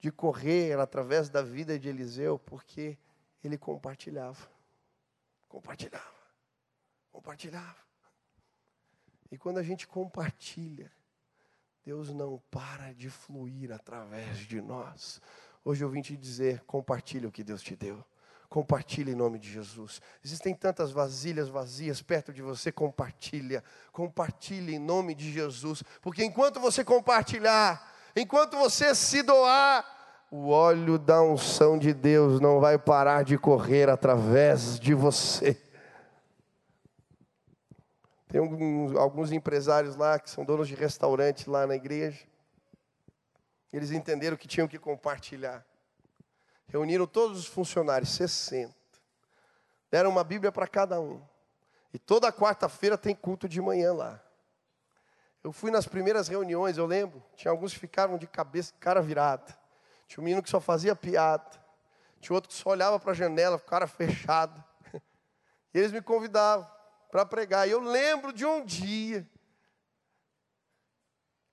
de 0.00 0.10
correr 0.10 0.78
através 0.78 1.28
da 1.28 1.40
vida 1.40 1.78
de 1.78 1.88
Eliseu, 1.88 2.38
porque 2.38 2.98
ele 3.46 3.58
compartilhava. 3.58 4.48
Compartilhava. 5.48 6.14
Compartilhava. 7.12 7.84
E 9.30 9.38
quando 9.38 9.58
a 9.58 9.62
gente 9.62 9.86
compartilha, 9.86 10.90
Deus 11.84 12.12
não 12.12 12.42
para 12.50 12.94
de 12.94 13.10
fluir 13.10 13.72
através 13.72 14.38
de 14.38 14.60
nós. 14.60 15.20
Hoje 15.64 15.84
eu 15.84 15.90
vim 15.90 16.00
te 16.00 16.16
dizer: 16.16 16.62
compartilhe 16.64 17.26
o 17.26 17.32
que 17.32 17.44
Deus 17.44 17.62
te 17.62 17.76
deu. 17.76 18.04
Compartilhe 18.48 19.12
em 19.12 19.16
nome 19.16 19.38
de 19.38 19.50
Jesus. 19.50 20.00
Existem 20.24 20.54
tantas 20.54 20.92
vasilhas 20.92 21.48
vazias 21.48 22.00
perto 22.00 22.32
de 22.32 22.40
você, 22.40 22.70
compartilha. 22.70 23.64
Compartilhe 23.90 24.74
em 24.74 24.78
nome 24.78 25.14
de 25.14 25.32
Jesus. 25.32 25.82
Porque 26.00 26.24
enquanto 26.24 26.60
você 26.60 26.84
compartilhar, 26.84 27.92
enquanto 28.14 28.56
você 28.56 28.94
se 28.94 29.22
doar, 29.22 29.84
o 30.36 30.48
óleo 30.48 30.98
da 30.98 31.22
unção 31.22 31.78
de 31.78 31.94
Deus 31.94 32.40
não 32.40 32.58
vai 32.58 32.76
parar 32.76 33.22
de 33.22 33.38
correr 33.38 33.88
através 33.88 34.80
de 34.80 34.92
você. 34.92 35.56
Tem 38.26 38.40
alguns, 38.40 39.30
empresários 39.30 39.94
lá 39.94 40.18
que 40.18 40.28
são 40.28 40.44
donos 40.44 40.66
de 40.66 40.74
restaurante 40.74 41.48
lá 41.48 41.68
na 41.68 41.76
igreja. 41.76 42.26
Eles 43.72 43.92
entenderam 43.92 44.36
que 44.36 44.48
tinham 44.48 44.66
que 44.66 44.76
compartilhar. 44.76 45.64
Reuniram 46.66 47.06
todos 47.06 47.38
os 47.38 47.46
funcionários, 47.46 48.10
60. 48.10 48.74
Deram 49.88 50.10
uma 50.10 50.24
Bíblia 50.24 50.50
para 50.50 50.66
cada 50.66 51.00
um. 51.00 51.22
E 51.92 51.98
toda 51.98 52.32
quarta-feira 52.32 52.98
tem 52.98 53.14
culto 53.14 53.48
de 53.48 53.60
manhã 53.60 53.92
lá. 53.92 54.20
Eu 55.44 55.52
fui 55.52 55.70
nas 55.70 55.86
primeiras 55.86 56.26
reuniões, 56.26 56.76
eu 56.76 56.86
lembro, 56.86 57.22
tinha 57.36 57.52
alguns 57.52 57.72
que 57.72 57.78
ficaram 57.78 58.18
de 58.18 58.26
cabeça, 58.26 58.74
cara 58.80 59.00
virada. 59.00 59.62
Tinha 60.06 60.20
um 60.20 60.24
menino 60.24 60.42
que 60.42 60.50
só 60.50 60.60
fazia 60.60 60.94
piada. 60.94 61.50
Tinha 62.20 62.34
outro 62.34 62.48
que 62.48 62.56
só 62.56 62.70
olhava 62.70 62.98
para 62.98 63.12
a 63.12 63.14
janela, 63.14 63.58
cara 63.58 63.86
fechado. 63.86 64.62
E 65.74 65.78
eles 65.78 65.90
me 65.90 66.00
convidavam 66.00 66.70
para 67.10 67.26
pregar. 67.26 67.66
E 67.66 67.72
eu 67.72 67.80
lembro 67.80 68.32
de 68.32 68.46
um 68.46 68.64
dia, 68.64 69.28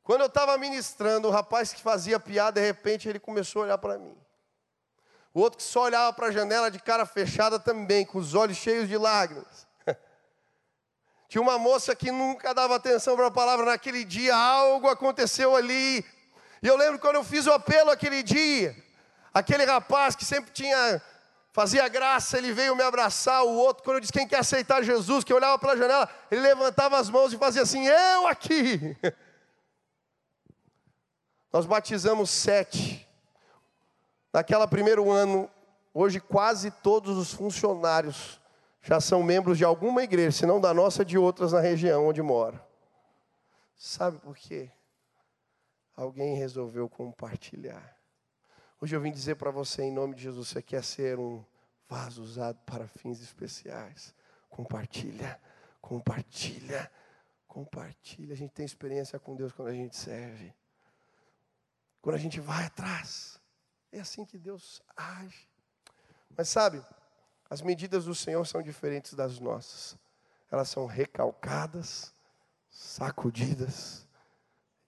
quando 0.04 0.22
eu 0.22 0.28
estava 0.28 0.58
ministrando, 0.58 1.28
o 1.28 1.32
rapaz 1.32 1.74
que 1.74 1.82
fazia 1.82 2.20
piada, 2.20 2.60
de 2.60 2.66
repente 2.66 3.08
ele 3.08 3.20
começou 3.20 3.62
a 3.62 3.66
olhar 3.66 3.78
para 3.78 3.98
mim. 3.98 4.18
O 5.34 5.40
outro 5.40 5.58
que 5.58 5.64
só 5.64 5.84
olhava 5.84 6.12
para 6.14 6.28
a 6.28 6.32
janela 6.32 6.70
de 6.70 6.80
cara 6.80 7.06
fechada 7.06 7.60
também, 7.60 8.06
com 8.06 8.18
os 8.18 8.34
olhos 8.34 8.58
cheios 8.58 8.90
de 8.90 8.98
lágrimas. 8.98 9.68
Tinha 11.30 11.42
uma 11.42 11.58
moça 11.58 11.96
que 11.96 12.12
nunca 12.12 12.54
dava 12.54 12.76
atenção 12.76 13.16
para 13.16 13.28
a 13.28 13.32
palavra. 13.32 13.66
Naquele 13.66 14.04
dia, 14.04 14.36
algo 14.36 14.88
aconteceu 14.88 15.56
ali. 15.56 16.06
E 16.62 16.68
eu 16.68 16.78
lembro 16.78 17.00
quando 17.00 17.16
eu 17.16 17.24
fiz 17.24 17.48
o 17.48 17.52
apelo 17.52 17.90
aquele 17.90 18.22
dia. 18.22 18.76
Aquele 19.34 19.66
rapaz 19.66 20.16
que 20.16 20.24
sempre 20.24 20.52
tinha, 20.52 21.02
fazia 21.52 21.88
graça, 21.88 22.38
ele 22.38 22.54
veio 22.54 22.76
me 22.76 22.84
abraçar. 22.84 23.44
O 23.44 23.56
outro, 23.56 23.84
quando 23.84 23.96
eu 23.96 24.02
disse 24.02 24.14
quem 24.14 24.28
quer 24.28 24.40
aceitar 24.40 24.84
Jesus, 24.84 25.24
que 25.24 25.34
eu 25.34 25.38
olhava 25.38 25.58
para 25.58 25.74
a 25.74 25.78
janela, 25.78 26.10
ele 26.30 26.42
levantava 26.42 27.00
as 27.00 27.10
mãos 27.10 27.34
e 27.34 27.38
fazia 27.38 27.62
assim: 27.64 27.88
Eu 27.88 28.28
aqui. 28.28 28.96
Nós 31.52 31.66
batizamos 31.66 32.30
sete. 32.30 33.08
Naquela 34.32 34.68
primeiro 34.68 35.12
ano, 35.12 35.50
hoje 35.94 36.20
quase 36.20 36.72
todos 36.72 37.18
os 37.18 37.34
funcionários 37.34 38.40
já 38.82 39.00
são 39.00 39.22
membros 39.22 39.58
de 39.58 39.66
alguma 39.66 40.04
igreja, 40.04 40.32
se 40.32 40.46
não 40.46 40.60
da 40.60 40.74
nossa, 40.74 41.04
de 41.04 41.18
outras 41.18 41.52
na 41.52 41.60
região 41.60 42.08
onde 42.08 42.22
mora. 42.22 42.66
Sabe 43.76 44.18
por 44.20 44.36
quê? 44.36 44.72
Alguém 46.02 46.36
resolveu 46.36 46.90
compartilhar. 46.90 47.96
Hoje 48.82 48.96
eu 48.96 49.00
vim 49.00 49.12
dizer 49.12 49.36
para 49.36 49.52
você, 49.52 49.84
em 49.84 49.92
nome 49.92 50.16
de 50.16 50.24
Jesus, 50.24 50.48
você 50.48 50.60
quer 50.60 50.84
ser 50.84 51.20
um 51.20 51.46
vaso 51.88 52.24
usado 52.24 52.58
para 52.66 52.88
fins 52.88 53.22
especiais. 53.22 54.12
Compartilha, 54.50 55.40
compartilha, 55.80 56.92
compartilha. 57.48 58.34
A 58.34 58.36
gente 58.36 58.50
tem 58.50 58.66
experiência 58.66 59.20
com 59.20 59.36
Deus 59.36 59.52
quando 59.52 59.68
a 59.68 59.76
gente 59.76 59.96
serve. 59.96 60.52
Quando 62.02 62.16
a 62.16 62.20
gente 62.20 62.40
vai 62.40 62.66
atrás. 62.66 63.40
É 63.92 64.00
assim 64.00 64.26
que 64.26 64.40
Deus 64.40 64.82
age. 64.98 65.48
Mas 66.36 66.50
sabe, 66.50 66.84
as 67.48 67.62
medidas 67.62 68.06
do 68.06 68.16
Senhor 68.16 68.44
são 68.48 68.64
diferentes 68.64 69.14
das 69.14 69.40
nossas. 69.40 69.96
Elas 70.50 70.68
são 70.68 70.88
recalcadas, 70.88 72.12
sacudidas 72.72 74.08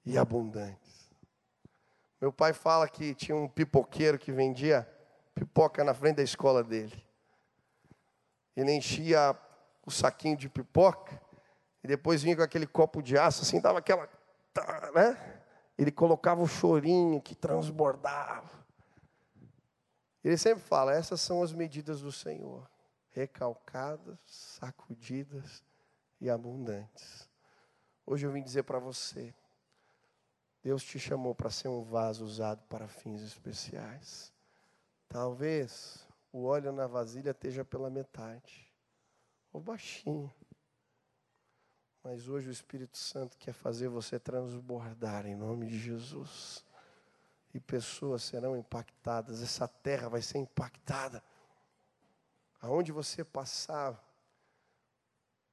e 0.03 0.17
abundantes. 0.17 0.82
Meu 2.23 2.31
pai 2.31 2.53
fala 2.53 2.87
que 2.87 3.13
tinha 3.13 3.35
um 3.35 3.49
pipoqueiro 3.49 4.17
que 4.17 4.31
vendia 4.31 4.89
pipoca 5.35 5.83
na 5.83 5.93
frente 5.93 6.15
da 6.15 6.23
escola 6.23 6.63
dele. 6.63 7.05
Ele 8.55 8.71
enchia 8.71 9.37
o 9.85 9.91
saquinho 9.91 10.37
de 10.37 10.47
pipoca 10.47 11.21
e 11.83 11.87
depois 11.89 12.23
vinha 12.23 12.37
com 12.37 12.41
aquele 12.41 12.65
copo 12.65 13.01
de 13.01 13.17
aço, 13.17 13.41
assim, 13.41 13.59
dava 13.59 13.79
aquela. 13.79 14.09
Né? 14.95 15.41
Ele 15.77 15.91
colocava 15.91 16.41
o 16.41 16.47
chorinho 16.47 17.21
que 17.21 17.35
transbordava. 17.35 18.65
Ele 20.23 20.37
sempre 20.37 20.63
fala: 20.63 20.93
essas 20.93 21.19
são 21.19 21.43
as 21.43 21.51
medidas 21.51 21.99
do 21.99 22.11
Senhor, 22.13 22.65
recalcadas, 23.09 24.17
sacudidas 24.25 25.61
e 26.21 26.29
abundantes. 26.29 27.29
Hoje 28.05 28.25
eu 28.25 28.31
vim 28.31 28.41
dizer 28.41 28.63
para 28.63 28.79
você: 28.79 29.35
Deus 30.63 30.81
te 30.81 30.97
chamou 30.97 31.35
para 31.35 31.49
ser 31.49 31.67
um 31.67 31.83
vaso 31.83 32.23
usado 32.23 32.63
para 32.69 32.87
fins 32.87 33.21
especiais. 33.21 34.31
Talvez 35.09 36.07
o 36.31 36.45
óleo 36.45 36.71
na 36.71 36.87
vasilha 36.87 37.31
esteja 37.31 37.65
pela 37.65 37.89
metade, 37.89 38.71
ou 39.51 39.59
baixinho. 39.59 40.33
Mas 42.01 42.29
hoje 42.29 42.47
o 42.47 42.51
Espírito 42.51 42.97
Santo 42.97 43.37
quer 43.37 43.53
fazer 43.53 43.89
você 43.89 44.17
transbordar 44.17 45.25
em 45.25 45.35
nome 45.35 45.67
de 45.67 45.77
Jesus. 45.77 46.65
E 47.53 47.59
pessoas 47.59 48.23
serão 48.23 48.57
impactadas, 48.57 49.43
essa 49.43 49.67
terra 49.67 50.07
vai 50.07 50.21
ser 50.21 50.37
impactada. 50.37 51.21
Aonde 52.61 52.91
você 52.93 53.23
passar, 53.23 54.01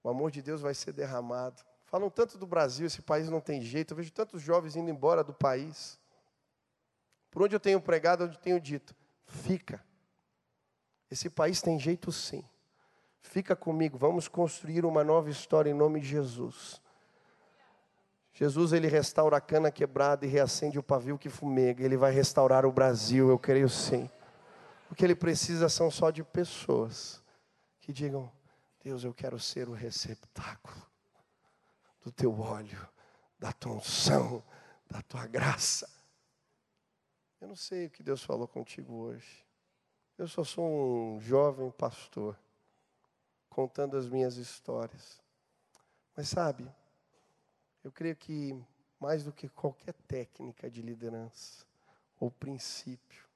o 0.03 0.09
amor 0.09 0.31
de 0.31 0.41
Deus 0.41 0.61
vai 0.61 0.73
ser 0.73 0.93
derramado. 0.93 1.63
Falam 1.91 2.09
tanto 2.09 2.39
do 2.39 2.47
Brasil, 2.47 2.87
esse 2.87 3.03
país 3.03 3.29
não 3.29 3.41
tem 3.41 3.61
jeito. 3.61 3.91
Eu 3.91 3.97
vejo 3.97 4.13
tantos 4.13 4.41
jovens 4.41 4.77
indo 4.77 4.89
embora 4.89 5.25
do 5.25 5.33
país. 5.33 5.99
Por 7.33 7.43
onde 7.43 7.57
eu 7.57 7.59
tenho 7.59 7.81
pregado, 7.81 8.25
onde 8.25 8.37
eu 8.37 8.41
tenho 8.41 8.61
dito, 8.61 8.95
fica. 9.27 9.85
Esse 11.11 11.29
país 11.29 11.61
tem 11.61 11.81
jeito 11.81 12.13
sim. 12.13 12.45
Fica 13.21 13.57
comigo, 13.57 13.99
vamos 13.99 14.29
construir 14.29 14.85
uma 14.85 15.03
nova 15.03 15.31
história 15.31 15.69
em 15.69 15.75
nome 15.75 16.01
de 16.01 16.07
Jesus. 16.07 16.81
Jesus, 18.33 18.73
ele 18.73 18.87
restaura 18.87 19.37
a 19.37 19.41
cana 19.41 19.71
quebrada 19.73 20.25
e 20.25 20.29
reacende 20.29 20.79
o 20.79 20.85
pavio 20.85 21.19
que 21.19 21.29
fumega. 21.29 21.85
Ele 21.85 21.97
vai 21.97 22.13
restaurar 22.13 22.65
o 22.65 22.73
Brasil, 22.73 23.29
eu 23.29 23.39
creio 23.39 23.69
sim. 23.69 24.09
O 24.89 24.95
que 24.95 25.05
ele 25.05 25.17
precisa 25.17 25.69
são 25.69 25.91
só 25.91 26.11
de 26.11 26.23
pessoas 26.23 27.21
que 27.81 27.93
digam: 27.93 28.31
Deus, 28.83 29.03
eu 29.03 29.13
quero 29.13 29.41
ser 29.41 29.69
o 29.69 29.73
receptáculo 29.73 30.90
do 32.03 32.11
teu 32.11 32.39
óleo, 32.39 32.89
da 33.39 33.53
tua 33.53 33.73
unção, 33.73 34.43
da 34.89 35.03
tua 35.03 35.27
graça. 35.27 35.89
Eu 37.41 37.49
não 37.49 37.57
sei 37.57 37.87
o 37.87 37.91
que 37.91 38.03
Deus 38.03 38.23
falou 38.23 38.47
contigo 38.47 38.95
hoje. 38.95 39.47
Eu 40.19 40.29
só 40.29 40.45
sou 40.45 41.17
um 41.17 41.21
jovem 41.21 41.71
pastor, 41.71 42.39
contando 43.49 43.97
as 43.97 44.09
minhas 44.09 44.37
histórias. 44.37 45.21
Mas 46.17 46.29
sabe, 46.29 46.71
eu 47.83 47.91
creio 47.91 48.17
que 48.17 48.63
mais 48.99 49.25
do 49.25 49.33
que 49.33 49.49
qualquer 49.49 49.95
técnica 50.07 50.71
de 50.71 50.83
liderança 50.83 51.65
ou 52.19 52.31
princípio, 52.31 53.27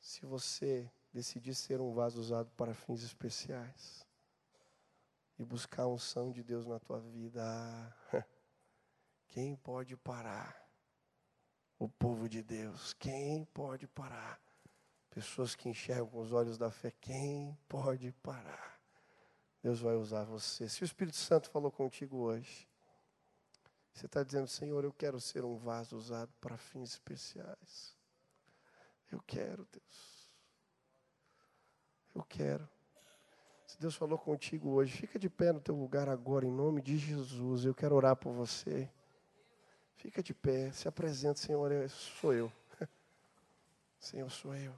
se 0.00 0.24
você 0.24 0.88
decidir 1.12 1.54
ser 1.54 1.80
um 1.80 1.92
vaso 1.92 2.20
usado 2.20 2.50
para 2.56 2.72
fins 2.72 3.02
especiais 3.02 4.07
e 5.38 5.44
buscar 5.44 5.84
a 5.84 5.88
unção 5.88 6.30
de 6.30 6.42
Deus 6.42 6.66
na 6.66 6.78
tua 6.80 7.00
vida, 7.00 7.42
quem 9.28 9.54
pode 9.54 9.96
parar? 9.96 10.66
O 11.78 11.88
povo 11.88 12.28
de 12.28 12.42
Deus, 12.42 12.92
quem 12.94 13.44
pode 13.44 13.86
parar? 13.86 14.40
Pessoas 15.10 15.54
que 15.54 15.68
enxergam 15.68 16.08
com 16.08 16.20
os 16.20 16.32
olhos 16.32 16.58
da 16.58 16.70
fé, 16.70 16.90
quem 17.00 17.56
pode 17.68 18.10
parar? 18.14 18.80
Deus 19.62 19.80
vai 19.80 19.94
usar 19.94 20.24
você. 20.24 20.68
Se 20.68 20.82
o 20.82 20.84
Espírito 20.84 21.16
Santo 21.16 21.50
falou 21.50 21.70
contigo 21.70 22.18
hoje, 22.18 22.68
você 23.92 24.06
está 24.06 24.22
dizendo, 24.22 24.46
Senhor, 24.46 24.84
eu 24.84 24.92
quero 24.92 25.20
ser 25.20 25.44
um 25.44 25.56
vaso 25.56 25.96
usado 25.96 26.32
para 26.40 26.56
fins 26.56 26.90
especiais. 26.90 27.96
Eu 29.10 29.20
quero, 29.26 29.66
Deus. 29.72 30.28
Eu 32.14 32.22
quero. 32.24 32.68
Deus 33.78 33.94
falou 33.94 34.18
contigo 34.18 34.70
hoje, 34.70 34.96
fica 34.96 35.20
de 35.20 35.30
pé 35.30 35.52
no 35.52 35.60
teu 35.60 35.76
lugar 35.76 36.08
agora, 36.08 36.44
em 36.44 36.50
nome 36.50 36.82
de 36.82 36.98
Jesus. 36.98 37.64
Eu 37.64 37.72
quero 37.72 37.94
orar 37.94 38.16
por 38.16 38.32
você. 38.32 38.90
Fica 39.94 40.20
de 40.20 40.34
pé, 40.34 40.72
se 40.72 40.88
apresenta, 40.88 41.38
Senhor, 41.38 41.70
sou 41.88 42.32
eu. 42.32 42.52
Senhor, 44.00 44.28
sou 44.30 44.52
eu. 44.52 44.74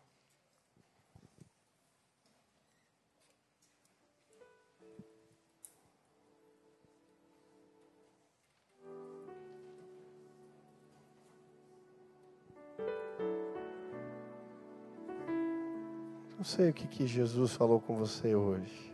Não 16.36 16.44
sei 16.44 16.70
o 16.70 16.72
que, 16.72 16.86
que 16.86 17.06
Jesus 17.06 17.52
falou 17.52 17.80
com 17.80 17.96
você 17.96 18.34
hoje. 18.34 18.89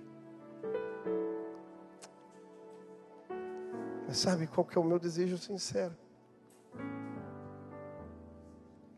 Mas 4.06 4.18
sabe 4.18 4.46
qual 4.46 4.64
que 4.64 4.78
é 4.78 4.80
o 4.80 4.84
meu 4.84 4.98
desejo 4.98 5.36
sincero? 5.36 5.96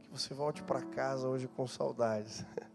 Que 0.03 0.11
você 0.11 0.35
volte 0.35 0.63
para 0.63 0.83
casa 0.83 1.29
hoje 1.29 1.49
com 1.49 1.67
saudades. 1.67 2.45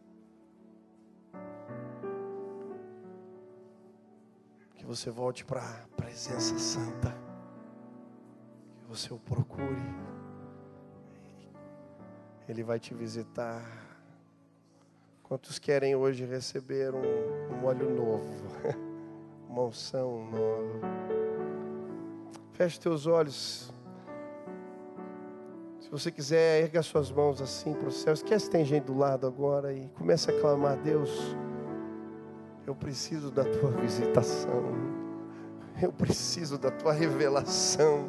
Que 4.76 4.86
você 4.86 5.10
volte 5.10 5.46
para 5.46 5.62
a 5.62 5.88
presença 5.96 6.60
santa. 6.60 7.16
Que 8.76 8.86
você 8.86 9.14
o 9.14 9.18
procure. 9.18 9.82
Ele 12.50 12.64
vai 12.64 12.82
te 12.82 12.94
visitar 12.94 13.62
Quantos 15.34 15.58
querem 15.58 15.96
hoje 15.96 16.26
receber 16.26 16.94
um, 16.94 17.56
um 17.56 17.66
óleo 17.66 17.90
novo? 17.90 18.46
Uma 19.50 19.64
unção 19.64 20.30
nova. 20.30 21.12
Feche 22.64 22.80
teus 22.80 23.07
olhos. 23.07 23.74
Se 25.82 25.91
você 25.91 26.09
quiser, 26.09 26.64
erga 26.64 26.82
suas 26.82 27.11
mãos 27.11 27.41
assim 27.41 27.74
para 27.74 27.89
o 27.89 27.91
céu. 27.91 28.14
Esquece 28.14 28.45
que 28.45 28.51
tem 28.51 28.64
gente 28.64 28.86
do 28.86 28.97
lado 28.97 29.28
agora 29.28 29.74
e 29.74 29.89
comece 29.97 30.32
a 30.32 30.39
clamar, 30.39 30.78
Deus, 30.78 31.09
eu 32.66 32.74
preciso 32.74 33.30
da 33.30 33.43
tua 33.43 33.70
visitação. 33.72 34.64
Eu 35.82 35.91
preciso 35.91 36.57
da 36.57 36.72
tua 36.72 36.93
revelação. 36.93 38.07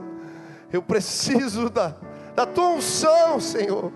Eu 0.73 0.85
preciso 0.85 1.69
da, 1.69 1.97
da 2.37 2.47
tua 2.47 2.69
unção, 2.69 3.41
Senhor. 3.41 3.93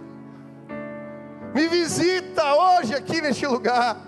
Me 1.54 1.68
visita 1.68 2.52
hoje 2.52 2.96
aqui 2.96 3.20
neste 3.20 3.46
lugar. 3.46 4.07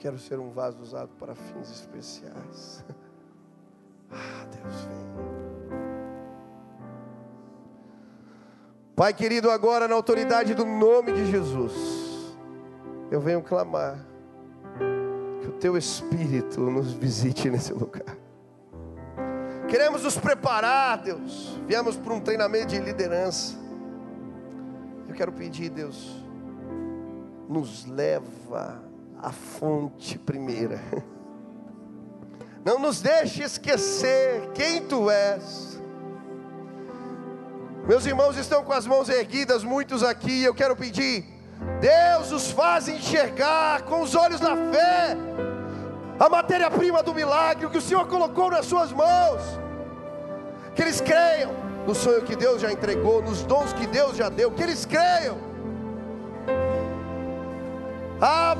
Quero 0.00 0.18
ser 0.18 0.38
um 0.38 0.50
vaso 0.50 0.82
usado 0.82 1.10
para 1.18 1.34
fins 1.34 1.70
especiais. 1.70 2.84
Ah, 4.12 4.44
Deus 4.50 4.74
vem. 4.86 5.80
Pai 8.96 9.14
querido, 9.14 9.48
agora 9.52 9.86
na 9.86 9.94
autoridade 9.94 10.52
do 10.52 10.64
nome 10.64 11.12
de 11.12 11.30
Jesus, 11.30 11.72
eu 13.08 13.20
venho 13.20 13.40
clamar 13.40 14.04
que 15.40 15.46
o 15.46 15.52
teu 15.52 15.76
Espírito 15.76 16.60
nos 16.62 16.92
visite 16.92 17.48
nesse 17.48 17.72
lugar. 17.72 18.18
Queremos 19.68 20.02
nos 20.02 20.18
preparar, 20.18 20.98
Deus. 20.98 21.56
Viemos 21.68 21.96
para 21.96 22.12
um 22.12 22.20
treinamento 22.20 22.66
de 22.66 22.80
liderança. 22.80 23.56
Eu 25.08 25.14
quero 25.14 25.30
pedir, 25.30 25.70
Deus, 25.70 26.20
nos 27.48 27.86
leva 27.86 28.89
à 29.22 29.30
fonte 29.32 30.18
primeira. 30.18 30.80
Não 32.64 32.78
nos 32.78 33.00
deixe 33.00 33.42
esquecer 33.42 34.50
quem 34.54 34.82
tu 34.82 35.10
és. 35.10 35.80
Meus 37.86 38.04
irmãos 38.04 38.36
estão 38.36 38.62
com 38.62 38.72
as 38.72 38.86
mãos 38.86 39.08
erguidas, 39.08 39.64
muitos 39.64 40.02
aqui. 40.02 40.42
Eu 40.42 40.54
quero 40.54 40.76
pedir, 40.76 41.24
Deus 41.80 42.30
os 42.30 42.50
faz 42.50 42.88
enxergar 42.88 43.82
com 43.82 44.02
os 44.02 44.14
olhos 44.14 44.40
da 44.40 44.54
fé 44.54 45.16
a 46.18 46.28
matéria-prima 46.28 47.02
do 47.02 47.14
milagre, 47.14 47.66
que 47.70 47.78
o 47.78 47.80
Senhor 47.80 48.06
colocou 48.06 48.50
nas 48.50 48.66
suas 48.66 48.92
mãos. 48.92 49.40
Que 50.74 50.82
eles 50.82 51.00
creiam 51.00 51.50
no 51.86 51.94
sonho 51.94 52.22
que 52.22 52.36
Deus 52.36 52.60
já 52.60 52.70
entregou, 52.70 53.22
nos 53.22 53.42
dons 53.42 53.72
que 53.72 53.86
Deus 53.86 54.16
já 54.16 54.28
deu, 54.28 54.50
que 54.50 54.62
eles 54.62 54.84
creiam. 54.84 55.38
Ah, 58.20 58.54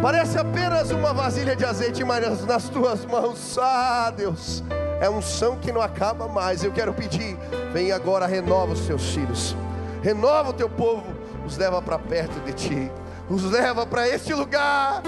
parece 0.00 0.38
apenas 0.38 0.90
uma 0.90 1.12
vasilha 1.12 1.56
de 1.56 1.64
azeite, 1.64 2.04
mas 2.04 2.44
nas 2.44 2.68
tuas 2.68 3.04
mãos, 3.04 3.58
ah, 3.60 4.12
Deus, 4.14 4.62
é 5.00 5.08
um 5.08 5.20
som 5.20 5.56
que 5.56 5.72
não 5.72 5.80
acaba 5.80 6.28
mais. 6.28 6.62
Eu 6.62 6.72
quero 6.72 6.92
pedir, 6.92 7.36
vem 7.72 7.92
agora, 7.92 8.26
renova 8.26 8.72
os 8.72 8.86
teus 8.86 9.10
filhos, 9.10 9.56
renova 10.02 10.50
o 10.50 10.52
teu 10.52 10.68
povo, 10.68 11.06
os 11.46 11.56
leva 11.56 11.80
para 11.82 11.98
perto 11.98 12.38
de 12.40 12.52
ti, 12.52 12.92
os 13.28 13.44
leva 13.44 13.86
para 13.86 14.08
este 14.08 14.32
lugar 14.32 15.02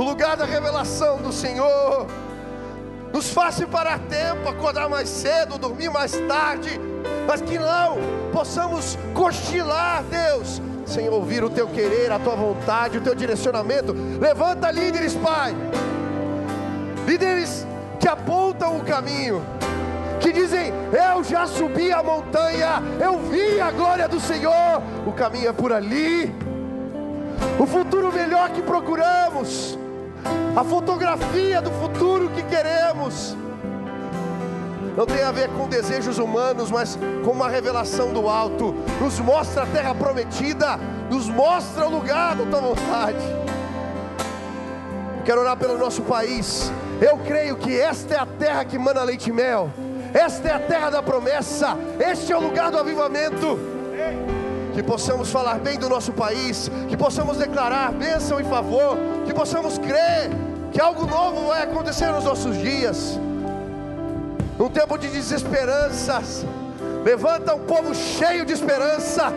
o 0.00 0.02
lugar 0.02 0.34
da 0.34 0.46
revelação 0.46 1.18
do 1.18 1.30
Senhor. 1.30 2.06
Nos 3.12 3.30
faça 3.30 3.66
parar 3.66 3.98
tempo, 3.98 4.48
acordar 4.48 4.88
mais 4.88 5.10
cedo, 5.10 5.58
dormir 5.58 5.90
mais 5.90 6.12
tarde, 6.26 6.80
mas 7.26 7.42
que 7.42 7.58
não 7.58 7.98
possamos 8.32 8.96
cochilar, 9.12 10.02
Deus, 10.04 10.62
sem 10.90 11.08
ouvir 11.08 11.44
o 11.44 11.48
teu 11.48 11.68
querer, 11.68 12.10
a 12.10 12.18
tua 12.18 12.34
vontade, 12.34 12.98
o 12.98 13.00
teu 13.00 13.14
direcionamento. 13.14 13.94
Levanta 14.20 14.70
líderes, 14.70 15.14
Pai, 15.14 15.54
líderes 17.06 17.66
que 17.98 18.08
apontam 18.08 18.76
o 18.76 18.84
caminho, 18.84 19.42
que 20.20 20.32
dizem: 20.32 20.72
Eu 20.92 21.22
já 21.22 21.46
subi 21.46 21.92
a 21.92 22.02
montanha, 22.02 22.82
eu 23.00 23.18
vi 23.20 23.60
a 23.60 23.70
glória 23.70 24.08
do 24.08 24.18
Senhor, 24.18 24.82
o 25.06 25.12
caminho 25.12 25.48
é 25.48 25.52
por 25.52 25.72
ali. 25.72 26.34
o 27.58 27.66
futuro 27.66 28.12
melhor 28.12 28.50
que 28.50 28.62
procuramos, 28.62 29.78
a 30.56 30.64
fotografia 30.64 31.62
do 31.62 31.70
futuro 31.70 32.28
que 32.30 32.42
queremos. 32.42 33.36
Não 34.96 35.06
tem 35.06 35.22
a 35.22 35.32
ver 35.32 35.48
com 35.50 35.68
desejos 35.68 36.18
humanos, 36.18 36.70
mas 36.70 36.98
com 37.24 37.30
uma 37.30 37.48
revelação 37.48 38.12
do 38.12 38.28
alto. 38.28 38.74
Nos 39.00 39.18
mostra 39.20 39.62
a 39.62 39.66
terra 39.66 39.94
prometida, 39.94 40.78
nos 41.08 41.28
mostra 41.28 41.86
o 41.86 41.90
lugar 41.90 42.36
da 42.36 42.44
tua 42.44 42.60
vontade. 42.60 43.18
Quero 45.24 45.40
orar 45.40 45.56
pelo 45.56 45.78
nosso 45.78 46.02
país. 46.02 46.72
Eu 47.00 47.18
creio 47.18 47.56
que 47.56 47.78
esta 47.78 48.14
é 48.14 48.18
a 48.18 48.26
terra 48.26 48.64
que 48.64 48.78
mana 48.78 49.02
leite 49.02 49.30
e 49.30 49.32
mel. 49.32 49.70
Esta 50.12 50.48
é 50.48 50.52
a 50.52 50.58
terra 50.58 50.90
da 50.90 51.02
promessa. 51.02 51.76
Este 51.98 52.32
é 52.32 52.36
o 52.36 52.40
lugar 52.40 52.70
do 52.70 52.78
avivamento. 52.78 53.58
Que 54.74 54.82
possamos 54.82 55.30
falar 55.30 55.58
bem 55.58 55.78
do 55.78 55.88
nosso 55.88 56.12
país, 56.12 56.70
que 56.88 56.96
possamos 56.96 57.36
declarar 57.36 57.92
bênção 57.92 58.40
e 58.40 58.44
favor, 58.44 58.96
que 59.26 59.32
possamos 59.32 59.78
crer 59.78 60.30
que 60.72 60.80
algo 60.80 61.06
novo 61.06 61.48
vai 61.48 61.62
acontecer 61.62 62.06
nos 62.06 62.24
nossos 62.24 62.56
dias. 62.56 63.18
Num 64.60 64.68
tempo 64.68 64.98
de 64.98 65.08
desesperanças, 65.08 66.44
levanta 67.02 67.54
um 67.54 67.60
povo 67.60 67.94
cheio 67.94 68.44
de 68.44 68.52
esperança, 68.52 69.32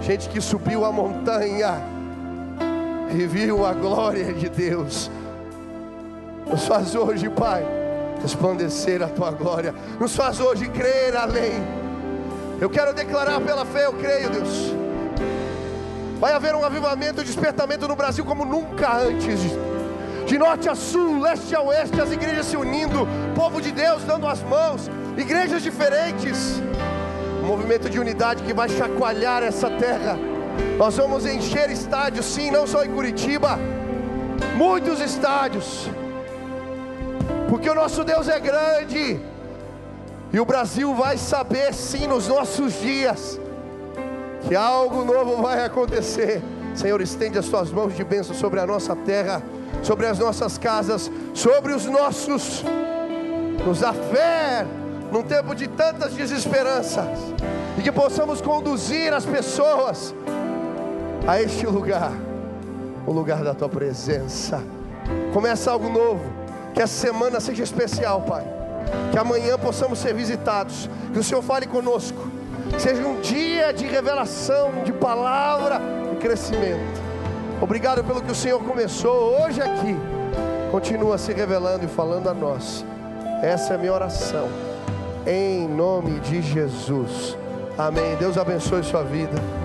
gente 0.00 0.28
que 0.28 0.40
subiu 0.40 0.84
a 0.84 0.92
montanha 0.92 1.82
e 3.12 3.26
viu 3.26 3.66
a 3.66 3.72
glória 3.72 4.32
de 4.32 4.48
Deus. 4.48 5.10
Nos 6.48 6.64
faz 6.64 6.94
hoje, 6.94 7.28
Pai, 7.28 7.66
resplandecer 8.22 9.02
a 9.02 9.08
tua 9.08 9.32
glória. 9.32 9.74
Nos 9.98 10.14
faz 10.14 10.38
hoje 10.38 10.68
crer 10.68 11.16
além. 11.16 11.54
Eu 12.60 12.70
quero 12.70 12.94
declarar 12.94 13.40
pela 13.40 13.64
fé, 13.66 13.86
eu 13.86 13.94
creio, 13.94 14.30
Deus. 14.30 14.72
Vai 16.20 16.34
haver 16.34 16.54
um 16.54 16.64
avivamento, 16.64 17.20
um 17.20 17.24
despertamento 17.24 17.88
no 17.88 17.96
Brasil 17.96 18.24
como 18.24 18.44
nunca 18.44 18.96
antes. 18.96 19.40
De 20.26 20.38
norte 20.38 20.68
a 20.68 20.74
sul, 20.74 21.20
leste 21.20 21.54
a 21.54 21.62
oeste, 21.62 22.00
as 22.00 22.12
igrejas 22.12 22.46
se 22.46 22.56
unindo, 22.56 23.06
povo 23.34 23.60
de 23.60 23.72
Deus 23.72 24.04
dando 24.04 24.26
as 24.26 24.42
mãos, 24.42 24.90
igrejas 25.16 25.62
diferentes. 25.62 26.62
Um 27.42 27.46
movimento 27.46 27.90
de 27.90 27.98
unidade 27.98 28.42
que 28.42 28.54
vai 28.54 28.68
chacoalhar 28.68 29.42
essa 29.42 29.68
terra. 29.70 30.16
Nós 30.78 30.96
vamos 30.96 31.26
encher 31.26 31.70
estádios, 31.70 32.26
sim, 32.26 32.50
não 32.50 32.66
só 32.66 32.84
em 32.84 32.90
Curitiba, 32.90 33.58
muitos 34.56 35.00
estádios 35.00 35.88
porque 37.52 37.68
o 37.68 37.74
nosso 37.74 38.02
Deus 38.02 38.28
é 38.28 38.40
grande, 38.40 39.20
e 40.32 40.40
o 40.40 40.44
Brasil 40.46 40.94
vai 40.94 41.18
saber 41.18 41.74
sim 41.74 42.06
nos 42.06 42.26
nossos 42.26 42.80
dias, 42.80 43.38
que 44.48 44.56
algo 44.56 45.04
novo 45.04 45.42
vai 45.42 45.62
acontecer. 45.62 46.42
Senhor, 46.74 46.98
estende 47.02 47.38
as 47.38 47.46
tuas 47.46 47.70
mãos 47.70 47.94
de 47.94 48.02
bênção 48.02 48.34
sobre 48.34 48.58
a 48.58 48.64
nossa 48.64 48.96
terra, 48.96 49.42
sobre 49.82 50.06
as 50.06 50.18
nossas 50.18 50.58
casas, 50.58 51.10
sobre 51.34 51.72
os 51.72 51.86
nossos, 51.86 52.64
nos 53.64 53.80
dá 53.80 53.92
fé 53.92 54.66
num 55.10 55.22
tempo 55.22 55.54
de 55.54 55.68
tantas 55.68 56.14
desesperanças, 56.14 57.06
e 57.78 57.82
que 57.82 57.92
possamos 57.92 58.40
conduzir 58.40 59.12
as 59.12 59.24
pessoas 59.24 60.14
a 61.26 61.40
este 61.40 61.66
lugar, 61.66 62.12
o 63.06 63.12
lugar 63.12 63.44
da 63.44 63.54
tua 63.54 63.68
presença. 63.68 64.62
Começa 65.32 65.70
algo 65.70 65.88
novo 65.88 66.24
que 66.74 66.80
essa 66.80 66.94
semana 66.94 67.40
seja 67.40 67.62
especial, 67.62 68.22
Pai. 68.22 68.44
Que 69.10 69.18
amanhã 69.18 69.58
possamos 69.58 69.98
ser 69.98 70.14
visitados. 70.14 70.88
Que 71.12 71.18
o 71.18 71.22
Senhor 71.22 71.42
fale 71.42 71.66
conosco. 71.66 72.18
Que 72.70 72.80
seja 72.80 73.06
um 73.06 73.20
dia 73.20 73.72
de 73.72 73.86
revelação, 73.86 74.82
de 74.84 74.92
palavra 74.92 75.80
e 76.12 76.16
crescimento. 76.16 77.11
Obrigado 77.62 78.02
pelo 78.02 78.20
que 78.20 78.32
o 78.32 78.34
Senhor 78.34 78.60
começou 78.64 79.40
hoje 79.40 79.62
aqui. 79.62 79.96
Continua 80.72 81.16
se 81.16 81.32
revelando 81.32 81.84
e 81.84 81.88
falando 81.88 82.28
a 82.28 82.34
nós. 82.34 82.84
Essa 83.40 83.74
é 83.74 83.76
a 83.76 83.78
minha 83.78 83.92
oração. 83.92 84.48
Em 85.24 85.68
nome 85.68 86.18
de 86.18 86.42
Jesus. 86.42 87.38
Amém. 87.78 88.16
Deus 88.16 88.36
abençoe 88.36 88.82
sua 88.82 89.04
vida. 89.04 89.61